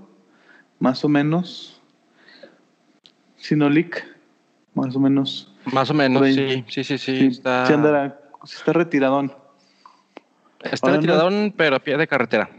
más 0.79 1.05
o 1.05 1.09
menos. 1.09 1.82
Sinolic 3.43 4.07
más 4.73 4.95
o 4.95 4.99
menos. 4.99 5.53
Más 5.65 5.89
o 5.89 5.93
menos, 5.93 6.25
sí, 6.33 6.63
sí, 6.69 6.83
sí, 6.83 6.97
sí. 6.97 7.25
está... 7.25 7.65
está 8.43 8.73
retiradón. 8.73 9.33
Está 10.61 10.91
retiradón, 10.91 11.53
pero 11.55 11.75
a 11.75 11.79
pie 11.79 11.97
de 11.97 12.07
carretera. 12.07 12.49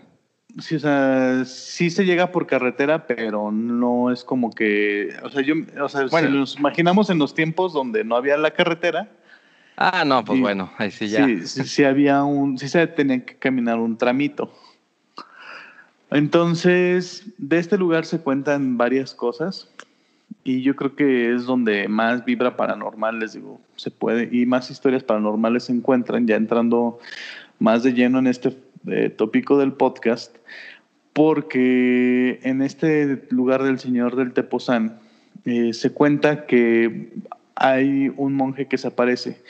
Sí, 0.58 0.76
o 0.76 0.78
sea, 0.78 1.42
sí 1.46 1.88
se 1.88 2.04
llega 2.04 2.30
por 2.30 2.46
carretera, 2.46 3.06
pero 3.06 3.50
no 3.50 4.12
es 4.12 4.24
como 4.24 4.50
que, 4.50 5.16
o 5.22 5.30
sea, 5.30 5.42
yo, 5.42 5.54
o 5.82 5.88
sea, 5.88 6.06
si 6.06 6.28
nos 6.28 6.56
imaginamos 6.58 7.08
en 7.08 7.18
los 7.18 7.34
tiempos 7.34 7.72
donde 7.72 8.04
no 8.04 8.14
había 8.14 8.36
la 8.36 8.52
carretera. 8.52 9.08
Ah, 9.76 10.04
no, 10.06 10.22
pues 10.22 10.38
bueno, 10.38 10.70
ahí 10.76 10.90
sí 10.90 11.08
ya. 11.08 11.24
Sí, 11.24 11.46
sí, 11.46 11.64
sí, 11.64 11.84
había 11.84 12.22
un, 12.22 12.58
sí 12.58 12.68
se 12.68 12.86
tenía 12.86 13.24
que 13.24 13.36
caminar 13.36 13.78
un 13.78 13.96
tramito. 13.96 14.52
Entonces, 16.10 17.24
de 17.38 17.58
este 17.58 17.78
lugar 17.78 18.04
se 18.04 18.20
cuentan 18.20 18.76
varias 18.76 19.14
cosas 19.14 19.70
y 20.42 20.62
yo 20.62 20.76
creo 20.76 20.94
que 20.94 21.34
es 21.34 21.44
donde 21.44 21.88
más 21.88 22.24
vibra 22.24 22.56
paranormal, 22.56 23.18
les 23.18 23.32
digo, 23.32 23.60
se 23.76 23.90
puede, 23.90 24.28
y 24.30 24.44
más 24.46 24.70
historias 24.70 25.02
paranormales 25.02 25.64
se 25.64 25.72
encuentran, 25.72 26.26
ya 26.26 26.36
entrando 26.36 26.98
más 27.58 27.82
de 27.82 27.92
lleno 27.92 28.18
en 28.18 28.26
este 28.26 28.56
eh, 28.86 29.08
tópico 29.08 29.58
del 29.58 29.72
podcast, 29.72 30.36
porque 31.14 32.40
en 32.42 32.60
este 32.60 33.26
lugar 33.30 33.62
del 33.62 33.78
Señor 33.78 34.16
del 34.16 34.32
Tepozán 34.32 34.98
eh, 35.44 35.72
se 35.72 35.92
cuenta 35.92 36.46
que 36.46 37.12
hay 37.54 38.12
un 38.16 38.34
monje 38.34 38.66
que 38.66 38.78
se 38.78 38.88
aparece, 38.88 39.40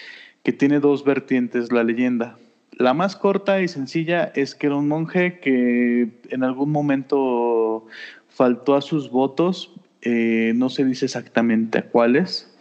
que 0.42 0.52
tiene 0.52 0.78
dos 0.78 1.04
vertientes 1.04 1.72
la 1.72 1.82
leyenda. 1.82 2.38
La 2.72 2.92
más 2.92 3.16
corta 3.16 3.62
y 3.62 3.68
sencilla 3.68 4.32
es 4.34 4.54
que 4.54 4.66
era 4.66 4.76
un 4.76 4.88
monje 4.88 5.38
que 5.38 6.10
en 6.28 6.44
algún 6.44 6.70
momento 6.70 7.86
faltó 8.28 8.74
a 8.74 8.80
sus 8.80 9.10
votos 9.10 9.72
eh, 10.04 10.52
no 10.54 10.70
se 10.70 10.84
dice 10.84 11.06
exactamente 11.06 11.78
a 11.78 11.82
cuáles, 11.82 12.54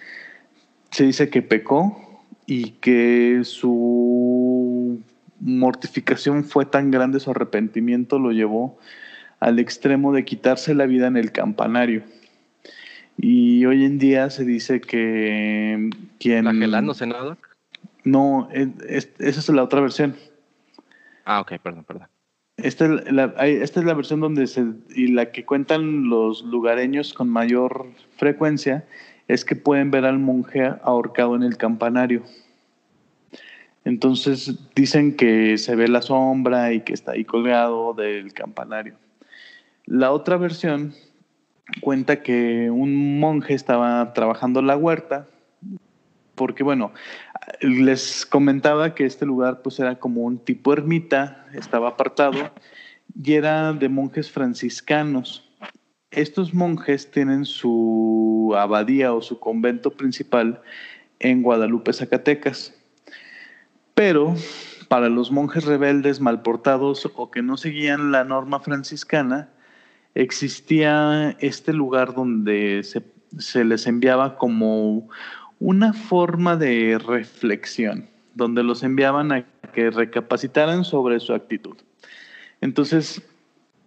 se 0.91 1.05
dice 1.05 1.29
que 1.29 1.41
pecó 1.41 2.23
y 2.45 2.71
que 2.71 3.41
su 3.43 5.01
mortificación 5.39 6.43
fue 6.45 6.65
tan 6.65 6.91
grande, 6.91 7.19
su 7.19 7.31
arrepentimiento 7.31 8.19
lo 8.19 8.31
llevó 8.31 8.77
al 9.39 9.59
extremo 9.59 10.13
de 10.13 10.23
quitarse 10.23 10.73
la 10.73 10.85
vida 10.85 11.07
en 11.07 11.17
el 11.17 11.31
campanario. 11.31 12.03
Y 13.17 13.65
hoy 13.65 13.85
en 13.85 13.99
día 13.99 14.29
se 14.29 14.45
dice 14.45 14.79
que 14.81 15.89
quien... 16.19 16.43
¿Flagelándose, 16.43 17.05
no, 17.05 17.37
No, 18.03 18.49
esa 18.51 19.09
es 19.19 19.49
la 19.49 19.63
otra 19.63 19.81
versión. 19.81 20.15
Ah, 21.25 21.41
ok, 21.41 21.53
perdón, 21.61 21.83
perdón. 21.83 22.07
Esta 22.57 22.85
es, 22.85 23.11
la, 23.11 23.93
versión 23.93 24.19
donde 24.19 24.47
se, 24.47 24.65
y 24.95 25.07
la 25.07 25.31
que 25.31 25.43
cuentan 25.43 26.09
los 26.09 26.43
lugareños 26.43 27.13
con 27.13 27.29
mayor 27.29 27.87
frecuencia, 28.17 28.85
es 29.27 29.43
que 29.43 29.55
pueden 29.55 29.89
ver 29.91 30.05
al 30.05 30.19
monje 30.19 30.71
ahorcado 30.83 31.35
en 31.35 31.43
el 31.43 31.57
campanario. 31.57 32.23
Entonces 33.85 34.55
dicen 34.75 35.15
que 35.15 35.57
se 35.57 35.75
ve 35.75 35.87
la 35.87 36.01
sombra 36.01 36.73
y 36.73 36.81
que 36.81 36.93
está 36.93 37.13
ahí 37.13 37.25
colgado 37.25 37.93
del 37.93 38.33
campanario. 38.33 38.95
La 39.85 40.11
otra 40.11 40.37
versión 40.37 40.93
cuenta 41.81 42.21
que 42.21 42.69
un 42.69 43.19
monje 43.19 43.53
estaba 43.53 44.13
trabajando 44.13 44.61
la 44.61 44.77
huerta 44.77 45.27
porque 46.35 46.63
bueno, 46.63 46.91
les 47.61 48.25
comentaba 48.25 48.95
que 48.95 49.05
este 49.05 49.25
lugar 49.25 49.61
pues 49.61 49.79
era 49.79 49.99
como 49.99 50.21
un 50.21 50.39
tipo 50.39 50.73
ermita, 50.73 51.45
estaba 51.53 51.89
apartado 51.89 52.51
y 53.15 53.33
era 53.33 53.73
de 53.73 53.89
monjes 53.89 54.31
franciscanos. 54.31 55.49
Estos 56.11 56.53
monjes 56.53 57.09
tienen 57.09 57.45
su 57.45 58.53
abadía 58.57 59.13
o 59.13 59.21
su 59.21 59.39
convento 59.39 59.91
principal 59.91 60.61
en 61.19 61.41
Guadalupe, 61.41 61.93
Zacatecas. 61.93 62.75
Pero 63.95 64.35
para 64.87 65.09
los 65.09 65.31
monjes 65.31 65.65
rebeldes 65.65 66.19
malportados 66.19 67.09
o 67.15 67.31
que 67.31 67.41
no 67.41 67.57
seguían 67.57 68.11
la 68.11 68.23
norma 68.23 68.59
franciscana, 68.59 69.49
existía 70.13 71.35
este 71.39 71.73
lugar 71.73 72.13
donde 72.13 72.83
se, 72.83 73.03
se 73.39 73.63
les 73.63 73.87
enviaba 73.87 74.37
como 74.37 75.09
una 75.59 75.93
forma 75.93 76.55
de 76.55 76.97
reflexión, 76.97 78.09
donde 78.35 78.63
los 78.63 78.83
enviaban 78.83 79.31
a 79.31 79.45
que 79.73 79.89
recapacitaran 79.89 80.85
sobre 80.85 81.19
su 81.19 81.33
actitud. 81.33 81.77
Entonces, 82.61 83.21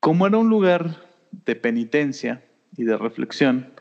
como 0.01 0.27
era 0.27 0.39
un 0.39 0.49
lugar 0.49 0.97
de 1.45 1.57
penitencia 1.57 2.43
y 2.77 2.85
de 2.85 2.97
reflexión, 2.97 3.73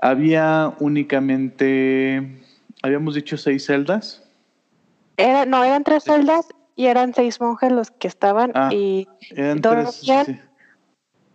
había 0.00 0.74
únicamente, 0.80 2.42
habíamos 2.82 3.14
dicho 3.14 3.36
seis 3.36 3.66
celdas. 3.66 4.22
Era, 5.16 5.46
no, 5.46 5.64
eran 5.64 5.84
tres 5.84 6.04
celdas 6.04 6.48
y 6.76 6.86
eran 6.86 7.14
seis 7.14 7.40
monjes 7.40 7.72
los 7.72 7.90
que 7.90 8.08
estaban 8.08 8.52
ah, 8.54 8.70
y 8.72 9.08
dormían. 9.56 10.42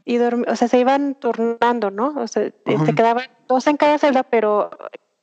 Y 0.06 0.18
o 0.18 0.56
sea, 0.56 0.68
se 0.68 0.80
iban 0.80 1.14
turnando, 1.16 1.92
¿no? 1.92 2.16
O 2.18 2.28
sea, 2.28 2.52
se 2.86 2.96
quedaban 2.96 3.26
dos 3.48 3.68
en 3.68 3.78
cada 3.78 4.00
celda, 4.00 4.24
pero 4.24 4.72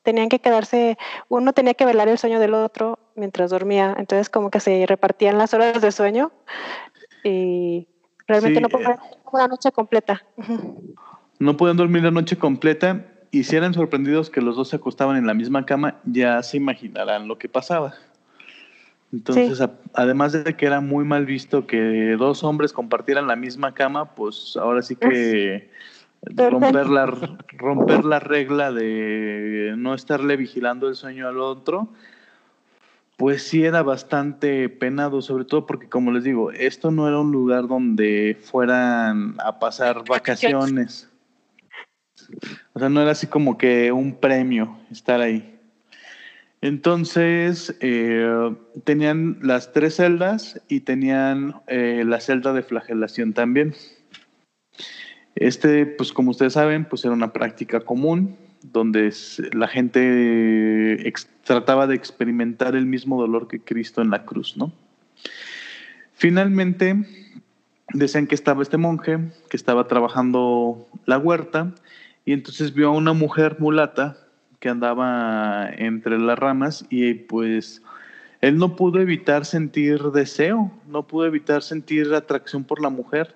tenían 0.07 0.29
que 0.29 0.39
quedarse, 0.39 0.97
uno 1.29 1.53
tenía 1.53 1.75
que 1.75 1.85
velar 1.85 2.07
el 2.07 2.17
sueño 2.17 2.39
del 2.39 2.55
otro 2.55 3.01
mientras 3.17 3.51
dormía, 3.51 3.93
entonces 3.99 4.31
como 4.31 4.51
que 4.51 4.61
se 4.61 4.87
repartían 4.87 5.37
las 5.37 5.53
horas 5.53 5.83
de 5.83 5.91
sueño 5.91 6.31
y 7.25 7.89
realmente 8.29 8.61
no 8.61 8.69
podían 8.69 8.93
dormir 8.93 9.11
la 9.33 9.49
noche 9.49 9.73
completa. 9.73 10.25
No 11.41 11.57
podían 11.57 11.77
dormir 11.77 12.05
la 12.05 12.13
noche 12.13 12.39
completa 12.39 13.05
y 13.33 13.43
si 13.43 13.57
eran 13.57 13.75
sorprendidos 13.75 14.31
que 14.31 14.41
los 14.41 14.55
dos 14.55 14.69
se 14.69 14.77
acostaban 14.77 15.17
en 15.17 15.27
la 15.27 15.35
misma 15.35 15.67
cama, 15.67 15.97
ya 16.05 16.41
se 16.45 16.57
imaginarán 16.57 17.27
lo 17.27 17.37
que 17.37 17.49
pasaba. 17.49 17.95
Entonces, 19.13 19.61
además 19.93 20.33
de 20.33 20.57
que 20.57 20.67
era 20.67 20.81
muy 20.81 21.05
mal 21.05 21.27
visto 21.27 21.67
que 21.67 22.15
dos 22.17 22.45
hombres 22.45 22.73
compartieran 22.73 23.27
la 23.27 23.35
misma 23.35 23.75
cama, 23.75 24.15
pues 24.15 24.57
ahora 24.57 24.83
sí 24.83 24.95
que 24.95 25.69
romper 26.35 26.89
la, 26.89 27.07
romper 27.59 28.05
la 28.05 28.19
regla 28.19 28.73
de 28.73 29.75
no 29.77 29.95
estarle 29.95 30.37
vigilando 30.37 30.89
el 30.89 30.97
sueño 30.97 31.29
al 31.29 31.39
otro, 31.41 31.89
pues 33.17 33.43
sí 33.43 33.65
era 33.65 33.83
bastante 33.83 34.69
penado, 34.69 35.23
sobre 35.23 35.45
todo 35.45 35.67
porque, 35.67 35.89
como 35.89 36.13
les 36.13 36.25
digo, 36.25 36.53
esto 36.53 36.91
no 36.91 37.09
era 37.09 37.19
un 37.19 37.33
lugar 37.33 37.67
donde 37.67 38.39
fueran 38.43 39.37
a 39.43 39.59
pasar 39.59 40.05
vacaciones. 40.07 41.09
O 42.75 42.79
sea, 42.79 42.89
no 42.89 43.01
era 43.01 43.13
así 43.13 43.27
como 43.27 43.57
que 43.57 43.93
un 43.93 44.17
premio 44.17 44.79
estar 44.91 45.21
ahí. 45.21 45.59
Entonces, 46.61 47.77
eh, 47.81 48.55
tenían 48.85 49.39
las 49.43 49.73
tres 49.73 49.97
celdas 49.97 50.61
y 50.69 50.81
tenían 50.81 51.61
eh, 51.69 52.03
la 52.05 52.21
celda 52.21 52.53
de 52.53 52.63
flagelación 52.63 53.33
también. 53.33 53.75
Este, 55.37 55.85
pues 55.85 56.13
como 56.13 56.31
ustedes 56.31 56.55
saben, 56.55 56.87
pues 56.87 57.05
era 57.05 57.13
una 57.15 57.33
práctica 57.33 57.81
común 57.81 58.37
donde 58.63 59.13
la 59.53 59.69
gente 59.69 61.13
trataba 61.45 61.87
de 61.87 61.95
experimentar 61.95 62.75
el 62.75 62.87
mismo 62.87 63.21
dolor 63.21 63.47
que 63.47 63.61
Cristo 63.61 64.03
en 64.03 64.11
la 64.11 64.25
cruz, 64.25 64.57
¿no? 64.57 64.73
Finalmente, 66.15 67.07
decían 67.93 68.27
que 68.27 68.35
estaba 68.35 68.63
este 68.63 68.79
monje 68.79 69.19
que 69.51 69.57
estaba 69.57 69.87
trabajando 69.87 70.89
la 71.05 71.19
huerta 71.19 71.75
y 72.25 72.33
entonces 72.33 72.73
vio 72.75 72.89
a 72.89 72.93
una 72.93 73.13
mujer 73.13 73.57
mulata 73.61 74.17
que 74.59 74.71
andaba 74.71 75.69
entre 75.77 76.19
las 76.19 76.39
ramas 76.39 76.87
y 76.89 77.13
pues 77.13 77.83
él 78.41 78.57
no 78.57 78.75
pudo 78.75 79.01
evitar 79.01 79.45
sentir 79.45 80.03
deseo, 80.13 80.73
no 80.89 81.07
pudo 81.07 81.27
evitar 81.27 81.63
sentir 81.63 82.13
atracción 82.15 82.65
por 82.65 82.81
la 82.81 82.89
mujer 82.89 83.35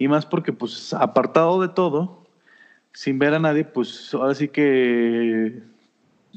y 0.00 0.08
más 0.08 0.24
porque, 0.24 0.54
pues, 0.54 0.94
apartado 0.94 1.60
de 1.60 1.68
todo, 1.68 2.24
sin 2.94 3.18
ver 3.18 3.34
a 3.34 3.38
nadie, 3.38 3.64
pues 3.64 4.14
ahora 4.14 4.34
sí 4.34 4.48
que 4.48 5.62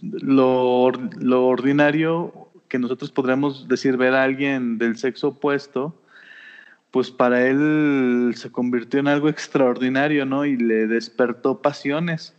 lo, 0.01 0.91
lo 0.91 1.47
ordinario 1.47 2.49
que 2.67 2.77
nosotros 2.77 3.09
podríamos 3.11 3.69
decir 3.69 3.95
ver 3.95 4.15
a 4.15 4.23
alguien 4.23 4.77
del 4.77 4.97
sexo 4.97 5.29
opuesto, 5.29 5.95
pues 6.91 7.09
para 7.09 7.47
él 7.47 8.33
se 8.35 8.51
convirtió 8.51 8.99
en 8.99 9.07
algo 9.07 9.29
extraordinario, 9.29 10.25
¿no? 10.25 10.43
Y 10.43 10.57
le 10.57 10.85
despertó 10.85 11.61
pasiones. 11.61 12.35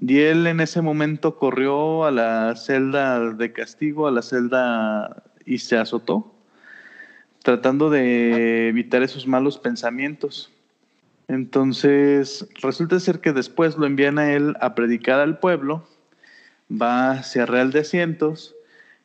Y 0.00 0.18
él 0.18 0.44
en 0.48 0.58
ese 0.58 0.82
momento 0.82 1.36
corrió 1.36 2.04
a 2.04 2.10
la 2.10 2.56
celda 2.56 3.32
de 3.32 3.52
castigo, 3.52 4.08
a 4.08 4.10
la 4.10 4.22
celda 4.22 5.22
y 5.46 5.58
se 5.58 5.76
azotó 5.78 6.34
tratando 7.42 7.90
de 7.90 8.68
evitar 8.68 9.02
esos 9.02 9.26
malos 9.26 9.58
pensamientos. 9.58 10.50
Entonces, 11.28 12.48
resulta 12.62 12.98
ser 13.00 13.20
que 13.20 13.32
después 13.32 13.76
lo 13.76 13.86
envían 13.86 14.18
a 14.18 14.32
él 14.32 14.56
a 14.60 14.74
predicar 14.74 15.20
al 15.20 15.38
pueblo, 15.38 15.86
va 16.70 17.12
hacia 17.12 17.46
Real 17.46 17.70
de 17.70 17.80
Asientos 17.80 18.54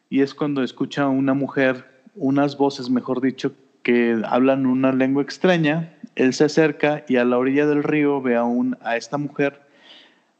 y 0.09 0.21
es 0.21 0.33
cuando 0.33 0.63
escucha 0.63 1.03
a 1.03 1.09
una 1.09 1.33
mujer, 1.33 1.85
unas 2.15 2.57
voces, 2.57 2.89
mejor 2.89 3.21
dicho, 3.21 3.53
que 3.83 4.21
hablan 4.25 4.65
una 4.65 4.93
lengua 4.93 5.23
extraña. 5.23 5.93
Él 6.15 6.33
se 6.33 6.45
acerca 6.45 7.03
y 7.09 7.17
a 7.17 7.25
la 7.25 7.37
orilla 7.37 7.65
del 7.65 7.83
río 7.83 8.21
ve 8.21 8.37
a, 8.37 8.45
a 8.81 8.95
esta 8.95 9.17
mujer 9.17 9.61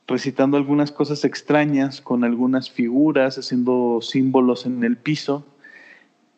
recitando 0.07 0.57
algunas 0.57 0.91
cosas 0.91 1.23
extrañas 1.25 2.01
con 2.01 2.23
algunas 2.23 2.69
figuras, 2.69 3.37
haciendo 3.37 3.99
símbolos 4.01 4.65
en 4.65 4.83
el 4.83 4.97
piso 4.97 5.45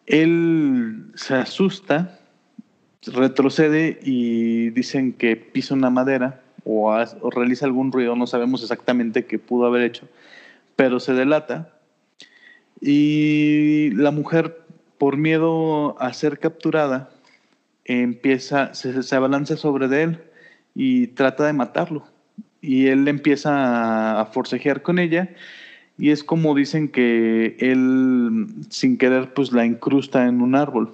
él 0.06 1.12
se 1.16 1.36
asusta, 1.36 2.20
retrocede 3.06 4.00
y 4.02 4.70
dicen 4.72 5.14
que 5.14 5.36
pisa 5.36 5.74
una 5.74 5.90
madera 5.90 6.42
o, 6.64 6.96
realiza 7.32 7.66
algún 7.66 7.92
ruido, 7.92 8.16
no 8.16 8.28
sabemos 8.28 8.62
exactamente 8.62 9.26
qué 9.26 9.38
pudo 9.40 9.66
haber 9.66 9.84
hecho, 9.84 10.08
pero 10.76 11.00
se 11.00 11.14
delata. 11.14 11.70
Y 12.82 13.92
la 13.92 14.12
mujer, 14.12 14.62
por 14.98 15.18
miedo 15.18 16.00
a 16.02 16.12
ser 16.14 16.40
capturada, 16.40 17.10
empieza, 17.86 18.74
se, 18.74 19.04
se 19.04 19.16
abalanza 19.16 19.58
sobre 19.58 20.04
él 20.04 20.24
y 20.74 21.08
trata 21.08 21.46
de 21.46 21.54
matarlo. 21.54 22.08
Y 22.62 22.88
él 22.88 23.08
empieza 23.08 24.20
a 24.20 24.26
forcejear 24.26 24.82
con 24.82 24.98
ella 24.98 25.30
y 25.98 26.12
es 26.12 26.24
como 26.24 26.56
dicen 26.56 26.90
que 26.90 27.56
él 27.60 28.48
sin 28.70 28.98
querer 28.98 29.34
pues 29.34 29.52
la 29.52 29.66
incrusta 29.66 30.28
en 30.28 30.42
un 30.42 30.56
árbol. 30.56 30.94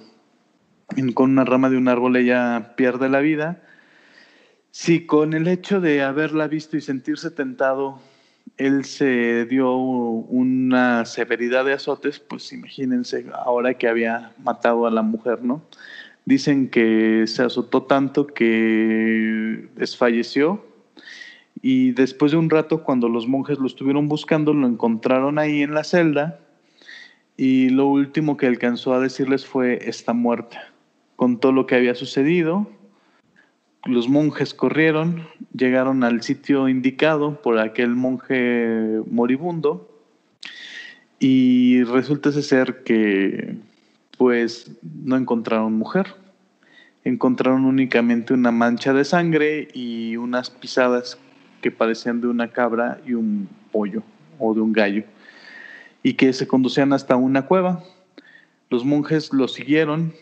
con 1.14 1.32
una 1.32 1.45
rama 1.45 1.70
de 1.70 1.78
un 1.78 1.88
árbol 1.88 2.18
ella 2.18 2.74
pierde 2.76 3.10
la 3.10 3.20
vida. 3.20 3.64
Si 4.72 5.06
con 5.06 5.34
el 5.34 5.47
hecho 5.47 5.82
de 5.82 6.02
haberla 6.04 6.47
visto 6.47 6.78
y 6.78 6.82
sentirse 6.82 7.32
tentado, 7.32 7.99
él 8.58 8.86
se 8.86 9.45
dio 9.45 9.76
una 9.76 11.06
severidad 11.06 11.66
de 11.66 11.74
azotes, 11.74 12.20
pues 12.20 12.54
imagínense 12.54 13.26
ahora 13.34 13.74
que 13.74 13.88
había 13.88 14.34
matado 14.43 14.86
a 14.86 14.91
la 14.91 15.02
mujer, 15.02 15.43
¿no? 15.43 15.64
Dicen 16.26 16.70
que 16.70 17.26
se 17.26 17.43
azotó 17.43 17.84
tanto 17.84 18.28
que 18.28 19.68
desfalleció 19.76 20.70
y 21.62 21.91
después 21.91 22.32
de 22.32 22.38
un 22.38 22.49
rato, 22.49 22.84
cuando 22.84 23.07
los 23.07 23.28
monjes 23.28 23.59
lo 23.59 23.68
estuvieron 23.68 24.07
buscando, 24.07 24.53
lo 24.53 24.68
encontraron 24.68 25.38
ahí 25.38 25.62
en 25.62 25.74
la 25.74 25.84
celda 25.84 26.39
y 27.38 27.70
lo 27.70 27.88
último 27.88 28.38
que 28.38 28.47
alcanzó 28.47 28.93
a 28.93 28.99
decirles 28.99 29.45
fue, 29.45 29.88
está 29.88 30.14
muerta. 30.14 30.72
Contó 31.16 31.51
lo 31.51 31.68
que 31.68 31.76
había 31.76 31.93
sucedido, 31.93 32.68
los 33.86 34.09
monjes 34.09 34.53
corrieron, 34.53 35.28
llegaron 35.53 36.03
al 36.03 36.22
sitio 36.22 36.68
indicado 36.68 37.41
por 37.41 37.59
aquel 37.59 37.95
monje 37.95 39.01
moribundo 39.09 39.88
y 41.20 41.84
resulta 41.84 42.32
ser 42.32 42.84
que 42.84 43.55
pues 44.18 44.72
no 45.03 45.16
encontraron 45.16 45.74
mujer. 45.74 46.16
Encontraron 47.03 47.66
únicamente 47.66 48.34
una 48.34 48.51
mancha 48.51 48.93
de 48.93 49.03
sangre 49.03 49.68
y 49.74 50.18
unas 50.18 50.51
pisadas 50.51 51.18
que 51.62 51.72
parecían 51.72 52.20
de 52.20 52.28
una 52.28 52.49
cabra 52.49 52.99
y 53.05 53.14
un 53.14 53.47
pollo 53.72 54.03
o 54.39 54.53
de 54.53 54.62
un 54.62 54.74
gallo, 54.74 55.03
y 56.03 56.14
que 56.16 56.34
se 56.34 56.47
conducían 56.47 56.93
hasta 56.93 57.16
una 57.16 57.45
cueva. 57.45 57.84
Los 58.70 58.84
monjes 58.84 59.32
lo 59.32 59.47
siguieron, 59.47 60.14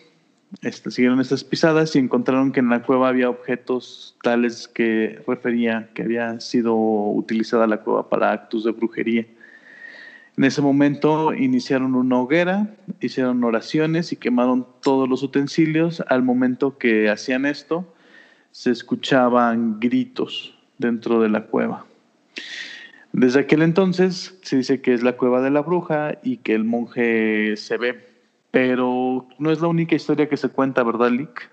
este, 0.61 0.91
siguieron 0.91 1.21
estas 1.21 1.43
pisadas 1.43 1.95
y 1.95 1.99
encontraron 1.99 2.51
que 2.51 2.59
en 2.59 2.69
la 2.69 2.83
cueva 2.83 3.09
había 3.09 3.29
objetos 3.29 4.17
tales 4.21 4.67
que 4.67 5.21
refería 5.27 5.89
que 5.93 6.01
había 6.01 6.39
sido 6.39 6.75
utilizada 6.75 7.67
la 7.67 7.81
cueva 7.81 8.09
para 8.09 8.31
actos 8.31 8.63
de 8.63 8.71
brujería. 8.71 9.25
En 10.35 10.43
ese 10.45 10.61
momento 10.61 11.33
iniciaron 11.33 11.95
una 11.95 12.17
hoguera, 12.17 12.73
hicieron 13.01 13.43
oraciones 13.43 14.11
y 14.11 14.15
quemaron 14.15 14.65
todos 14.81 15.07
los 15.07 15.21
utensilios. 15.21 16.01
Al 16.07 16.23
momento 16.23 16.77
que 16.77 17.09
hacían 17.09 17.45
esto, 17.45 17.93
se 18.51 18.71
escuchaban 18.71 19.79
gritos 19.79 20.58
dentro 20.79 21.21
de 21.21 21.29
la 21.29 21.45
cueva. 21.45 21.85
Desde 23.11 23.41
aquel 23.41 23.61
entonces 23.61 24.39
se 24.41 24.57
dice 24.57 24.81
que 24.81 24.93
es 24.93 25.03
la 25.03 25.17
cueva 25.17 25.41
de 25.41 25.51
la 25.51 25.61
bruja 25.61 26.17
y 26.23 26.37
que 26.37 26.55
el 26.55 26.63
monje 26.63 27.55
se 27.57 27.77
ve, 27.77 28.07
pero 28.49 29.27
no 29.37 29.51
es 29.51 29.61
la 29.61 29.67
única 29.67 29.95
historia 29.95 30.27
que 30.27 30.37
se 30.37 30.49
cuenta, 30.49 30.81
¿verdad, 30.83 31.11
Lick? 31.11 31.51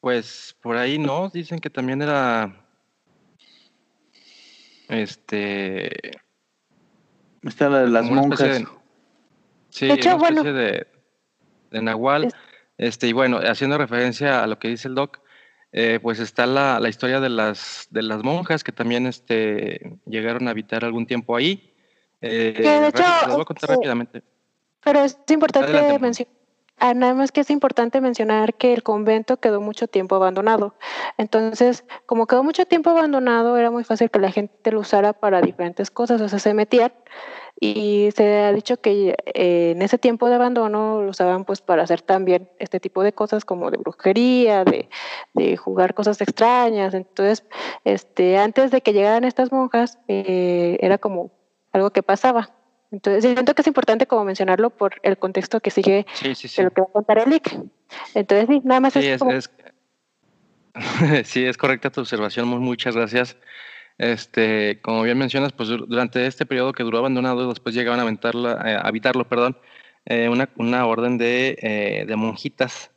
Pues 0.00 0.56
por 0.62 0.76
ahí 0.76 0.98
no, 0.98 1.28
dicen 1.28 1.58
que 1.58 1.68
también 1.68 2.00
era 2.00 2.56
este. 4.88 6.18
Esta 7.42 7.68
la 7.68 7.80
de 7.80 7.88
las 7.88 8.10
monjas. 8.10 8.62
sí, 9.70 9.86
una 9.86 9.94
especie 9.94 10.52
de, 10.52 10.86
de 11.70 11.82
Nahual. 11.82 12.32
Este, 12.78 13.08
y 13.08 13.12
bueno, 13.12 13.38
haciendo 13.38 13.76
referencia 13.76 14.42
a 14.42 14.46
lo 14.46 14.58
que 14.58 14.68
dice 14.68 14.88
el 14.88 14.94
Doc, 14.94 15.20
eh, 15.72 15.98
pues 16.02 16.18
está 16.20 16.46
la, 16.46 16.80
la, 16.80 16.88
historia 16.88 17.20
de 17.20 17.28
las, 17.28 17.86
de 17.90 18.02
las 18.02 18.22
monjas 18.22 18.64
que 18.64 18.72
también 18.72 19.06
este, 19.06 19.98
llegaron 20.06 20.48
a 20.48 20.50
habitar 20.50 20.84
algún 20.84 21.06
tiempo 21.06 21.36
ahí. 21.36 21.72
Eh, 22.20 22.54
que 22.56 22.62
de 22.62 22.88
hecho, 22.88 23.02
voy 23.28 23.42
a 23.42 23.44
contar 23.44 23.70
rápidamente. 23.70 24.22
Pero 24.82 25.04
es 25.04 25.18
importante 25.28 25.98
mencionar 25.98 26.40
Ah, 26.82 26.94
nada 26.94 27.12
más 27.12 27.30
que 27.30 27.42
es 27.42 27.50
importante 27.50 28.00
mencionar 28.00 28.54
que 28.54 28.72
el 28.72 28.82
convento 28.82 29.36
quedó 29.36 29.60
mucho 29.60 29.86
tiempo 29.86 30.14
abandonado. 30.14 30.74
Entonces, 31.18 31.84
como 32.06 32.26
quedó 32.26 32.42
mucho 32.42 32.64
tiempo 32.64 32.88
abandonado, 32.88 33.58
era 33.58 33.70
muy 33.70 33.84
fácil 33.84 34.10
que 34.10 34.18
la 34.18 34.32
gente 34.32 34.72
lo 34.72 34.80
usara 34.80 35.12
para 35.12 35.42
diferentes 35.42 35.90
cosas. 35.90 36.22
O 36.22 36.28
sea, 36.30 36.38
se 36.38 36.54
metían 36.54 36.90
y 37.62 38.08
se 38.16 38.38
ha 38.38 38.52
dicho 38.54 38.78
que 38.80 39.14
eh, 39.26 39.72
en 39.72 39.82
ese 39.82 39.98
tiempo 39.98 40.30
de 40.30 40.36
abandono 40.36 41.02
lo 41.02 41.10
usaban 41.10 41.44
pues 41.44 41.60
para 41.60 41.82
hacer 41.82 42.00
también 42.00 42.48
este 42.58 42.80
tipo 42.80 43.02
de 43.02 43.12
cosas 43.12 43.44
como 43.44 43.70
de 43.70 43.76
brujería, 43.76 44.64
de, 44.64 44.88
de 45.34 45.58
jugar 45.58 45.92
cosas 45.92 46.18
extrañas. 46.22 46.94
Entonces, 46.94 47.44
este, 47.84 48.38
antes 48.38 48.70
de 48.70 48.80
que 48.80 48.94
llegaran 48.94 49.24
estas 49.24 49.52
monjas, 49.52 49.98
eh, 50.08 50.78
era 50.80 50.96
como 50.96 51.32
algo 51.72 51.90
que 51.90 52.02
pasaba. 52.02 52.50
Entonces, 52.90 53.22
siento 53.22 53.54
que 53.54 53.60
es 53.60 53.68
importante 53.68 54.06
como 54.06 54.24
mencionarlo 54.24 54.70
por 54.70 54.94
el 55.02 55.18
contexto 55.18 55.60
que 55.60 55.70
sigue 55.70 56.06
de 56.22 56.62
lo 56.62 56.70
que 56.70 56.80
va 56.80 56.86
a 56.88 56.92
contar 56.92 57.18
el 57.18 57.32
IC. 57.34 57.60
Entonces, 58.14 58.46
sí, 58.48 58.62
nada 58.64 58.80
más 58.80 58.94
sí, 58.94 59.06
es, 59.06 59.50
sí, 61.28 61.44
es 61.44 61.58
correcta 61.58 61.90
tu 61.90 62.00
observación, 62.00 62.48
muchas 62.48 62.96
gracias. 62.96 63.36
Este, 64.00 64.80
como 64.80 65.02
bien 65.02 65.18
mencionas, 65.18 65.52
pues 65.52 65.68
durante 65.68 66.26
este 66.26 66.46
periodo 66.46 66.72
que 66.72 66.82
duró 66.82 66.98
abandonado, 66.98 67.50
después 67.50 67.74
llegaban 67.74 68.00
a, 68.00 68.04
eh, 68.08 68.78
habitarlo, 68.82 69.28
perdón, 69.28 69.58
eh, 70.06 70.30
una, 70.30 70.48
una, 70.56 70.86
orden 70.86 71.18
de, 71.18 71.58
eh, 71.60 72.04
de, 72.06 72.16
monjitas, 72.16 72.90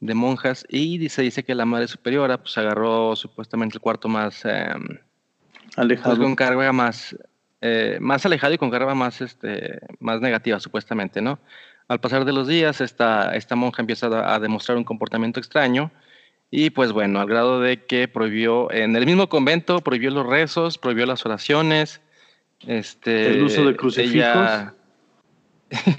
de 0.00 0.14
monjas, 0.14 0.64
y 0.70 1.06
se 1.10 1.20
dice 1.20 1.44
que 1.44 1.54
la 1.54 1.66
madre 1.66 1.86
superiora 1.86 2.38
pues 2.38 2.56
agarró 2.56 3.14
supuestamente 3.14 3.76
el 3.76 3.82
cuarto 3.82 4.08
más 4.08 4.42
em, 4.46 4.86
alejado, 5.76 6.16
pues, 6.16 6.26
con 6.26 6.34
carga 6.34 6.72
más 6.72 7.14
eh, 7.60 7.98
más 8.00 8.24
alejado 8.24 8.54
y 8.54 8.58
con 8.58 8.70
carga 8.70 8.94
más, 8.94 9.20
este, 9.20 9.80
más 9.98 10.20
negativa, 10.20 10.60
supuestamente, 10.60 11.20
¿no? 11.20 11.40
Al 11.88 12.00
pasar 12.00 12.24
de 12.24 12.32
los 12.32 12.46
días, 12.46 12.80
esta, 12.80 13.34
esta 13.34 13.56
monja 13.56 13.82
empieza 13.82 14.06
a, 14.06 14.38
demostrar 14.38 14.78
un 14.78 14.84
comportamiento 14.84 15.40
extraño 15.40 15.90
y 16.50 16.70
pues 16.70 16.92
bueno, 16.92 17.20
al 17.20 17.28
grado 17.28 17.60
de 17.60 17.84
que 17.84 18.08
prohibió, 18.08 18.72
en 18.72 18.96
el 18.96 19.04
mismo 19.04 19.28
convento, 19.28 19.80
prohibió 19.80 20.10
los 20.10 20.26
rezos, 20.26 20.78
prohibió 20.78 21.04
las 21.04 21.26
oraciones, 21.26 22.00
este, 22.66 23.32
el 23.32 23.42
uso 23.42 23.64
de 23.66 23.76
crucifijos. 23.76 24.72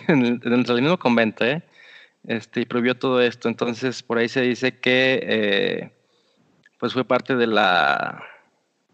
dentro 0.07 0.73
del 0.75 0.81
mismo 0.81 0.97
convento, 0.97 1.45
¿eh? 1.45 1.61
Este, 2.27 2.61
y 2.61 2.65
prohibió 2.65 2.97
todo 2.97 3.21
esto. 3.21 3.47
Entonces, 3.47 4.01
por 4.01 4.17
ahí 4.17 4.27
se 4.27 4.41
dice 4.41 4.79
que 4.79 5.19
eh, 5.23 5.91
pues 6.79 6.93
fue 6.93 7.05
parte 7.05 7.35
de 7.35 7.47
la 7.47 8.23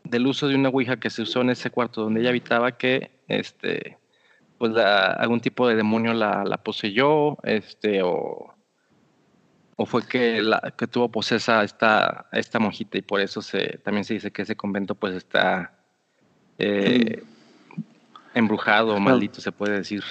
del 0.03 0.27
uso 0.27 0.47
de 0.47 0.55
una 0.55 0.69
ouija 0.69 0.99
que 0.99 1.09
se 1.09 1.23
usó 1.23 1.41
en 1.41 1.49
ese 1.49 1.71
cuarto 1.71 2.03
donde 2.03 2.19
ella 2.19 2.29
habitaba 2.29 2.77
que 2.77 3.09
este 3.27 3.97
pues 4.59 4.75
algún 4.77 5.39
tipo 5.39 5.67
de 5.67 5.75
demonio 5.75 6.13
la, 6.13 6.43
la 6.45 6.57
poseyó 6.57 7.37
este 7.43 8.03
o, 8.03 8.54
o 9.75 9.85
fue 9.85 10.07
que 10.07 10.41
la 10.41 10.73
que 10.77 10.87
tuvo 10.87 11.09
posesa 11.09 11.63
esta 11.63 12.27
esta 12.31 12.59
monjita 12.59 12.97
y 12.97 13.01
por 13.01 13.19
eso 13.21 13.41
se 13.41 13.79
también 13.83 14.05
se 14.05 14.13
dice 14.15 14.31
que 14.31 14.43
ese 14.43 14.55
convento 14.55 14.95
pues 14.95 15.15
está 15.15 15.73
eh, 16.57 17.23
embrujado 18.33 18.95
o 18.95 18.99
maldito 18.99 19.41
se 19.41 19.51
puede 19.51 19.77
decir 19.77 20.03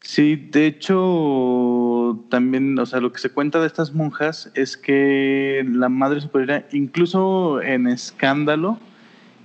sí 0.00 0.36
de 0.36 0.66
hecho 0.66 2.24
también 2.28 2.78
o 2.78 2.86
sea 2.86 3.00
lo 3.00 3.12
que 3.12 3.20
se 3.20 3.30
cuenta 3.30 3.60
de 3.60 3.66
estas 3.66 3.94
monjas 3.94 4.50
es 4.54 4.76
que 4.76 5.64
la 5.68 5.88
madre 5.88 6.20
superiora 6.20 6.66
incluso 6.72 7.62
en 7.62 7.86
escándalo 7.86 8.78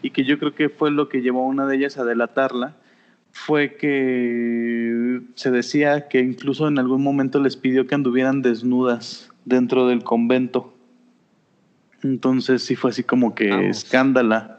y 0.01 0.11
que 0.11 0.23
yo 0.23 0.39
creo 0.39 0.55
que 0.55 0.69
fue 0.69 0.91
lo 0.91 1.09
que 1.09 1.21
llevó 1.21 1.43
a 1.43 1.47
una 1.47 1.65
de 1.65 1.75
ellas 1.75 1.97
a 1.97 2.05
delatarla, 2.05 2.75
fue 3.31 3.75
que 3.75 5.21
se 5.35 5.51
decía 5.51 6.07
que 6.07 6.19
incluso 6.19 6.67
en 6.67 6.79
algún 6.79 7.03
momento 7.03 7.39
les 7.39 7.57
pidió 7.57 7.85
que 7.85 7.95
anduvieran 7.95 8.41
desnudas 8.41 9.28
dentro 9.45 9.87
del 9.87 10.03
convento. 10.03 10.73
Entonces 12.03 12.63
sí 12.63 12.75
fue 12.75 12.91
así 12.91 13.03
como 13.03 13.35
que 13.35 13.69
escándala. 13.69 14.55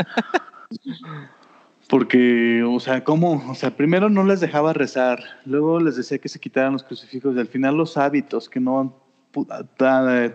Porque, 1.89 2.63
o 2.63 2.79
sea, 2.79 3.03
¿cómo? 3.03 3.43
O 3.51 3.55
sea, 3.55 3.77
primero 3.77 4.09
no 4.09 4.25
les 4.25 4.41
dejaba 4.41 4.73
rezar, 4.73 5.25
luego 5.45 5.81
les 5.81 5.97
decía 5.97 6.19
que 6.19 6.29
se 6.29 6.39
quitaran 6.39 6.75
los 6.75 6.85
crucifijos 6.85 7.35
y 7.35 7.41
al 7.41 7.49
final 7.49 7.77
los 7.77 7.97
hábitos, 7.97 8.49
que 8.49 8.61
no 8.61 8.97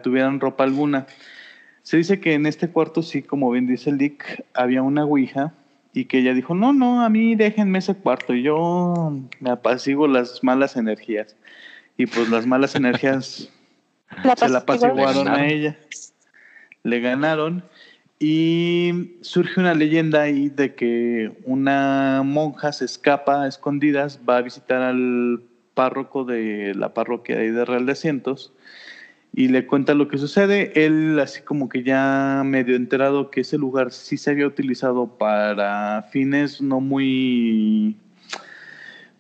tuvieran 0.03 0.39
ropa 0.39 0.65
alguna. 0.65 1.07
Se 1.81 1.97
dice 1.97 2.19
que 2.19 2.33
en 2.33 2.45
este 2.45 2.69
cuarto 2.69 3.01
sí, 3.03 3.21
como 3.21 3.51
bien 3.51 3.67
dice 3.67 3.89
el 3.89 3.97
Dick, 3.97 4.43
había 4.53 4.81
una 4.81 5.05
ouija 5.05 5.53
y 5.93 6.05
que 6.05 6.17
ella 6.17 6.33
dijo, 6.33 6.55
no, 6.55 6.73
no, 6.73 7.01
a 7.01 7.09
mí 7.09 7.35
déjenme 7.35 7.77
ese 7.79 7.95
cuarto, 7.95 8.33
yo 8.33 9.13
me 9.39 9.49
apaciguo 9.49 10.07
las 10.07 10.43
malas 10.43 10.75
energías. 10.75 11.37
Y 11.95 12.07
pues 12.07 12.27
las 12.29 12.45
malas 12.45 12.75
energías 12.75 13.49
se 14.37 14.49
la 14.49 14.59
apaciguaron 14.59 15.27
a 15.27 15.47
ella, 15.47 15.77
le 16.83 16.99
ganaron. 16.99 17.63
Y 18.17 19.17
surge 19.21 19.59
una 19.59 19.73
leyenda 19.73 20.21
ahí 20.21 20.47
de 20.47 20.73
que 20.73 21.33
una 21.43 22.21
monja 22.23 22.71
se 22.71 22.85
escapa 22.85 23.43
a 23.43 23.47
escondidas, 23.47 24.21
va 24.27 24.37
a 24.37 24.41
visitar 24.41 24.81
al 24.81 25.43
párroco 25.73 26.23
de 26.23 26.73
la 26.75 26.93
parroquia 26.93 27.37
de 27.37 27.65
Real 27.65 27.85
de 27.85 27.91
Asientos 27.91 28.53
y 29.35 29.49
le 29.49 29.67
cuenta 29.67 29.93
lo 29.93 30.07
que 30.07 30.17
sucede. 30.17 30.71
Él 30.85 31.19
así 31.19 31.41
como 31.41 31.67
que 31.67 31.83
ya 31.83 32.41
medio 32.45 32.75
enterado 32.75 33.29
que 33.29 33.41
ese 33.41 33.57
lugar 33.57 33.91
sí 33.91 34.17
se 34.17 34.31
había 34.31 34.47
utilizado 34.47 35.07
para 35.17 36.03
fines 36.11 36.61
no 36.61 36.79
muy... 36.79 37.97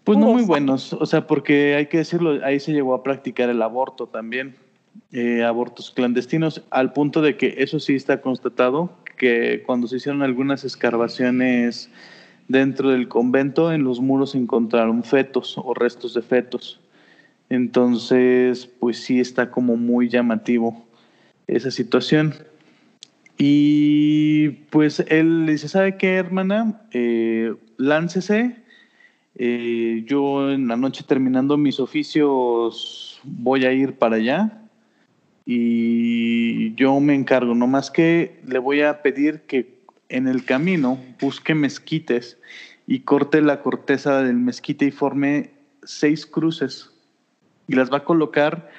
Pues 0.05 0.19
no 0.19 0.27
muy 0.27 0.43
buenos, 0.43 0.93
o 0.93 1.05
sea, 1.07 1.25
porque 1.25 1.73
hay 1.73 1.87
que 1.87 1.97
decirlo, 1.97 2.39
ahí 2.45 2.59
se 2.59 2.71
llegó 2.71 2.93
a 2.93 3.01
practicar 3.01 3.49
el 3.49 3.59
aborto 3.63 4.05
también, 4.05 4.55
eh, 5.11 5.43
abortos 5.43 5.91
clandestinos, 5.91 6.63
al 6.71 6.91
punto 6.91 7.21
de 7.21 7.37
que 7.37 7.55
eso 7.59 7.79
sí 7.79 7.95
está 7.95 8.21
constatado, 8.21 8.91
que 9.17 9.63
cuando 9.65 9.87
se 9.87 9.97
hicieron 9.97 10.23
algunas 10.23 10.63
escarbaciones 10.63 11.89
dentro 12.47 12.89
del 12.89 13.07
convento, 13.07 13.71
en 13.71 13.83
los 13.83 14.01
muros 14.01 14.31
se 14.31 14.37
encontraron 14.37 15.03
fetos 15.03 15.57
o 15.57 15.73
restos 15.73 16.13
de 16.13 16.21
fetos. 16.21 16.81
Entonces, 17.49 18.67
pues 18.79 18.97
sí 19.03 19.19
está 19.19 19.51
como 19.51 19.77
muy 19.77 20.09
llamativo 20.09 20.85
esa 21.47 21.71
situación. 21.71 22.33
Y 23.37 24.49
pues 24.69 24.99
él 25.07 25.45
dice, 25.45 25.67
¿sabe 25.67 25.97
qué, 25.97 26.15
hermana? 26.15 26.81
Eh, 26.91 27.53
láncese. 27.77 28.57
Eh, 29.35 30.03
yo 30.07 30.51
en 30.51 30.67
la 30.67 30.77
noche 30.77 31.03
terminando 31.05 31.57
mis 31.57 31.79
oficios 31.79 33.19
voy 33.23 33.65
a 33.65 33.73
ir 33.73 33.93
para 33.93 34.15
allá 34.15 34.64
y 35.45 36.73
yo 36.75 36.99
me 36.99 37.13
encargo, 37.13 37.53
no 37.53 37.67
más 37.67 37.91
que 37.91 38.41
le 38.47 38.59
voy 38.59 38.81
a 38.81 39.01
pedir 39.03 39.41
que 39.41 39.75
en 40.09 40.27
el 40.27 40.43
camino 40.45 40.99
busque 41.21 41.53
mezquites 41.53 42.37
y 42.87 43.01
corte 43.01 43.41
la 43.41 43.61
corteza 43.61 44.23
del 44.23 44.37
mezquite 44.37 44.85
y 44.85 44.91
forme 44.91 45.51
seis 45.83 46.25
cruces 46.25 46.91
y 47.67 47.75
las 47.75 47.91
va 47.91 47.97
a 47.97 48.03
colocar 48.03 48.69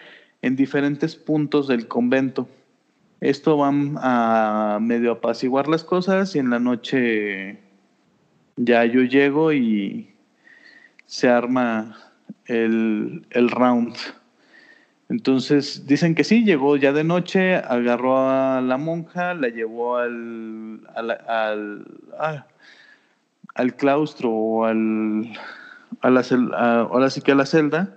en 0.43 0.57
diferentes 0.57 1.17
puntos 1.17 1.69
del 1.69 1.89
convento. 1.89 2.49
Esto 3.21 3.59
va 3.59 3.69
a 3.69 4.79
medio 4.81 5.13
apaciguar 5.13 5.69
las 5.69 5.85
cosas 5.85 6.37
y 6.37 6.39
en 6.39 6.51
la 6.51 6.59
noche 6.59 7.59
ya 8.57 8.85
yo 8.85 9.03
llego 9.03 9.53
y 9.53 10.11
se 11.07 11.29
arma 11.29 11.97
el, 12.47 13.27
el 13.31 13.51
round. 13.51 13.97
Entonces 15.09 15.87
dicen 15.87 16.15
que 16.15 16.25
sí, 16.25 16.45
llegó 16.45 16.77
ya 16.77 16.93
de 16.93 17.05
noche, 17.05 17.55
agarró 17.55 18.19
a 18.19 18.61
la 18.61 18.77
monja, 18.77 19.35
la 19.35 19.49
llevó 19.49 19.99
al, 19.99 20.81
al, 20.97 21.11
al, 21.11 21.87
ah, 22.19 22.47
claustro 23.77 24.31
o 24.31 24.65
al, 24.65 25.33
a 26.01 26.11
la, 26.11 26.23
ahora 26.91 27.11
sí 27.11 27.21
que 27.21 27.33
a 27.33 27.37
la 27.37 27.47
celda, 27.47 27.97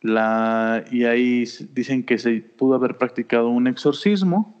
la, 0.00 0.84
y 0.90 1.04
ahí 1.04 1.44
dicen 1.74 2.02
que 2.04 2.18
se 2.18 2.40
pudo 2.40 2.76
haber 2.76 2.96
practicado 2.96 3.48
un 3.48 3.66
exorcismo 3.66 4.54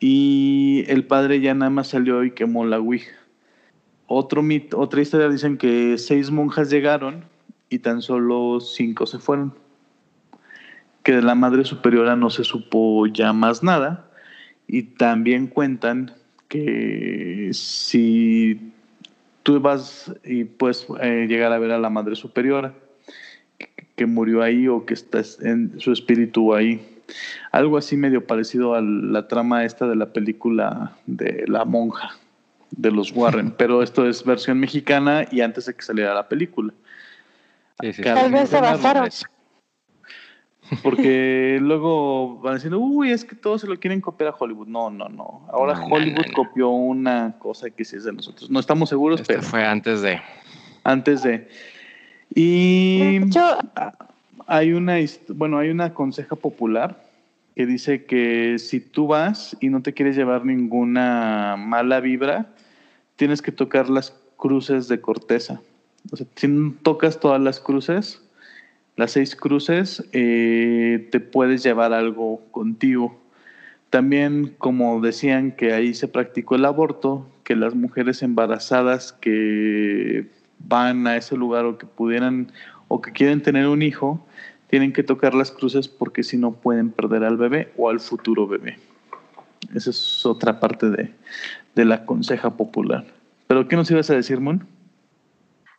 y 0.00 0.84
el 0.88 1.06
padre 1.06 1.40
ya 1.40 1.54
nada 1.54 1.70
más 1.70 1.88
salió 1.88 2.24
y 2.24 2.32
quemó 2.32 2.64
la 2.66 2.78
Ouija. 2.80 3.14
Otro 4.06 4.42
mito, 4.42 4.78
otra 4.80 5.00
historia 5.02 5.28
dicen 5.28 5.58
que 5.58 5.98
seis 5.98 6.30
monjas 6.30 6.70
llegaron 6.70 7.24
y 7.68 7.80
tan 7.80 8.00
solo 8.02 8.58
cinco 8.60 9.06
se 9.06 9.18
fueron. 9.18 9.54
Que 11.08 11.14
de 11.14 11.22
la 11.22 11.34
madre 11.34 11.64
superiora 11.64 12.16
no 12.16 12.28
se 12.28 12.44
supo 12.44 13.06
ya 13.06 13.32
más 13.32 13.62
nada. 13.62 14.10
Y 14.66 14.82
también 14.82 15.46
cuentan 15.46 16.12
que 16.48 17.48
si 17.54 18.74
tú 19.42 19.58
vas 19.58 20.12
y 20.22 20.44
puedes 20.44 20.86
eh, 21.00 21.24
llegar 21.26 21.50
a 21.54 21.58
ver 21.58 21.70
a 21.70 21.78
la 21.78 21.88
madre 21.88 22.14
superiora 22.14 22.74
que 23.96 24.04
murió 24.04 24.42
ahí 24.42 24.68
o 24.68 24.84
que 24.84 24.92
está 24.92 25.22
en 25.40 25.80
su 25.80 25.92
espíritu 25.92 26.54
ahí. 26.54 27.00
Algo 27.52 27.78
así 27.78 27.96
medio 27.96 28.26
parecido 28.26 28.74
a 28.74 28.82
la 28.82 29.28
trama 29.28 29.64
esta 29.64 29.88
de 29.88 29.96
la 29.96 30.12
película 30.12 30.92
de 31.06 31.46
la 31.48 31.64
monja 31.64 32.18
de 32.70 32.90
los 32.90 33.12
Warren, 33.12 33.50
pero 33.56 33.82
esto 33.82 34.06
es 34.06 34.22
versión 34.24 34.60
mexicana 34.60 35.26
y 35.30 35.40
antes 35.40 35.64
de 35.64 35.74
que 35.74 35.80
saliera 35.80 36.12
la 36.12 36.28
película. 36.28 36.74
Tal 37.78 38.30
vez 38.30 38.50
se 38.50 38.60
basaron. 38.60 39.08
Porque 40.82 41.58
luego 41.60 42.38
van 42.40 42.54
diciendo, 42.54 42.78
uy, 42.78 43.10
es 43.10 43.24
que 43.24 43.34
todos 43.34 43.62
se 43.62 43.66
lo 43.66 43.78
quieren 43.78 44.00
copiar 44.00 44.30
a 44.30 44.36
Hollywood. 44.38 44.68
No, 44.68 44.90
no, 44.90 45.08
no. 45.08 45.46
Ahora 45.52 45.80
Hollywood 45.80 46.32
copió 46.34 46.68
una 46.68 47.36
cosa 47.38 47.70
que 47.70 47.84
sí 47.84 47.96
es 47.96 48.04
de 48.04 48.12
nosotros. 48.12 48.50
No 48.50 48.60
estamos 48.60 48.88
seguros, 48.88 49.20
este 49.20 49.34
pero. 49.34 49.46
fue 49.46 49.64
antes 49.64 50.02
de. 50.02 50.20
Antes 50.84 51.22
de. 51.22 51.48
Y. 52.34 53.20
hay 54.46 54.72
una, 54.72 54.96
bueno, 55.28 55.58
hay 55.58 55.70
una 55.70 55.94
conseja 55.94 56.36
popular 56.36 57.02
que 57.56 57.66
dice 57.66 58.04
que 58.04 58.58
si 58.58 58.80
tú 58.80 59.08
vas 59.08 59.56
y 59.60 59.68
no 59.68 59.82
te 59.82 59.92
quieres 59.92 60.16
llevar 60.16 60.44
ninguna 60.44 61.56
mala 61.58 62.00
vibra, 62.00 62.46
tienes 63.16 63.42
que 63.42 63.52
tocar 63.52 63.90
las 63.90 64.14
cruces 64.36 64.86
de 64.88 65.00
corteza. 65.00 65.60
O 66.12 66.16
sea, 66.16 66.26
si 66.36 66.46
no 66.46 66.74
tocas 66.82 67.18
todas 67.18 67.40
las 67.40 67.58
cruces, 67.58 68.22
las 68.98 69.12
seis 69.12 69.36
cruces, 69.36 70.04
eh, 70.12 71.08
te 71.12 71.20
puedes 71.20 71.62
llevar 71.62 71.92
algo 71.92 72.42
contigo. 72.50 73.16
También, 73.90 74.56
como 74.58 75.00
decían 75.00 75.52
que 75.52 75.72
ahí 75.72 75.94
se 75.94 76.08
practicó 76.08 76.56
el 76.56 76.64
aborto, 76.64 77.24
que 77.44 77.54
las 77.54 77.76
mujeres 77.76 78.24
embarazadas 78.24 79.12
que 79.12 80.26
van 80.58 81.06
a 81.06 81.16
ese 81.16 81.36
lugar 81.36 81.64
o 81.64 81.78
que 81.78 81.86
pudieran 81.86 82.50
o 82.88 83.00
que 83.00 83.12
quieren 83.12 83.40
tener 83.40 83.68
un 83.68 83.82
hijo, 83.82 84.26
tienen 84.66 84.92
que 84.92 85.04
tocar 85.04 85.32
las 85.32 85.52
cruces 85.52 85.86
porque 85.86 86.24
si 86.24 86.36
no 86.36 86.54
pueden 86.54 86.90
perder 86.90 87.22
al 87.22 87.36
bebé 87.36 87.72
o 87.76 87.90
al 87.90 88.00
futuro 88.00 88.48
bebé. 88.48 88.78
Esa 89.76 89.90
es 89.90 90.26
otra 90.26 90.58
parte 90.58 90.90
de, 90.90 91.12
de 91.76 91.84
la 91.84 92.04
conseja 92.04 92.56
popular. 92.56 93.04
¿Pero 93.46 93.68
qué 93.68 93.76
nos 93.76 93.88
ibas 93.92 94.10
a 94.10 94.14
decir, 94.14 94.40
Moon? 94.40 94.66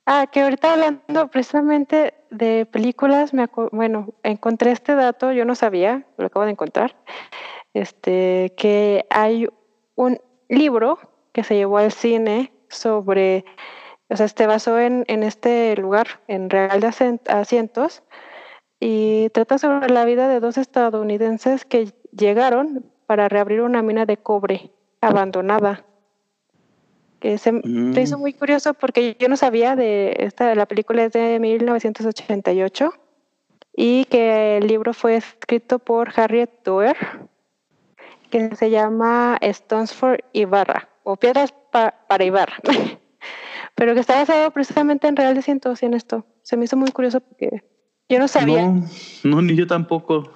Ah, 0.06 0.28
que 0.32 0.42
ahorita 0.42 0.74
hablando 0.74 1.28
precisamente 1.28 2.16
de 2.32 2.66
películas, 2.66 3.34
me 3.34 3.48
bueno, 3.72 4.14
encontré 4.24 4.72
este 4.72 4.96
dato, 4.96 5.32
yo 5.32 5.46
no 5.46 5.56
sabía, 5.56 6.06
lo 6.18 6.28
acabo 6.28 6.46
de 6.46 6.52
encontrar, 6.52 6.96
este, 7.74 8.54
que 8.58 9.06
hay 9.10 9.48
un 9.96 10.20
libro 10.48 11.00
que 11.32 11.44
se 11.44 11.56
llevó 11.56 11.78
al 11.78 11.92
cine 11.92 12.52
sobre, 12.70 13.46
o 14.10 14.16
sea, 14.16 14.26
este 14.26 14.48
basó 14.48 14.80
en, 14.80 15.06
en 15.08 15.24
este 15.24 15.76
lugar, 15.78 16.22
en 16.28 16.50
Real 16.50 16.80
de 16.80 16.88
Asientos, 17.28 18.04
y 18.80 19.30
trata 19.30 19.58
sobre 19.58 19.90
la 19.90 20.06
vida 20.06 20.28
de 20.28 20.40
dos 20.40 20.58
estadounidenses 20.58 21.66
que 21.66 21.94
llegaron 22.12 22.92
para 23.06 23.30
reabrir 23.30 23.62
una 23.62 23.82
mina 23.82 24.06
de 24.06 24.18
cobre 24.18 24.72
abandonada 25.02 25.86
que 27.20 27.38
se 27.38 27.52
me 27.52 28.02
hizo 28.02 28.18
mm. 28.18 28.22
muy 28.22 28.34
curioso 28.34 28.74
porque 28.74 29.18
yo 29.20 29.28
no 29.28 29.38
sabía 29.38 29.76
de 29.76 30.16
esta, 30.20 30.56
la 30.56 30.66
película 30.66 31.04
es 31.04 31.14
de 31.14 31.40
1988 31.40 32.94
y 33.76 34.06
que 34.06 34.58
el 34.58 34.68
libro 34.68 34.94
fue 34.94 35.18
escrito 35.18 35.80
por 35.80 36.12
Harriet 36.16 36.50
Doer, 36.64 36.98
que 38.30 38.56
se 38.56 38.70
llama 38.70 39.38
Stones 39.42 39.94
for 39.94 40.24
Ibarra, 40.34 40.90
o 41.04 41.18
Piedras 41.18 41.54
para 41.72 42.24
Ibarra, 42.24 42.58
pero 43.76 43.94
que 43.94 44.00
está 44.00 44.16
basado 44.16 44.52
precisamente 44.52 45.08
en 45.08 45.16
Real 45.16 45.36
de 45.36 45.42
Cientos 45.42 45.82
y 45.84 45.86
en 45.86 45.94
esto. 45.94 46.26
Se 46.42 46.58
me 46.58 46.66
hizo 46.66 46.78
muy 46.78 46.92
curioso 46.92 47.20
porque 47.20 47.64
yo 48.10 48.20
no 48.20 48.28
sabía. 48.28 48.66
No, 48.66 48.86
no, 49.24 49.42
ni 49.42 49.56
yo 49.56 49.68
tampoco. 49.68 50.34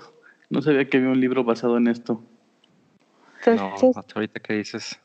No 0.50 0.62
sabía 0.62 0.88
que 0.88 0.98
había 0.98 1.10
un 1.10 1.20
libro 1.20 1.44
basado 1.44 1.78
en 1.78 1.88
esto. 1.88 2.22
no, 3.48 3.74
hasta 3.74 4.14
ahorita 4.16 4.40
que 4.40 4.54
dices. 4.54 5.00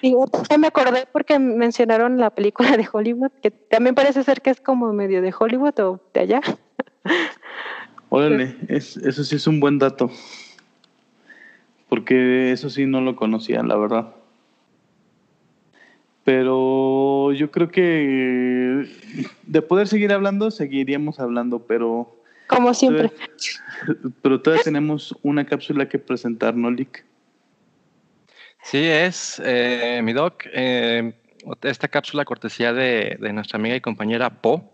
Sí, 0.00 0.14
me 0.58 0.66
acordé 0.66 1.06
porque 1.12 1.38
mencionaron 1.38 2.18
la 2.18 2.30
película 2.30 2.76
de 2.76 2.88
Hollywood, 2.90 3.32
que 3.42 3.50
también 3.50 3.94
parece 3.94 4.22
ser 4.22 4.40
que 4.40 4.50
es 4.50 4.60
como 4.60 4.92
medio 4.92 5.22
de 5.22 5.34
Hollywood 5.38 5.78
o 5.80 6.00
de 6.12 6.20
allá. 6.20 6.40
Órale, 8.08 8.56
es, 8.68 8.96
eso 8.96 9.24
sí 9.24 9.36
es 9.36 9.46
un 9.46 9.60
buen 9.60 9.78
dato. 9.78 10.10
Porque 11.88 12.52
eso 12.52 12.70
sí 12.70 12.86
no 12.86 13.00
lo 13.00 13.16
conocía, 13.16 13.62
la 13.62 13.76
verdad. 13.76 14.14
Pero 16.24 17.32
yo 17.32 17.50
creo 17.50 17.70
que 17.70 18.88
de 19.42 19.62
poder 19.62 19.88
seguir 19.88 20.12
hablando, 20.12 20.50
seguiríamos 20.50 21.20
hablando, 21.20 21.60
pero... 21.66 22.16
Como 22.46 22.74
siempre. 22.74 23.10
pero 24.22 24.40
todavía 24.40 24.62
tenemos 24.64 25.16
una 25.22 25.44
cápsula 25.44 25.88
que 25.88 25.98
presentar, 25.98 26.54
¿no, 26.56 26.70
Lick? 26.70 27.04
Sí, 28.64 28.78
es, 28.78 29.42
eh, 29.44 30.00
mi 30.02 30.14
doc, 30.14 30.44
eh, 30.46 31.12
esta 31.62 31.86
cápsula 31.86 32.24
cortesía 32.24 32.72
de, 32.72 33.18
nuestra 33.32 33.58
amiga 33.58 33.76
y 33.76 33.80
compañera 33.80 34.30
Po. 34.30 34.72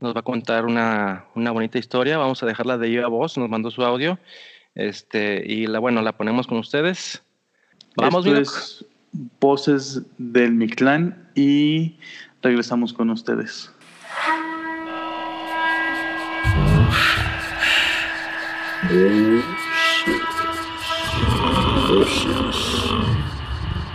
Nos 0.00 0.16
va 0.16 0.20
a 0.20 0.24
contar 0.24 0.64
una, 0.64 1.26
bonita 1.34 1.78
historia. 1.78 2.16
Vamos 2.16 2.42
a 2.42 2.46
dejarla 2.46 2.78
de 2.78 3.02
a 3.04 3.08
voz, 3.08 3.36
nos 3.36 3.50
mandó 3.50 3.70
su 3.70 3.84
audio. 3.84 4.18
Este, 4.74 5.44
y 5.46 5.66
la, 5.66 5.78
bueno, 5.78 6.00
la 6.00 6.16
ponemos 6.16 6.46
con 6.46 6.58
ustedes. 6.58 7.22
Vamos, 7.96 8.26
Esto 8.26 8.86
Voces 9.40 10.00
del 10.16 10.54
Mictlán 10.54 11.30
y 11.34 11.98
regresamos 12.40 12.94
con 12.94 13.10
ustedes. 13.10 13.70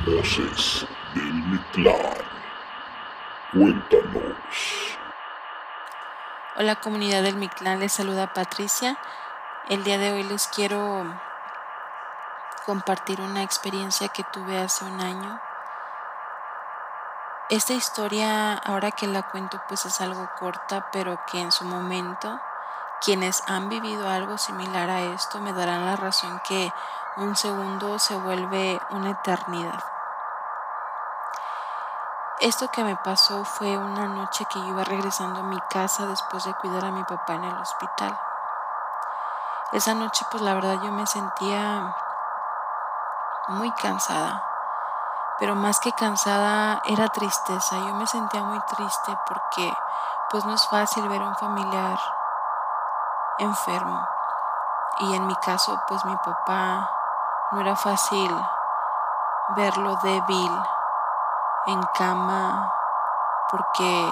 Voces 0.08 0.88
del 1.16 1.34
Mictlán. 1.34 1.96
Cuéntanos. 3.52 4.98
Hola 6.56 6.76
comunidad 6.80 7.24
del 7.24 7.36
Mictlán, 7.36 7.82
les 7.82 7.92
saluda 7.92 8.32
Patricia. 8.32 8.98
El 9.68 9.84
día 9.84 9.98
de 9.98 10.14
hoy 10.14 10.24
les 10.24 10.48
quiero 10.48 11.04
compartir 12.66 13.20
una 13.20 13.44
experiencia 13.44 14.08
que 14.08 14.24
tuve 14.24 14.58
hace 14.58 14.86
un 14.86 15.02
año. 15.02 15.42
Esta 17.50 17.74
historia, 17.74 18.54
ahora 18.54 18.92
que 18.92 19.08
la 19.08 19.24
cuento, 19.24 19.62
pues 19.68 19.86
es 19.86 20.00
algo 20.00 20.30
corta, 20.40 20.90
pero 20.94 21.20
que 21.30 21.42
en 21.42 21.52
su 21.52 21.66
momento 21.66 22.40
quienes 23.04 23.44
han 23.46 23.68
vivido 23.68 24.10
algo 24.10 24.38
similar 24.38 24.90
a 24.90 25.02
esto 25.02 25.42
me 25.42 25.52
darán 25.52 25.86
la 25.86 25.98
razón 25.98 26.42
que 26.48 26.72
un 27.18 27.36
segundo 27.36 28.00
se 28.00 28.16
vuelve 28.16 28.80
una 28.92 29.12
eternidad. 29.12 29.97
Esto 32.40 32.68
que 32.68 32.84
me 32.84 32.96
pasó 32.96 33.44
fue 33.46 33.80
una 33.80 34.08
noche 34.08 34.46
que 34.46 34.60
iba 34.60 34.84
regresando 34.84 35.40
a 35.40 35.44
mi 35.44 35.60
casa 35.72 36.06
después 36.06 36.46
de 36.46 36.54
cuidar 36.54 36.86
a 36.86 36.92
mi 36.92 37.04
papá 37.04 37.34
en 37.34 37.44
el 37.44 37.58
hospital. 37.58 38.16
Esa 39.72 39.96
noche 39.96 40.24
pues 40.30 40.44
la 40.44 40.54
verdad 40.54 40.76
yo 40.84 40.92
me 40.92 41.08
sentía 41.08 41.96
muy 43.48 43.72
cansada, 43.72 44.44
pero 45.40 45.56
más 45.56 45.80
que 45.80 45.92
cansada 45.94 46.80
era 46.86 47.10
tristeza. 47.10 47.80
Yo 47.80 47.96
me 47.96 48.06
sentía 48.06 48.44
muy 48.44 48.60
triste 48.68 49.18
porque 49.28 49.74
pues 50.30 50.46
no 50.46 50.54
es 50.54 50.68
fácil 50.68 51.10
ver 51.10 51.24
a 51.24 51.30
un 51.30 51.36
familiar 51.38 51.98
enfermo. 53.40 54.08
Y 55.00 55.16
en 55.16 55.26
mi 55.26 55.36
caso 55.38 55.82
pues 55.88 56.06
mi 56.06 56.16
papá 56.18 56.88
no 57.52 57.62
era 57.62 57.76
fácil 57.76 58.32
verlo 59.56 59.96
débil 60.04 60.52
en 61.68 61.82
cama 61.98 62.74
porque 63.52 64.10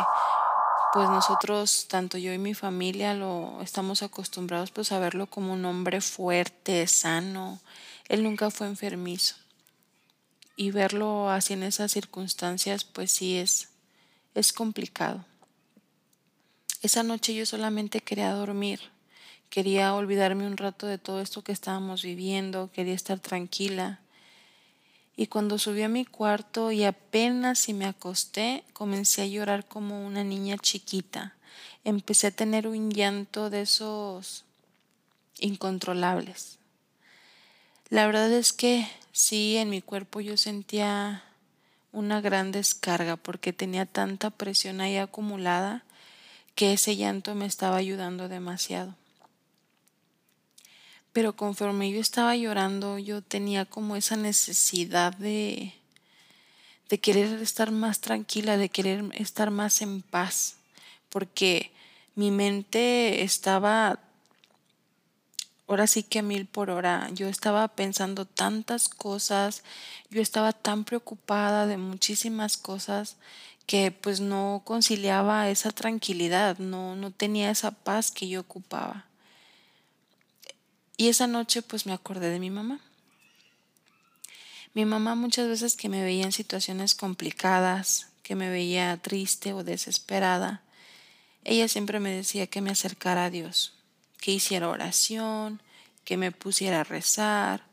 pues 0.94 1.10
nosotros, 1.10 1.88
tanto 1.90 2.18
yo 2.18 2.32
y 2.34 2.38
mi 2.38 2.54
familia, 2.54 3.14
lo 3.14 3.60
estamos 3.62 4.02
acostumbrados 4.02 4.72
pues 4.72 4.92
a 4.94 5.00
verlo 5.00 5.28
como 5.28 5.54
un 5.54 5.66
hombre 5.66 6.00
fuerte, 6.00 6.88
sano. 6.88 7.60
Él 8.08 8.24
nunca 8.24 8.50
fue 8.50 8.68
enfermizo. 8.68 9.36
y 10.58 10.72
verlo 10.72 11.30
así 11.30 11.54
en 11.54 11.64
esas 11.64 11.92
circunstancias, 11.92 12.86
pues 12.86 13.12
sí 13.12 13.38
es, 13.38 13.70
es 14.36 14.54
complicado. 14.54 15.26
Esa 16.82 17.04
noche 17.04 17.34
yo 17.34 17.46
solamente 17.46 18.00
quería 18.00 18.32
dormir, 18.32 18.80
quería 19.50 19.94
olvidarme 19.94 20.48
un 20.48 20.56
rato 20.56 20.88
de 20.88 20.98
todo 20.98 21.20
esto 21.20 21.44
que 21.44 21.52
estábamos 21.52 22.04
viviendo, 22.04 22.72
quería 22.72 22.94
estar 22.94 23.20
tranquila. 23.20 24.00
Y 25.18 25.28
cuando 25.28 25.58
subí 25.58 25.82
a 25.84 25.90
mi 25.90 26.06
cuarto 26.06 26.72
y 26.72 26.84
apenas 26.84 27.60
si 27.60 27.74
me 27.74 27.86
acosté, 27.86 28.64
comencé 28.74 29.22
a 29.22 29.28
llorar 29.28 29.66
como 29.66 30.06
una 30.06 30.24
niña 30.24 30.58
chiquita. 30.58 31.36
Empecé 31.84 32.28
a 32.28 32.32
tener 32.32 32.68
un 32.68 32.92
llanto 32.92 33.50
de 33.50 33.62
esos 33.62 34.44
incontrolables. 35.40 36.58
La 37.90 38.08
verdad 38.08 38.32
es 38.32 38.52
que 38.52 38.88
sí, 39.12 39.58
en 39.58 39.70
mi 39.70 39.82
cuerpo 39.82 40.20
yo 40.20 40.36
sentía 40.38 41.24
una 41.94 42.20
gran 42.20 42.52
descarga 42.52 43.16
porque 43.16 43.54
tenía 43.54 43.86
tanta 43.86 44.30
presión 44.32 44.82
ahí 44.82 44.98
acumulada 44.98 45.84
que 46.56 46.74
ese 46.74 46.96
llanto 46.96 47.36
me 47.36 47.46
estaba 47.46 47.78
ayudando 47.78 48.28
demasiado. 48.28 48.96
Pero 51.16 51.34
conforme 51.34 51.90
yo 51.92 52.02
estaba 52.02 52.36
llorando, 52.36 53.00
yo 53.00 53.22
tenía 53.22 53.64
como 53.64 53.96
esa 53.96 54.18
necesidad 54.18 55.14
de, 55.16 55.74
de 56.90 56.98
querer 57.00 57.42
estar 57.42 57.72
más 57.72 58.02
tranquila, 58.02 58.58
de 58.58 58.68
querer 58.68 59.02
estar 59.14 59.50
más 59.50 59.82
en 59.82 60.02
paz, 60.02 60.58
porque 61.08 61.72
mi 62.16 62.32
mente 62.32 63.24
estaba 63.24 63.98
ahora 65.70 65.88
sí 65.88 66.04
que 66.04 66.20
a 66.20 66.22
mil 66.22 66.48
por 66.48 66.70
hora. 66.70 67.08
Yo 67.14 67.30
estaba 67.30 67.66
pensando 67.70 68.26
tantas 68.26 68.90
cosas, 68.90 69.64
yo 70.10 70.22
estaba 70.22 70.52
tan 70.52 70.84
preocupada 70.84 71.66
de 71.66 71.78
muchísimas 71.78 72.58
cosas 72.58 73.16
que 73.66 73.90
pues 73.90 74.20
no 74.20 74.64
conciliaba 74.66 75.50
esa 75.50 75.72
tranquilidad, 75.72 76.58
no, 76.58 76.98
no 76.98 77.12
tenía 77.12 77.52
esa 77.52 77.72
paz 77.72 78.12
que 78.12 78.28
yo 78.28 78.42
ocupaba. 78.42 79.06
Y 80.98 81.08
esa 81.10 81.28
noche 81.28 81.62
pues 81.62 81.86
me 81.86 81.94
acordé 81.94 82.30
de 82.30 82.40
mi 82.40 82.50
mamá. 82.50 82.80
Mi 84.74 84.86
mamá 84.86 85.16
muchas 85.16 85.48
veces 85.48 85.76
que 85.76 85.90
me 85.90 86.04
veía 86.04 86.26
en 86.26 86.32
situaciones 86.32 86.96
complicadas, 86.96 88.10
que 88.24 88.36
me 88.36 88.50
veía 88.50 88.98
triste 88.98 89.54
o 89.54 89.64
desesperada, 89.64 90.62
ella 91.44 91.68
siempre 91.68 92.00
me 92.00 92.10
decía 92.10 92.48
que 92.48 92.62
me 92.62 92.72
acercara 92.72 93.26
a 93.26 93.30
Dios, 93.30 93.74
que 94.20 94.32
hiciera 94.32 94.70
oración, 94.70 95.62
que 96.04 96.18
me 96.18 96.32
pusiera 96.32 96.82
a 96.82 96.84
rezar, 96.84 97.64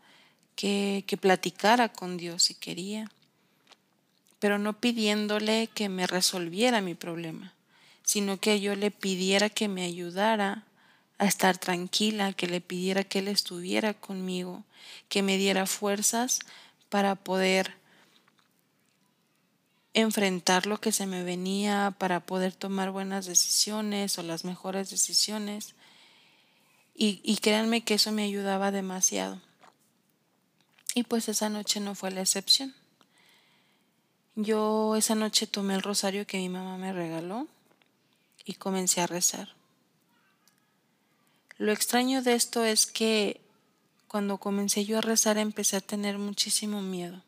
que, 0.54 1.04
que 1.06 1.16
platicara 1.16 1.88
con 1.88 2.16
Dios 2.16 2.44
si 2.44 2.54
quería 2.54 3.10
pero 4.42 4.58
no 4.58 4.80
pidiéndole 4.80 5.68
que 5.72 5.88
me 5.88 6.04
resolviera 6.08 6.80
mi 6.80 6.96
problema, 6.96 7.54
sino 8.02 8.40
que 8.40 8.60
yo 8.60 8.74
le 8.74 8.90
pidiera 8.90 9.48
que 9.48 9.68
me 9.68 9.84
ayudara 9.84 10.64
a 11.22 11.26
estar 11.26 11.56
tranquila, 11.56 12.32
que 12.32 12.48
le 12.48 12.60
pidiera 12.60 13.04
que 13.04 13.20
Él 13.20 13.28
estuviera 13.28 13.94
conmigo, 13.94 14.64
que 15.08 15.22
me 15.22 15.36
diera 15.36 15.66
fuerzas 15.66 16.40
para 16.88 17.14
poder 17.14 17.76
enfrentar 19.94 20.66
lo 20.66 20.80
que 20.80 20.90
se 20.90 21.06
me 21.06 21.22
venía, 21.22 21.94
para 21.96 22.18
poder 22.18 22.54
tomar 22.54 22.90
buenas 22.90 23.26
decisiones 23.26 24.18
o 24.18 24.24
las 24.24 24.44
mejores 24.44 24.90
decisiones. 24.90 25.76
Y, 26.92 27.20
y 27.22 27.36
créanme 27.36 27.84
que 27.84 27.94
eso 27.94 28.10
me 28.10 28.24
ayudaba 28.24 28.72
demasiado. 28.72 29.40
Y 30.96 31.04
pues 31.04 31.28
esa 31.28 31.48
noche 31.48 31.78
no 31.78 31.94
fue 31.94 32.10
la 32.10 32.22
excepción. 32.22 32.74
Yo 34.34 34.96
esa 34.96 35.14
noche 35.14 35.46
tomé 35.46 35.74
el 35.74 35.82
rosario 35.82 36.26
que 36.26 36.38
mi 36.38 36.48
mamá 36.48 36.78
me 36.78 36.92
regaló 36.92 37.46
y 38.44 38.54
comencé 38.54 39.02
a 39.02 39.06
rezar. 39.06 39.61
Lo 41.62 41.70
extraño 41.70 42.22
de 42.22 42.34
esto 42.34 42.64
es 42.64 42.86
que 42.86 43.40
cuando 44.08 44.38
comencé 44.38 44.84
yo 44.84 44.98
a 44.98 45.00
rezar 45.00 45.38
empecé 45.38 45.76
a 45.76 45.80
tener 45.80 46.18
muchísimo 46.18 46.82
miedo. 46.82 47.22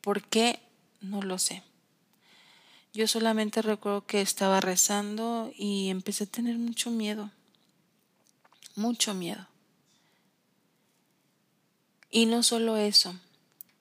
¿Por 0.00 0.22
qué? 0.22 0.60
No 1.00 1.22
lo 1.22 1.40
sé. 1.40 1.64
Yo 2.94 3.08
solamente 3.08 3.60
recuerdo 3.60 4.06
que 4.06 4.20
estaba 4.20 4.60
rezando 4.60 5.52
y 5.56 5.90
empecé 5.90 6.22
a 6.22 6.28
tener 6.28 6.56
mucho 6.56 6.92
miedo. 6.92 7.32
Mucho 8.76 9.12
miedo. 9.12 9.48
Y 12.12 12.26
no 12.26 12.44
solo 12.44 12.76
eso 12.76 13.12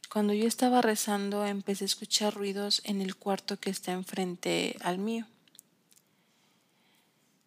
cuando 0.09 0.33
yo 0.33 0.47
estaba 0.47 0.81
rezando 0.81 1.45
empecé 1.45 1.83
a 1.83 1.85
escuchar 1.85 2.33
ruidos 2.33 2.81
en 2.83 2.99
el 2.99 3.15
cuarto 3.15 3.59
que 3.59 3.69
está 3.69 3.91
enfrente 3.91 4.75
al 4.81 4.97
mío. 4.97 5.27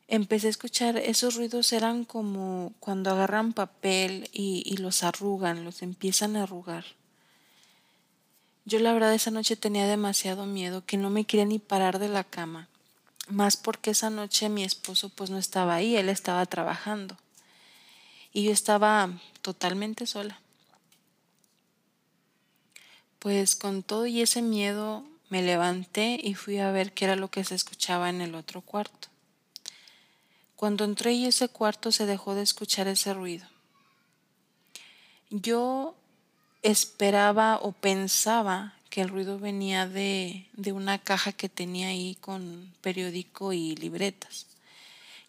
Empecé 0.06 0.48
a 0.48 0.50
escuchar, 0.50 0.98
esos 0.98 1.34
ruidos 1.34 1.72
eran 1.72 2.04
como 2.04 2.74
cuando 2.78 3.10
agarran 3.10 3.54
papel 3.54 4.28
y, 4.32 4.76
los 4.76 5.02
arrugan, 5.02 5.64
los 5.64 5.82
empiezan 5.82 6.36
a 6.36 6.42
arrugar. 6.42 6.84
Yo 8.66 8.78
la 8.80 8.92
verdad 8.92 9.14
esa 9.14 9.30
noche 9.30 9.56
tenía 9.56 9.86
demasiado 9.86 10.46
miedo 10.46 10.84
que 10.84 10.96
no 10.96 11.10
me 11.10 11.24
quería 11.24 11.46
ni 11.46 11.58
parar 11.58 11.98
de 11.98 12.08
la 12.08 12.24
cama, 12.24 12.68
más 13.28 13.56
porque 13.56 13.90
esa 13.90 14.10
noche 14.10 14.48
mi 14.48 14.64
esposo 14.64 15.08
pues 15.08 15.30
no 15.30 15.38
estaba 15.38 15.74
ahí, 15.74 15.96
él 15.96 16.08
estaba 16.08 16.44
trabajando 16.46 17.16
y 18.32 18.44
yo 18.44 18.52
estaba 18.52 19.10
totalmente 19.40 20.06
sola. 20.06 20.40
Pues 23.18 23.56
con 23.56 23.82
todo 23.82 24.06
y 24.06 24.20
ese 24.20 24.42
miedo 24.42 25.04
me 25.30 25.40
levanté 25.42 26.20
y 26.22 26.34
fui 26.34 26.58
a 26.58 26.70
ver 26.72 26.92
qué 26.92 27.06
era 27.06 27.16
lo 27.16 27.28
que 27.30 27.44
se 27.44 27.54
escuchaba 27.54 28.10
en 28.10 28.20
el 28.20 28.34
otro 28.34 28.60
cuarto. 28.60 29.13
Cuando 30.64 30.84
entré 30.84 31.12
y 31.12 31.26
ese 31.26 31.50
cuarto 31.50 31.92
se 31.92 32.06
dejó 32.06 32.34
de 32.34 32.40
escuchar 32.40 32.88
ese 32.88 33.12
ruido. 33.12 33.46
Yo 35.28 35.94
esperaba 36.62 37.58
o 37.58 37.72
pensaba 37.72 38.72
que 38.88 39.02
el 39.02 39.10
ruido 39.10 39.38
venía 39.38 39.86
de, 39.86 40.48
de 40.54 40.72
una 40.72 40.98
caja 40.98 41.32
que 41.32 41.50
tenía 41.50 41.88
ahí 41.88 42.16
con 42.18 42.72
periódico 42.80 43.52
y 43.52 43.76
libretas. 43.76 44.46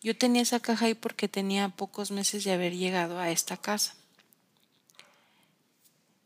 Yo 0.02 0.18
tenía 0.18 0.42
esa 0.42 0.62
caja 0.62 0.86
ahí 0.86 0.94
porque 0.94 1.28
tenía 1.28 1.68
pocos 1.68 2.12
meses 2.12 2.46
de 2.46 2.54
haber 2.54 2.74
llegado 2.74 3.20
a 3.20 3.30
esta 3.30 3.58
casa. 3.58 3.94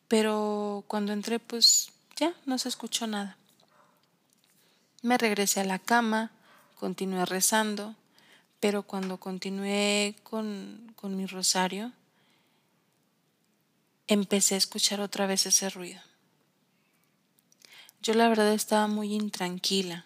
Pero 0.07 0.84
cuando 0.86 1.14
entré, 1.14 1.39
pues 1.39 1.89
ya 2.16 2.36
no 2.45 2.60
se 2.60 2.70
escuchó 2.70 3.07
nada. 3.07 3.38
Me 5.01 5.18
regresé 5.18 5.62
a 5.62 5.66
la 5.66 5.80
cama, 5.80 6.30
continué 6.80 7.26
rezando, 7.26 7.95
pero 8.60 8.84
cuando 8.84 9.18
continué 9.18 10.16
con, 10.24 10.93
con 10.95 11.16
mi 11.16 11.26
rosario, 11.26 11.91
empecé 14.07 14.55
a 14.55 14.57
escuchar 14.60 15.01
otra 15.01 15.28
vez 15.28 15.45
ese 15.45 15.70
ruido. 15.70 16.01
Yo 18.01 18.14
la 18.14 18.30
verdad 18.30 18.53
estaba 18.53 18.88
muy 18.88 19.14
intranquila. 19.14 20.05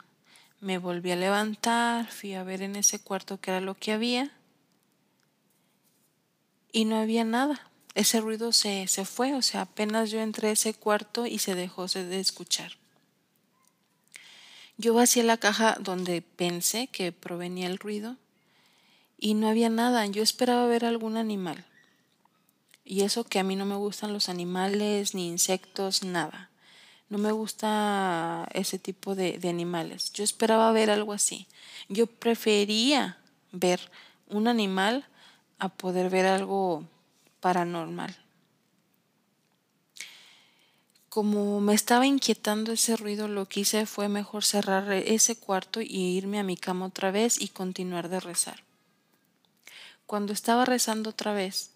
Me 0.59 0.77
volví 0.77 1.11
a 1.11 1.15
levantar, 1.15 2.09
fui 2.11 2.33
a 2.33 2.43
ver 2.43 2.61
en 2.61 2.75
ese 2.75 2.99
cuarto 2.99 3.39
qué 3.39 3.51
era 3.51 3.61
lo 3.61 3.75
que 3.75 3.91
había 3.91 4.31
y 6.71 6.85
no 6.85 6.97
había 6.97 7.23
nada 7.23 7.69
ese 7.95 8.21
ruido 8.21 8.51
se, 8.51 8.87
se 8.87 9.05
fue, 9.05 9.33
o 9.35 9.41
sea, 9.41 9.61
apenas 9.61 10.09
yo 10.09 10.19
entré 10.19 10.49
a 10.49 10.53
ese 10.53 10.73
cuarto 10.73 11.25
y 11.25 11.39
se 11.39 11.55
dejó 11.55 11.87
de 11.87 12.19
escuchar. 12.19 12.73
Yo 14.77 14.93
vacié 14.93 15.23
la 15.23 15.37
caja 15.37 15.77
donde 15.79 16.21
pensé 16.21 16.87
que 16.87 17.11
provenía 17.11 17.67
el 17.67 17.77
ruido 17.77 18.17
y 19.23 19.35
no 19.35 19.47
había 19.47 19.69
nada. 19.69 20.05
Yo 20.07 20.21
esperaba 20.21 20.67
ver 20.67 20.83
algún 20.83 21.15
animal. 21.15 21.63
Y 22.83 23.03
eso 23.03 23.23
que 23.23 23.39
a 23.39 23.43
mí 23.43 23.55
no 23.55 23.65
me 23.65 23.77
gustan 23.77 24.11
los 24.11 24.27
animales, 24.27 25.15
ni 25.15 25.29
insectos, 25.29 26.03
nada. 26.03 26.49
No 27.07 27.17
me 27.17 27.31
gusta 27.31 28.49
ese 28.53 28.79
tipo 28.79 29.15
de, 29.15 29.39
animales. 29.47 30.11
Yo 30.11 30.25
esperaba 30.25 30.69
ver 30.73 30.89
algo 30.89 31.13
así. 31.13 31.47
Yo 31.87 32.05
prefería 32.05 33.17
ver 33.53 33.79
un 34.27 34.49
animal 34.49 35.05
a 35.57 35.69
poder 35.69 36.09
ver 36.09 36.25
algo 36.25 36.83
paranormal. 37.39 38.13
Como 41.07 41.61
me 41.61 41.75
estaba 41.75 42.05
inquietando 42.05 42.73
ese 42.73 42.97
ruido, 42.97 43.29
lo 43.29 43.45
que 43.45 43.61
hice 43.61 43.85
fue 43.85 44.09
mejor 44.09 44.43
cerrar 44.43 44.91
ese 44.91 45.37
cuarto 45.37 45.79
y 45.79 46.17
irme 46.17 46.39
a 46.39 46.43
mi 46.43 46.57
cama 46.57 46.87
otra 46.87 47.09
vez 47.11 47.39
y 47.39 47.47
continuar 47.47 48.09
de 48.09 48.19
rezar. 48.19 48.63
Cuando 50.13 50.31
estaba 50.31 50.63
rezando 50.63 51.09
otra 51.09 51.33
vez, 51.33 51.71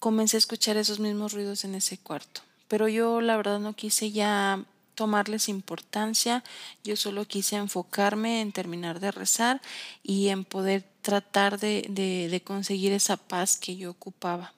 comencé 0.00 0.36
a 0.36 0.38
escuchar 0.38 0.76
esos 0.76 0.98
mismos 0.98 1.32
ruidos 1.32 1.62
en 1.62 1.76
ese 1.76 1.96
cuarto, 1.96 2.40
pero 2.66 2.88
yo 2.88 3.20
la 3.20 3.36
verdad 3.36 3.60
no 3.60 3.74
quise 3.74 4.10
ya 4.10 4.64
tomarles 4.96 5.48
importancia, 5.48 6.42
yo 6.82 6.96
solo 6.96 7.24
quise 7.24 7.54
enfocarme 7.54 8.40
en 8.40 8.50
terminar 8.50 8.98
de 8.98 9.12
rezar 9.12 9.62
y 10.02 10.30
en 10.30 10.44
poder 10.44 10.84
tratar 11.02 11.60
de, 11.60 12.42
conseguir 12.44 12.90
esa 12.90 13.16
paz 13.16 13.58
que 13.58 13.76
yo 13.76 13.92
ocupaba. 13.92 14.52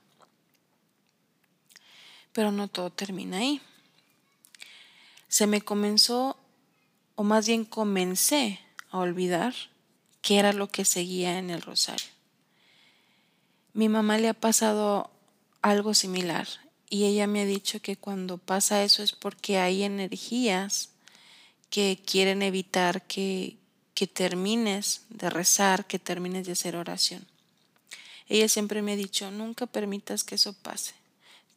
Pero 2.33 2.53
no 2.53 2.69
todo 2.69 2.89
termina 2.89 3.37
ahí. 3.37 3.61
se 5.29 5.47
me 5.47 5.61
comenzó, 5.61 6.39
o 7.17 7.23
más 7.23 7.47
bien 7.47 7.67
comencé 7.67 8.61
a 8.91 9.01
olvidar 9.01 9.53
qué 10.23 10.39
era 10.39 10.55
lo 10.55 10.71
que 10.71 10.87
seguía 10.87 11.39
en 11.39 11.51
el 11.51 11.61
rosario. 11.61 12.14
Mi 13.75 13.89
mamá 13.89 14.19
le 14.19 14.29
ha 14.29 14.35
pasado 14.35 15.11
algo 15.61 15.95
similar 15.95 16.47
y 16.89 17.07
ella 17.07 17.27
me 17.27 17.43
ha 17.43 17.45
dicho 17.45 17.81
que 17.81 17.97
cuando 17.97 18.39
pasa 18.39 18.85
eso 18.85 19.03
es 19.03 19.13
porque 19.13 19.59
hay 19.59 19.83
energías 19.83 20.91
que 21.71 22.01
quieren 22.07 22.43
evitar 22.43 23.03
que, 23.03 23.57
que 23.95 24.07
termines 24.07 25.03
de 25.09 25.29
rezar, 25.29 25.87
que 25.87 25.99
termines 25.99 26.47
de 26.47 26.53
hacer 26.53 26.77
oración. 26.77 27.27
Ella 28.29 28.49
siempre 28.49 28.81
me 28.81 28.93
ha 28.93 28.97
dicho, 28.97 29.33
nunca 29.33 29.67
permitas 29.67 30.23
que 30.23 30.37
eso 30.37 30.53
pase. 30.53 30.95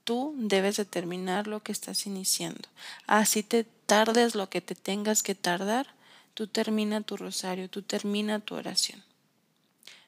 Tú 0.03 0.33
debes 0.37 0.77
de 0.77 0.85
terminar 0.85 1.45
lo 1.45 1.61
que 1.61 1.71
estás 1.71 2.07
iniciando. 2.07 2.67
Así 3.05 3.43
te 3.43 3.63
tardes 3.63 4.33
lo 4.33 4.49
que 4.49 4.61
te 4.61 4.73
tengas 4.73 5.21
que 5.21 5.35
tardar, 5.35 5.93
tú 6.33 6.47
termina 6.47 7.01
tu 7.01 7.15
rosario, 7.15 7.69
tú 7.69 7.83
termina 7.83 8.39
tu 8.39 8.55
oración. 8.55 9.03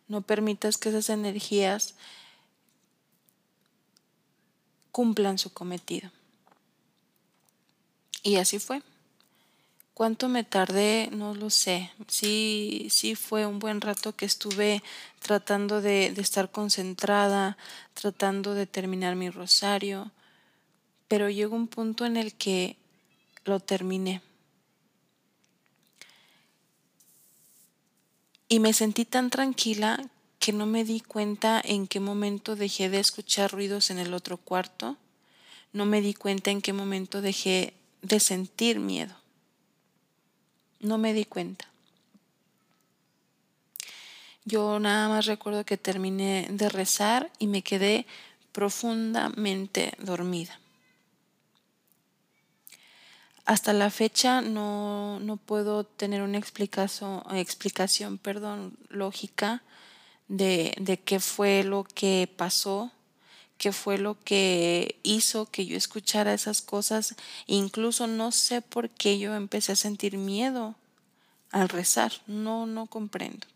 No 0.10 0.22
permitas 0.22 0.78
que 0.78 0.90
esas 0.90 1.10
energías 1.10 1.96
cumplan 4.92 5.38
su 5.38 5.54
cometido. 5.54 6.12
Y 8.24 8.36
así 8.36 8.60
fue. 8.60 8.82
¿Cuánto 10.00 10.30
me 10.30 10.46
tardé? 10.46 11.10
No 11.12 11.36
lo 11.36 11.50
sé. 11.50 11.92
Sí, 12.08 12.88
sí 12.90 13.16
fue 13.16 13.46
un 13.46 13.60
buen 13.60 13.82
rato 13.82 14.16
que 14.16 14.26
estuve 14.26 14.82
tratando 15.20 15.82
de, 15.82 16.08
estar 16.18 16.52
concentrada, 16.52 17.58
tratando 17.94 18.54
de 18.54 18.66
terminar 18.66 19.16
mi 19.18 19.30
rosario, 19.30 20.12
pero 21.10 21.30
llegó 21.30 21.56
un 21.56 21.68
punto 21.68 22.06
en 22.06 22.16
el 22.16 22.34
que 22.34 22.78
lo 23.44 23.60
terminé. 23.60 24.22
Y 28.50 28.60
me 28.60 28.74
sentí 28.74 29.06
tan 29.06 29.30
tranquila 29.30 30.02
que 30.40 30.54
no 30.54 30.66
me 30.66 30.84
di 30.84 31.02
cuenta 31.02 31.62
en 31.64 31.86
qué 31.86 32.00
momento 32.00 32.56
dejé 32.56 32.90
de 32.90 33.00
escuchar 33.00 33.52
ruidos 33.52 33.92
en 33.92 34.00
el 34.00 34.14
otro 34.14 34.38
cuarto, 34.38 34.98
no 35.72 35.86
me 35.86 36.02
di 36.02 36.16
cuenta 36.16 36.50
en 36.50 36.62
qué 36.62 36.74
momento 36.74 37.22
dejé 37.22 37.74
de 38.02 38.20
sentir 38.20 38.80
miedo. 38.80 39.14
No 40.80 40.98
me 40.98 41.14
di 41.14 41.26
cuenta. 41.26 41.66
Yo 44.46 44.80
nada 44.80 45.10
más 45.10 45.28
recuerdo 45.28 45.64
que 45.64 45.78
terminé 45.78 46.48
de 46.50 46.70
rezar 46.70 47.30
y 47.38 47.46
me 47.46 47.62
quedé 47.62 48.08
profundamente 48.52 49.94
dormida. 50.00 50.60
Hasta 53.50 53.74
la 53.74 53.90
fecha 53.90 54.42
no, 54.42 55.20
no 55.22 55.38
puedo 55.38 55.84
tener 55.84 56.22
una 56.22 56.38
explicación, 56.38 58.20
perdón, 58.20 58.78
lógica 58.90 59.64
de, 60.28 60.76
de 60.80 61.00
qué 61.00 61.20
fue 61.20 61.64
lo 61.64 61.84
que 61.84 62.32
pasó, 62.38 62.92
qué 63.58 63.72
fue 63.72 63.98
lo 63.98 64.24
que 64.24 65.00
hizo 65.02 65.48
que 65.48 65.66
yo 65.66 65.76
escuchara 65.76 66.36
esas 66.36 66.62
cosas. 66.62 67.16
Incluso 67.48 68.06
no 68.06 68.32
sé 68.32 68.62
por 68.62 68.92
qué 68.92 69.18
yo 69.18 69.34
empecé 69.34 69.72
a 69.72 69.76
sentir 69.76 70.20
miedo 70.20 70.76
al 71.50 71.70
rezar. 71.70 72.12
No, 72.28 72.68
no 72.68 72.86
comprendo. 72.86 73.48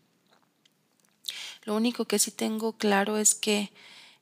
Lo 1.62 1.76
único 1.76 2.06
que 2.06 2.18
sí 2.18 2.32
tengo 2.32 2.72
claro 2.72 3.16
es 3.16 3.36
que 3.36 3.70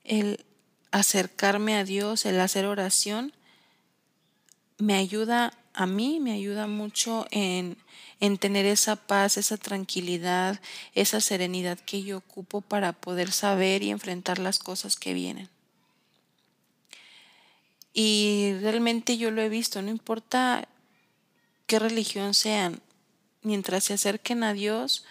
el 0.03 0.45
acercarme 0.91 1.73
a 1.77 1.83
Dios, 1.83 2.27
el 2.27 2.39
hacer 2.41 2.67
oración, 2.67 3.33
me 4.77 4.93
ayuda 4.93 5.57
a 5.73 5.85
mí, 5.85 6.19
me 6.19 6.31
ayuda 6.33 6.67
mucho 6.67 7.25
en, 7.31 7.77
en 8.19 8.37
tener 8.37 8.65
esa 8.65 8.95
paz, 8.95 9.37
esa 9.37 9.57
tranquilidad, 9.57 10.61
esa 10.93 11.19
serenidad 11.19 11.79
que 11.79 12.03
yo 12.03 12.17
ocupo 12.17 12.61
para 12.61 12.93
poder 12.93 13.31
saber 13.31 13.83
y 13.83 13.89
enfrentar 13.89 14.39
las 14.39 14.59
cosas 14.59 14.95
que 14.95 15.13
vienen. 15.13 15.49
Y 17.93 18.53
realmente 18.61 19.17
yo 19.17 19.31
lo 19.31 19.41
he 19.41 19.49
visto, 19.49 19.81
no 19.81 19.89
importa 19.89 20.67
qué 21.67 21.79
religión 21.79 22.33
sean, 22.33 22.81
mientras 23.41 23.83
se 23.83 23.93
acerquen 23.93 24.43
a 24.43 24.53
Dios, 24.53 25.05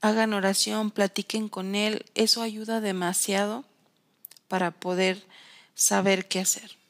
hagan 0.00 0.32
oración, 0.32 0.90
platiquen 0.90 1.48
con 1.48 1.74
Él, 1.74 2.04
eso 2.14 2.42
ayuda 2.42 2.80
demasiado 2.80 3.64
para 4.48 4.70
poder 4.70 5.24
saber 5.74 6.28
qué 6.28 6.40
hacer. 6.40 6.81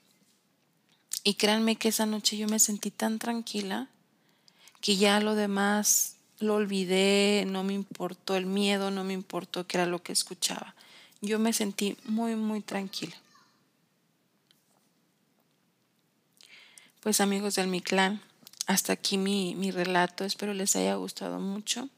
Y 1.24 1.34
créanme 1.34 1.76
que 1.76 1.88
esa 1.88 2.06
noche 2.06 2.36
yo 2.36 2.48
me 2.48 2.58
sentí 2.58 2.90
tan 2.90 3.18
tranquila 3.18 3.88
que 4.80 4.96
ya 4.96 5.20
lo 5.20 5.34
demás 5.34 6.16
lo 6.40 6.56
olvidé, 6.56 7.44
no 7.46 7.62
me 7.62 7.72
importó 7.72 8.36
el 8.36 8.46
miedo, 8.46 8.90
no 8.90 9.04
me 9.04 9.12
importó 9.12 9.66
qué 9.66 9.76
era 9.78 9.86
lo 9.86 10.02
que 10.02 10.12
escuchaba. 10.12 10.74
Yo 11.20 11.38
me 11.38 11.52
sentí 11.52 11.96
muy, 12.04 12.34
muy 12.34 12.60
tranquila. 12.60 13.14
Pues 17.00 17.20
amigos 17.20 17.54
del 17.54 17.68
mi 17.68 17.80
clan, 17.80 18.20
hasta 18.66 18.92
aquí 18.92 19.18
mi, 19.18 19.54
mi 19.54 19.70
relato, 19.70 20.24
espero 20.24 20.52
les 20.54 20.74
haya 20.74 20.96
gustado 20.96 21.38
mucho. 21.38 21.88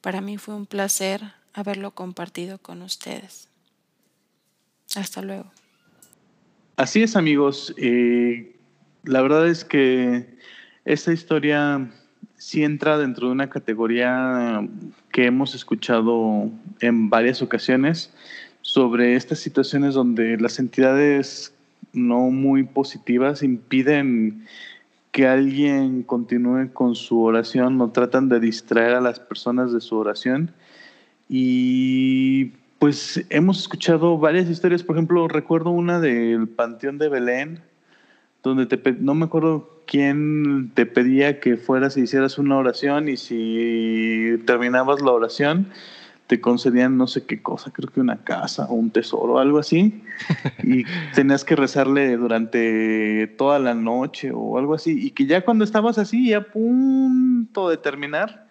Para 0.00 0.20
mí 0.20 0.38
fue 0.38 0.54
un 0.54 0.66
placer 0.66 1.32
haberlo 1.52 1.92
compartido 1.92 2.58
con 2.58 2.82
ustedes. 2.82 3.48
Hasta 4.94 5.22
luego. 5.22 5.50
Así 6.76 7.02
es 7.02 7.16
amigos, 7.16 7.74
eh, 7.78 8.54
la 9.04 9.22
verdad 9.22 9.48
es 9.48 9.64
que 9.64 10.26
esta 10.84 11.10
historia 11.10 11.90
sí 12.36 12.64
entra 12.64 12.98
dentro 12.98 13.28
de 13.28 13.32
una 13.32 13.48
categoría 13.48 14.60
que 15.10 15.24
hemos 15.24 15.54
escuchado 15.54 16.50
en 16.80 17.08
varias 17.08 17.40
ocasiones 17.40 18.12
sobre 18.60 19.16
estas 19.16 19.38
situaciones 19.38 19.94
donde 19.94 20.36
las 20.36 20.58
entidades 20.58 21.54
no 21.94 22.28
muy 22.30 22.64
positivas 22.64 23.42
impiden 23.42 24.44
que 25.12 25.26
alguien 25.26 26.02
continúe 26.02 26.74
con 26.74 26.94
su 26.94 27.22
oración 27.22 27.80
o 27.80 27.90
tratan 27.90 28.28
de 28.28 28.38
distraer 28.38 28.96
a 28.96 29.00
las 29.00 29.18
personas 29.18 29.72
de 29.72 29.80
su 29.80 29.96
oración. 29.96 30.52
Y 31.26 32.52
pues 32.78 33.24
hemos 33.30 33.60
escuchado 33.60 34.18
varias 34.18 34.48
historias, 34.48 34.82
por 34.82 34.96
ejemplo, 34.96 35.28
recuerdo 35.28 35.70
una 35.70 36.00
del 36.00 36.48
Panteón 36.48 36.98
de 36.98 37.08
Belén, 37.08 37.62
donde 38.42 38.66
te, 38.66 38.92
no 38.92 39.14
me 39.14 39.24
acuerdo 39.24 39.82
quién 39.86 40.70
te 40.74 40.84
pedía 40.84 41.40
que 41.40 41.56
fueras 41.56 41.96
y 41.96 42.02
hicieras 42.02 42.38
una 42.38 42.56
oración 42.56 43.08
y 43.08 43.16
si 43.16 44.42
terminabas 44.44 45.00
la 45.00 45.12
oración, 45.12 45.68
te 46.26 46.40
concedían 46.40 46.98
no 46.98 47.06
sé 47.06 47.24
qué 47.24 47.40
cosa, 47.40 47.70
creo 47.70 47.88
que 47.88 48.00
una 48.00 48.24
casa 48.24 48.66
o 48.66 48.74
un 48.74 48.90
tesoro, 48.90 49.38
algo 49.38 49.58
así, 49.58 50.02
y 50.62 50.84
tenías 51.14 51.44
que 51.44 51.56
rezarle 51.56 52.16
durante 52.16 53.28
toda 53.38 53.58
la 53.58 53.74
noche 53.74 54.32
o 54.34 54.58
algo 54.58 54.74
así, 54.74 55.06
y 55.06 55.12
que 55.12 55.26
ya 55.26 55.44
cuando 55.44 55.64
estabas 55.64 55.98
así, 55.98 56.32
a 56.34 56.42
punto 56.42 57.68
de 57.68 57.76
terminar, 57.76 58.45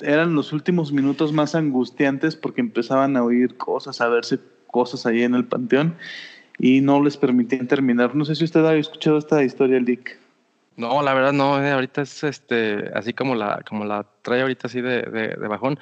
eran 0.00 0.34
los 0.34 0.52
últimos 0.52 0.92
minutos 0.92 1.32
más 1.32 1.54
angustiantes 1.54 2.36
porque 2.36 2.60
empezaban 2.60 3.16
a 3.16 3.24
oír 3.24 3.56
cosas, 3.56 4.00
a 4.00 4.08
verse 4.08 4.38
cosas 4.70 5.06
ahí 5.06 5.22
en 5.22 5.34
el 5.34 5.44
panteón 5.44 5.96
y 6.58 6.80
no 6.80 7.02
les 7.02 7.16
permitían 7.16 7.66
terminar. 7.66 8.14
No 8.14 8.24
sé 8.24 8.34
si 8.34 8.44
usted 8.44 8.64
ha 8.64 8.74
escuchado 8.74 9.18
esta 9.18 9.42
historia, 9.42 9.80
Lick. 9.80 10.18
No, 10.76 11.02
la 11.02 11.14
verdad 11.14 11.32
no, 11.32 11.62
eh, 11.62 11.70
ahorita 11.70 12.02
es 12.02 12.24
este, 12.24 12.90
así 12.94 13.12
como 13.12 13.36
la, 13.36 13.62
como 13.68 13.84
la 13.84 14.06
trae 14.22 14.42
ahorita 14.42 14.66
así 14.66 14.80
de, 14.80 15.02
de, 15.02 15.48
bajón. 15.48 15.78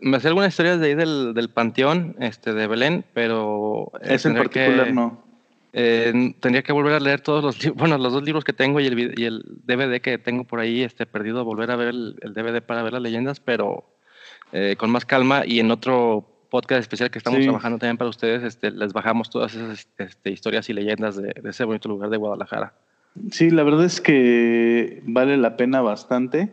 Me 0.00 0.16
hacía 0.16 0.28
algunas 0.28 0.48
historias 0.48 0.80
de 0.80 0.86
ahí 0.86 0.94
del, 0.94 1.34
del 1.34 1.50
panteón, 1.50 2.16
este, 2.20 2.54
de 2.54 2.66
Belén, 2.66 3.04
pero... 3.12 3.92
Eh, 4.00 4.14
es 4.14 4.24
en 4.24 4.36
particular 4.36 4.92
no. 4.94 5.29
Eh, 5.72 6.34
tendría 6.40 6.62
que 6.62 6.72
volver 6.72 6.94
a 6.94 7.00
leer 7.00 7.20
todos 7.20 7.44
los 7.44 7.74
bueno, 7.76 7.96
los 7.96 8.12
dos 8.12 8.24
libros 8.24 8.44
que 8.44 8.52
tengo 8.52 8.80
y 8.80 8.86
el, 8.86 9.18
y 9.18 9.24
el 9.24 9.42
DVD 9.64 10.00
que 10.00 10.18
tengo 10.18 10.44
por 10.44 10.60
ahí, 10.60 10.82
este, 10.82 11.06
perdido, 11.06 11.44
volver 11.44 11.70
a 11.70 11.76
ver 11.76 11.88
el, 11.88 12.16
DVD 12.34 12.60
para 12.60 12.82
ver 12.82 12.92
las 12.92 13.02
leyendas, 13.02 13.40
pero 13.40 13.84
con 14.78 14.90
más 14.90 15.04
calma 15.04 15.46
y 15.46 15.60
en 15.60 15.70
otro 15.70 16.26
podcast 16.50 16.80
especial 16.80 17.08
que 17.08 17.18
estamos 17.18 17.40
trabajando 17.40 17.78
también 17.78 17.96
para 17.96 18.10
ustedes, 18.10 18.42
este, 18.42 18.72
les 18.72 18.92
bajamos 18.92 19.30
todas 19.30 19.54
esas 19.54 19.86
este, 19.96 20.30
historias 20.32 20.68
y 20.68 20.72
leyendas 20.72 21.14
de, 21.14 21.32
de 21.40 21.50
ese 21.50 21.62
bonito 21.62 21.88
lugar 21.88 22.10
de 22.10 22.16
Guadalajara. 22.16 22.74
Sí, 23.30 23.50
la 23.50 23.62
verdad 23.62 23.84
es 23.84 24.00
que 24.00 25.02
vale 25.04 25.36
la 25.36 25.56
pena 25.56 25.80
bastante. 25.80 26.50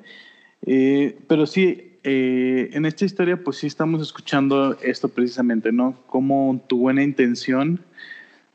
Eh, 0.65 1.17
pero 1.27 1.45
sí, 1.45 1.99
eh, 2.03 2.69
en 2.73 2.85
esta 2.85 3.05
historia 3.05 3.37
pues 3.43 3.57
sí 3.57 3.67
estamos 3.67 4.01
escuchando 4.01 4.77
esto 4.81 5.09
precisamente, 5.09 5.71
¿no? 5.71 5.95
Cómo 6.07 6.63
tu 6.67 6.79
buena 6.79 7.03
intención 7.03 7.81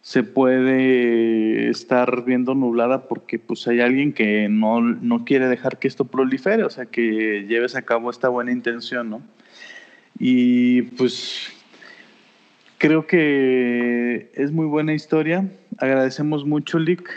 se 0.03 0.25
puede 0.25 1.71
estar 1.71 2.25
viendo 2.25 2.55
nublada 2.55 3.09
porque 3.09 3.39
pues 3.39 3.67
hay 3.69 3.81
alguien 3.81 4.13
que 4.13 4.49
no, 4.49 4.81
no 4.81 5.25
quiere 5.25 5.49
dejar 5.49 5.79
que 5.79 5.89
esto 5.89 6.05
prolifere, 6.05 6.65
o 6.65 6.71
sea, 6.71 6.87
que 6.87 7.47
lleves 7.49 7.77
a 7.77 7.83
cabo 7.83 8.11
esta 8.11 8.29
buena 8.29 8.53
intención, 8.53 9.11
¿no? 9.11 9.23
Y 10.19 10.83
pues 10.83 11.53
creo 12.79 13.07
que 13.07 14.31
es 14.35 14.51
muy 14.53 14.67
buena 14.67 14.93
historia. 14.93 15.49
Agradecemos 15.79 16.45
mucho, 16.45 16.79
Lick 16.79 17.09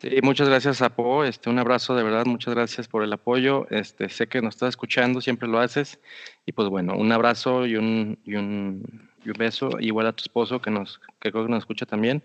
Sí, 0.00 0.18
muchas 0.22 0.48
gracias, 0.48 0.80
Apo. 0.80 1.24
Este, 1.24 1.50
un 1.50 1.58
abrazo 1.58 1.94
de 1.94 2.02
verdad, 2.02 2.24
muchas 2.24 2.54
gracias 2.54 2.88
por 2.88 3.02
el 3.04 3.12
apoyo. 3.12 3.66
Este, 3.68 4.08
sé 4.08 4.28
que 4.28 4.40
nos 4.40 4.54
estás 4.54 4.70
escuchando, 4.70 5.20
siempre 5.20 5.46
lo 5.46 5.58
haces. 5.58 6.00
Y 6.46 6.52
pues 6.52 6.70
bueno, 6.70 6.96
un 6.96 7.12
abrazo 7.12 7.66
y 7.66 7.76
un, 7.76 8.18
y 8.24 8.36
un, 8.36 9.09
y 9.24 9.28
un 9.28 9.36
beso, 9.38 9.70
igual 9.80 10.06
a 10.06 10.12
tu 10.12 10.22
esposo 10.22 10.60
que 10.60 10.70
nos, 10.70 11.00
que 11.20 11.30
creo 11.30 11.44
que 11.44 11.50
nos 11.50 11.60
escucha 11.60 11.86
también. 11.86 12.22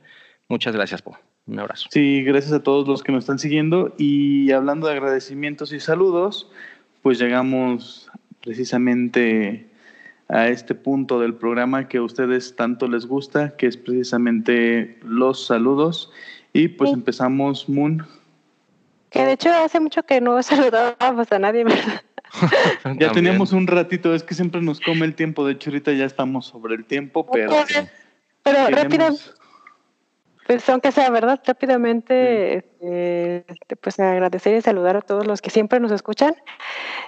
Muchas 0.47 0.75
gracias, 0.75 1.01
Po. 1.01 1.17
Un 1.47 1.59
abrazo. 1.59 1.87
Sí, 1.91 2.23
gracias 2.23 2.53
a 2.53 2.63
todos 2.63 2.87
los 2.87 3.03
que 3.03 3.11
nos 3.11 3.23
están 3.23 3.39
siguiendo. 3.39 3.93
Y 3.97 4.51
hablando 4.51 4.87
de 4.87 4.93
agradecimientos 4.93 5.73
y 5.73 5.79
saludos, 5.79 6.49
pues 7.01 7.19
llegamos 7.19 8.09
precisamente 8.41 9.69
a 10.27 10.47
este 10.47 10.73
punto 10.73 11.19
del 11.19 11.35
programa 11.35 11.87
que 11.87 11.97
a 11.97 12.03
ustedes 12.03 12.55
tanto 12.55 12.87
les 12.87 13.05
gusta, 13.05 13.55
que 13.57 13.67
es 13.67 13.77
precisamente 13.77 14.97
los 15.03 15.45
saludos. 15.45 16.11
Y 16.51 16.69
pues 16.69 16.91
empezamos, 16.91 17.69
Moon. 17.69 18.05
Que 19.11 19.23
de 19.23 19.33
hecho 19.33 19.51
hace 19.51 19.79
mucho 19.79 20.03
que 20.03 20.21
no 20.21 20.41
saludábamos 20.43 21.31
a 21.31 21.39
nadie, 21.39 21.63
¿verdad? 21.63 22.01
ya 22.99 23.11
teníamos 23.11 23.51
un 23.51 23.67
ratito, 23.67 24.13
es 24.13 24.23
que 24.23 24.33
siempre 24.33 24.61
nos 24.61 24.79
come 24.79 25.05
el 25.05 25.15
tiempo, 25.15 25.45
de 25.45 25.53
hecho 25.53 25.69
ahorita 25.69 25.93
ya 25.93 26.05
estamos 26.05 26.45
sobre 26.45 26.75
el 26.75 26.85
tiempo, 26.85 27.25
pero... 27.31 27.51
Pero 28.43 28.67
rápido, 28.67 29.09
pues 30.45 30.69
aunque 30.69 30.91
sea 30.91 31.09
verdad, 31.09 31.41
rápidamente, 31.43 32.57
este, 32.57 33.75
pues 33.81 33.99
agradecer 33.99 34.55
y 34.55 34.61
saludar 34.61 34.95
a 34.95 35.01
todos 35.01 35.25
los 35.25 35.41
que 35.41 35.49
siempre 35.49 35.79
nos 35.79 35.91
escuchan. 35.91 36.35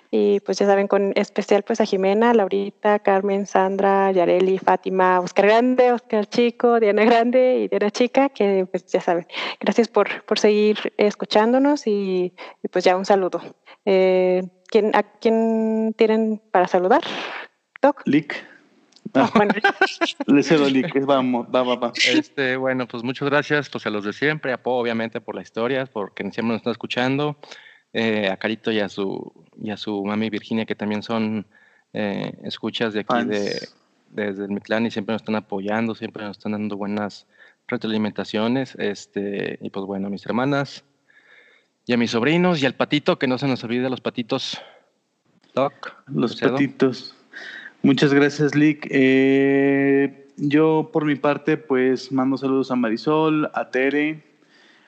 Y 0.09 0.39
pues 0.39 0.57
ya 0.57 0.65
saben, 0.65 0.87
con 0.87 1.11
especial 1.15 1.61
pues 1.61 1.79
a 1.79 1.85
Jimena, 1.85 2.33
Laurita, 2.33 2.97
Carmen, 2.97 3.45
Sandra, 3.45 4.11
Yareli, 4.11 4.57
Fátima, 4.57 5.19
Oscar 5.19 5.45
Grande, 5.45 5.91
Oscar 5.91 6.25
Chico, 6.25 6.79
Diana 6.79 7.05
Grande 7.05 7.59
y 7.59 7.67
Diana 7.67 7.91
Chica, 7.91 8.29
que 8.29 8.65
pues 8.71 8.87
ya 8.87 9.01
saben. 9.01 9.27
Gracias 9.59 9.87
por, 9.87 10.23
por 10.25 10.39
seguir 10.39 10.91
escuchándonos 10.97 11.85
y, 11.85 12.33
pues 12.71 12.85
ya 12.85 12.97
un 12.97 13.05
saludo. 13.05 13.39
Eh, 13.89 14.43
¿quién, 14.67 14.93
¿A 14.93 15.03
quién 15.03 15.95
tienen 15.97 16.41
para 16.51 16.67
saludar? 16.67 17.01
Doc. 17.81 18.01
Lick. 18.03 18.45
Ah, 19.13 19.31
bueno. 19.33 19.53
Le 20.27 20.43
cedo 20.43 20.67
vamos, 21.05 21.47
va, 21.55 21.63
va, 21.63 21.75
va. 21.77 21.93
Este, 22.05 22.57
bueno, 22.57 22.85
pues 22.85 23.01
muchas 23.03 23.29
gracias 23.29 23.69
pues 23.69 23.85
a 23.85 23.89
los 23.89 24.03
de 24.03 24.11
siempre, 24.11 24.51
a 24.51 24.61
Po, 24.61 24.71
obviamente 24.71 25.21
por 25.21 25.35
la 25.35 25.41
historia, 25.41 25.85
porque 25.85 26.23
siempre 26.23 26.47
nos 26.47 26.57
están 26.57 26.71
escuchando, 26.71 27.37
eh, 27.93 28.27
a 28.29 28.35
Carito 28.35 28.73
y 28.73 28.81
a 28.81 28.89
su 28.89 29.31
y 29.57 29.71
a 29.71 29.77
su 29.77 30.03
mami 30.03 30.29
Virginia, 30.29 30.65
que 30.65 30.75
también 30.75 31.01
son 31.01 31.47
eh, 31.93 32.33
escuchas 32.43 32.93
de 32.93 32.99
aquí 32.99 33.23
de, 33.23 33.69
desde 34.09 34.43
el 34.43 34.51
Mictlán 34.51 34.85
y 34.85 34.91
siempre 34.91 35.13
nos 35.13 35.21
están 35.21 35.35
apoyando, 35.35 35.95
siempre 35.95 36.25
nos 36.25 36.37
están 36.37 36.51
dando 36.51 36.75
buenas 36.75 37.25
retroalimentaciones, 37.69 38.75
este, 38.75 39.59
y 39.61 39.69
pues 39.69 39.85
bueno, 39.85 40.07
a 40.07 40.09
mis 40.09 40.25
hermanas 40.25 40.83
y 41.87 41.93
a 41.93 41.97
mis 41.97 42.11
sobrinos 42.11 42.61
y 42.61 42.65
al 42.65 42.75
patito, 42.75 43.17
que 43.17 43.27
no 43.27 43.37
se 43.37 43.47
nos 43.47 43.63
olvide 43.63 43.89
los 43.89 44.01
patitos. 44.01 44.61
Doc, 45.55 45.95
los 46.13 46.35
patitos. 46.35 47.15
Muchas 47.81 48.13
gracias, 48.13 48.53
Lick. 48.55 48.85
Eh, 48.91 50.27
yo, 50.35 50.89
por 50.91 51.05
mi 51.05 51.15
parte, 51.15 51.55
pues 51.55 52.11
mando 52.11 52.37
saludos 52.37 52.71
a 52.71 52.75
Marisol, 52.75 53.49
a 53.53 53.69
Tere, 53.71 54.21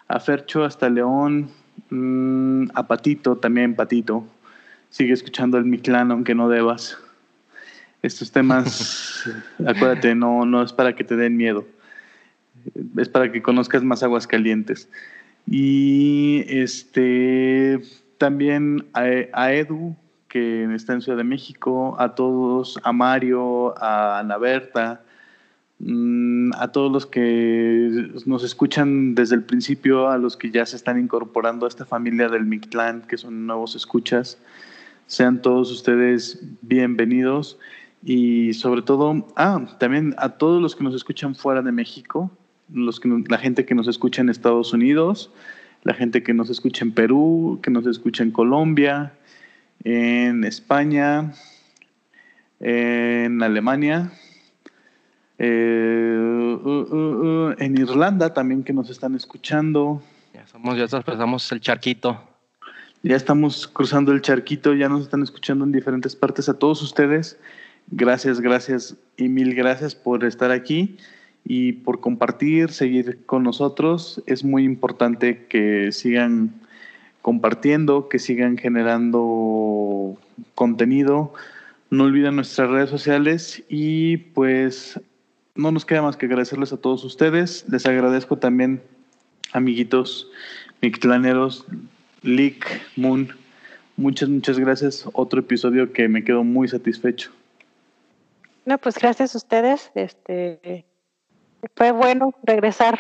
a 0.10 0.20
Fercho, 0.20 0.66
hasta 0.66 0.90
León, 0.90 1.50
mm, 1.90 2.72
a 2.74 2.86
Patito, 2.86 3.38
también 3.38 3.76
Patito. 3.76 4.28
Sigue 4.90 5.14
escuchando 5.14 5.58
el 5.58 5.64
Miclán, 5.64 6.12
aunque 6.12 6.36
no 6.36 6.50
debas. 6.50 6.98
Estos 8.02 8.30
temas, 8.32 9.24
acuérdate, 9.66 10.16
no, 10.16 10.46
no 10.46 10.64
es 10.64 10.74
para 10.74 10.94
que 10.94 11.06
te 11.06 11.16
den 11.16 11.38
miedo. 11.38 11.66
Es 12.98 13.08
para 13.08 13.32
que 13.32 13.42
conozcas 13.42 13.84
más 13.84 14.04
aguas 14.04 14.28
calientes. 14.28 14.90
Y 15.52 16.44
este 16.48 17.82
también 18.20 18.86
a 18.94 19.52
Edu, 19.52 19.96
que 20.28 20.72
está 20.76 20.94
en 20.94 21.02
Ciudad 21.02 21.18
de 21.18 21.24
México, 21.24 21.96
a 21.98 22.14
todos, 22.14 22.80
a 22.84 22.94
Mario, 22.94 23.74
a 23.82 24.20
Ana 24.20 24.38
Berta, 24.38 25.02
mm, 25.80 26.52
a 26.54 26.68
todos 26.72 26.92
los 26.92 27.08
que 27.08 28.12
nos 28.28 28.44
escuchan 28.44 29.16
desde 29.16 29.36
el 29.36 29.44
principio, 29.44 30.10
a 30.10 30.20
los 30.20 30.38
que 30.38 30.52
ya 30.52 30.68
se 30.68 30.76
están 30.76 31.00
incorporando 31.00 31.66
a 31.66 31.70
esta 31.70 31.86
familia 31.86 32.30
del 32.30 32.46
Mictlán, 32.46 33.02
que 33.08 33.18
son 33.18 33.48
nuevos 33.48 33.76
escuchas. 33.76 34.38
Sean 35.08 35.42
todos 35.42 35.72
ustedes 35.72 36.44
bienvenidos 36.62 37.58
y 38.04 38.54
sobre 38.54 38.84
todo, 38.84 39.26
ah, 39.36 39.66
también 39.80 40.14
a 40.20 40.30
todos 40.30 40.62
los 40.62 40.76
que 40.76 40.84
nos 40.84 40.94
escuchan 40.94 41.34
fuera 41.34 41.64
de 41.64 41.72
México, 41.72 42.30
los 42.74 43.00
que, 43.00 43.24
la 43.28 43.38
gente 43.38 43.66
que 43.66 43.76
nos 43.76 43.88
escucha 43.88 44.22
en 44.22 44.30
Estados 44.30 44.74
Unidos, 44.74 45.32
la 45.84 45.94
gente 45.94 46.24
que 46.24 46.34
nos 46.34 46.50
escucha 46.50 46.84
en 46.84 46.92
Perú, 46.92 47.60
que 47.64 47.72
nos 47.72 47.86
escucha 47.86 48.24
en 48.24 48.32
Colombia, 48.32 49.14
en 49.84 50.44
España, 50.44 51.34
en 52.60 53.42
Alemania, 53.42 54.12
eh, 55.38 56.18
uh, 56.20 56.68
uh, 56.68 57.50
uh, 57.50 57.56
en 57.58 57.78
Irlanda 57.78 58.34
también 58.34 58.64
que 58.64 58.74
nos 58.74 58.90
están 58.90 59.16
escuchando. 59.16 60.04
Ya 60.34 60.46
somos, 60.48 60.78
ya 60.78 60.88
pasamos 61.02 61.50
el 61.52 61.62
charquito. 61.62 62.22
Ya 63.02 63.16
estamos 63.16 63.66
cruzando 63.66 64.12
el 64.12 64.22
charquito, 64.22 64.74
ya 64.74 64.90
nos 64.90 65.04
están 65.04 65.24
escuchando 65.24 65.64
en 65.64 65.72
diferentes 65.72 66.18
partes. 66.18 66.50
A 66.50 66.60
todos 66.60 66.82
ustedes, 66.82 67.40
gracias, 67.88 68.42
gracias 68.42 68.98
y 69.16 69.30
mil 69.30 69.56
gracias 69.56 69.96
por 69.96 70.26
estar 70.26 70.52
aquí 70.52 70.98
y 71.46 71.74
por 71.74 72.00
compartir, 72.00 72.72
seguir 72.72 73.26
con 73.26 73.44
nosotros. 73.44 74.22
Es 74.26 74.44
muy 74.44 74.64
importante 74.64 75.46
que 75.48 75.92
sigan 75.92 76.54
compartiendo, 77.22 78.10
que 78.10 78.20
sigan 78.20 78.58
generando 78.58 80.18
contenido. 80.56 81.34
No 81.90 82.04
olviden 82.04 82.36
nuestras 82.36 82.70
redes 82.70 82.90
sociales 82.90 83.64
y 83.68 84.18
pues 84.18 85.00
no 85.56 85.72
nos 85.72 85.86
queda 85.86 86.02
más 86.02 86.18
que 86.18 86.28
agradecerles 86.28 86.72
a 86.72 86.78
todos 86.78 87.04
ustedes. 87.04 87.66
Les 87.70 87.86
agradezco 87.86 88.38
también, 88.38 88.82
amiguitos, 89.52 90.30
mictlaneros, 90.82 91.66
Lick, 92.22 92.82
Moon. 92.96 93.30
Muchas, 93.98 94.30
muchas 94.30 94.60
gracias. 94.60 95.06
Otro 95.14 95.42
episodio 95.42 95.92
que 95.92 96.08
me 96.08 96.24
quedo 96.24 96.44
muy 96.44 96.68
satisfecho. 96.68 97.32
No, 98.66 98.78
pues 98.78 98.98
gracias 98.98 99.36
a 99.36 99.38
ustedes. 99.38 99.92
Este 99.96 100.86
fue 101.76 101.92
bueno 101.92 102.34
regresar 102.44 103.00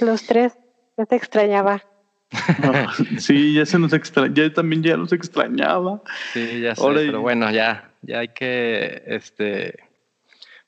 los 0.00 0.24
tres. 0.26 0.56
Ya 0.96 1.06
te 1.06 1.16
extrañaba. 1.16 1.82
sí, 3.18 3.54
ya 3.54 3.66
se 3.66 3.78
nos 3.78 3.92
extraña, 3.92 4.34
ya 4.34 4.52
también 4.52 4.82
ya 4.82 4.96
los 4.96 5.12
extrañaba. 5.12 6.02
Sí, 6.32 6.60
ya 6.60 6.74
sé, 6.74 6.82
pero 6.82 7.20
bueno, 7.20 7.50
ya, 7.50 7.90
ya 8.02 8.20
hay 8.20 8.28
que, 8.28 9.02
este, 9.06 9.78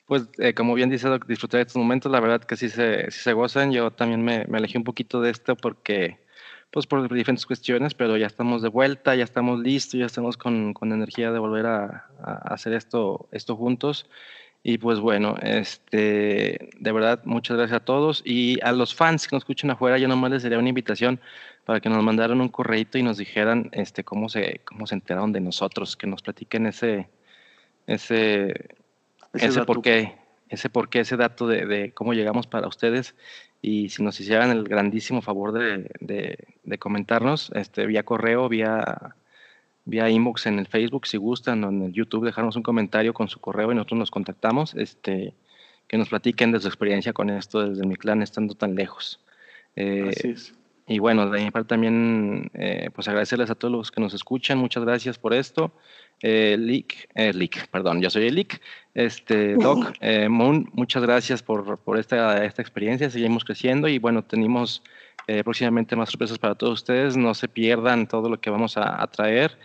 pues, 0.05 0.27
eh, 0.37 0.53
como 0.53 0.75
bien 0.75 0.89
dice, 0.89 1.09
disfrutar 1.27 1.59
de 1.59 1.63
estos 1.63 1.77
momentos, 1.77 2.11
la 2.11 2.19
verdad 2.19 2.41
que 2.41 2.55
sí 2.55 2.69
se, 2.69 3.09
sí 3.11 3.19
se 3.19 3.33
gozan. 3.33 3.71
Yo 3.71 3.91
también 3.91 4.23
me, 4.23 4.45
me, 4.47 4.57
alejé 4.57 4.77
un 4.77 4.83
poquito 4.83 5.21
de 5.21 5.31
esto 5.31 5.55
porque, 5.55 6.19
pues, 6.71 6.85
por 6.85 7.11
diferentes 7.11 7.45
cuestiones, 7.45 7.93
pero 7.95 8.15
ya 8.17 8.27
estamos 8.27 8.61
de 8.61 8.69
vuelta, 8.69 9.15
ya 9.15 9.23
estamos 9.23 9.59
listos, 9.59 9.99
ya 9.99 10.05
estamos 10.05 10.37
con, 10.37 10.73
con 10.73 10.91
energía 10.91 11.31
de 11.31 11.39
volver 11.39 11.65
a, 11.65 12.05
a, 12.21 12.53
hacer 12.53 12.73
esto, 12.73 13.27
esto 13.31 13.55
juntos. 13.55 14.07
Y 14.67 14.79
pues 14.79 14.99
bueno, 14.99 15.35
este, 15.43 16.69
de 16.79 16.91
verdad, 16.91 17.21
muchas 17.23 17.55
gracias 17.55 17.81
a 17.81 17.85
todos. 17.85 18.23
Y 18.25 18.59
a 18.63 18.71
los 18.71 18.95
fans 18.95 19.27
que 19.27 19.35
nos 19.35 19.41
escuchan 19.41 19.69
afuera, 19.69 19.99
yo 19.99 20.07
nomás 20.07 20.31
les 20.31 20.41
daría 20.41 20.57
una 20.57 20.69
invitación 20.69 21.19
para 21.65 21.79
que 21.79 21.87
nos 21.87 22.03
mandaran 22.03 22.41
un 22.41 22.49
correito 22.49 22.97
y 22.97 23.03
nos 23.03 23.17
dijeran 23.17 23.69
este, 23.73 24.03
cómo, 24.03 24.27
se, 24.27 24.61
cómo 24.65 24.87
se 24.87 24.95
enteraron 24.95 25.31
de 25.31 25.39
nosotros, 25.39 25.95
que 25.95 26.07
nos 26.07 26.23
platiquen 26.23 26.65
ese, 26.65 27.07
ese, 27.85 28.75
ese, 29.35 29.65
por 29.65 29.83
qué, 29.83 30.15
ese 30.49 30.71
por 30.71 30.89
qué, 30.89 31.01
ese 31.01 31.15
dato 31.15 31.45
de, 31.45 31.67
de, 31.67 31.91
cómo 31.91 32.15
llegamos 32.15 32.47
para 32.47 32.67
ustedes. 32.67 33.13
Y 33.61 33.89
si 33.89 34.01
nos 34.01 34.19
hicieran 34.19 34.49
el 34.49 34.63
grandísimo 34.63 35.21
favor 35.21 35.51
de, 35.51 35.91
de, 35.99 36.39
de 36.63 36.77
comentarnos, 36.79 37.51
este, 37.53 37.85
vía 37.85 38.01
correo, 38.01 38.49
vía 38.49 39.15
vía 39.85 40.09
inbox 40.09 40.47
en 40.47 40.59
el 40.59 40.67
Facebook, 40.67 41.07
si 41.07 41.17
gustan, 41.17 41.63
o 41.63 41.69
en 41.69 41.83
el 41.83 41.93
YouTube, 41.93 42.25
dejarnos 42.25 42.55
un 42.55 42.63
comentario 42.63 43.13
con 43.13 43.27
su 43.27 43.39
correo 43.39 43.71
y 43.71 43.75
nosotros 43.75 43.99
nos 43.99 44.11
contactamos, 44.11 44.73
este, 44.75 45.33
que 45.87 45.97
nos 45.97 46.09
platiquen 46.09 46.51
de 46.51 46.59
su 46.59 46.67
experiencia 46.67 47.13
con 47.13 47.29
esto 47.29 47.69
desde 47.69 47.85
mi 47.85 47.95
clan 47.95 48.21
estando 48.21 48.55
tan 48.55 48.75
lejos. 48.75 49.19
Eh, 49.75 50.09
Así 50.09 50.29
es. 50.29 50.53
Y 50.87 50.99
bueno, 50.99 51.29
de 51.29 51.43
mi 51.43 51.49
parte 51.49 51.69
también, 51.69 52.51
eh, 52.53 52.89
pues 52.93 53.07
agradecerles 53.07 53.49
a 53.49 53.55
todos 53.55 53.71
los 53.71 53.91
que 53.91 53.99
nos 53.99 54.13
escuchan, 54.13 54.59
muchas 54.59 54.83
gracias 54.83 55.17
por 55.17 55.33
esto. 55.33 55.71
Eh, 56.21 56.57
Lick, 56.59 57.09
eh, 57.15 57.33
Lick, 57.33 57.67
perdón, 57.69 58.01
yo 58.01 58.09
soy 58.11 58.27
el 58.27 58.35
Lick. 58.35 58.61
Este, 58.93 59.55
Doc, 59.55 59.95
Moon, 60.29 60.69
muchas 60.73 61.01
gracias 61.01 61.41
por, 61.41 61.79
por 61.79 61.97
esta, 61.97 62.45
esta 62.45 62.61
experiencia, 62.61 63.09
seguimos 63.09 63.43
creciendo 63.43 63.87
y 63.87 63.97
bueno, 63.97 64.23
tenemos 64.23 64.83
eh, 65.27 65.43
próximamente 65.43 65.95
más 65.95 66.09
sorpresas 66.09 66.37
para 66.37 66.55
todos 66.55 66.73
ustedes. 66.73 67.17
No 67.17 67.33
se 67.33 67.47
pierdan 67.47 68.07
todo 68.07 68.29
lo 68.29 68.39
que 68.39 68.49
vamos 68.49 68.77
a, 68.77 69.05
traer. 69.07 69.57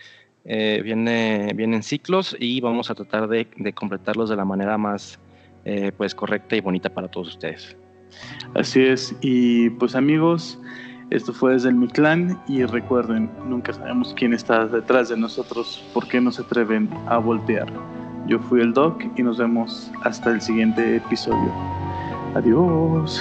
Eh, 0.44 0.80
viene, 0.82 1.52
vienen 1.54 1.82
ciclos 1.82 2.34
y 2.38 2.60
vamos 2.60 2.90
a 2.90 2.94
tratar 2.94 3.28
de, 3.28 3.46
completarlos 3.74 4.30
de 4.30 4.36
la 4.36 4.44
manera 4.44 4.78
más 4.78 5.18
eh, 5.66 5.92
pues 5.96 6.14
correcta 6.14 6.56
y 6.56 6.60
bonita 6.60 6.88
para 6.88 7.08
todos 7.08 7.28
ustedes. 7.28 7.76
Así 8.54 8.80
es. 8.80 9.14
Y 9.20 9.70
pues 9.70 9.94
amigos, 9.94 10.58
Esto 11.10 11.32
fue 11.32 11.54
desde 11.54 11.70
el 11.70 11.74
Mi 11.74 11.88
Clan 11.88 12.40
y 12.46 12.64
recuerden, 12.64 13.28
nunca 13.44 13.72
sabemos 13.72 14.14
quién 14.16 14.32
está 14.32 14.66
detrás 14.66 15.08
de 15.08 15.16
nosotros, 15.16 15.84
por 15.92 16.06
qué 16.06 16.20
no 16.20 16.30
se 16.30 16.42
atreven 16.42 16.88
a 17.08 17.18
voltear. 17.18 17.66
Yo 18.28 18.38
fui 18.38 18.60
el 18.60 18.72
Doc 18.72 19.02
y 19.16 19.22
nos 19.24 19.38
vemos 19.38 19.90
hasta 20.02 20.30
el 20.30 20.40
siguiente 20.40 20.96
episodio. 20.96 21.52
Adiós. 22.36 23.20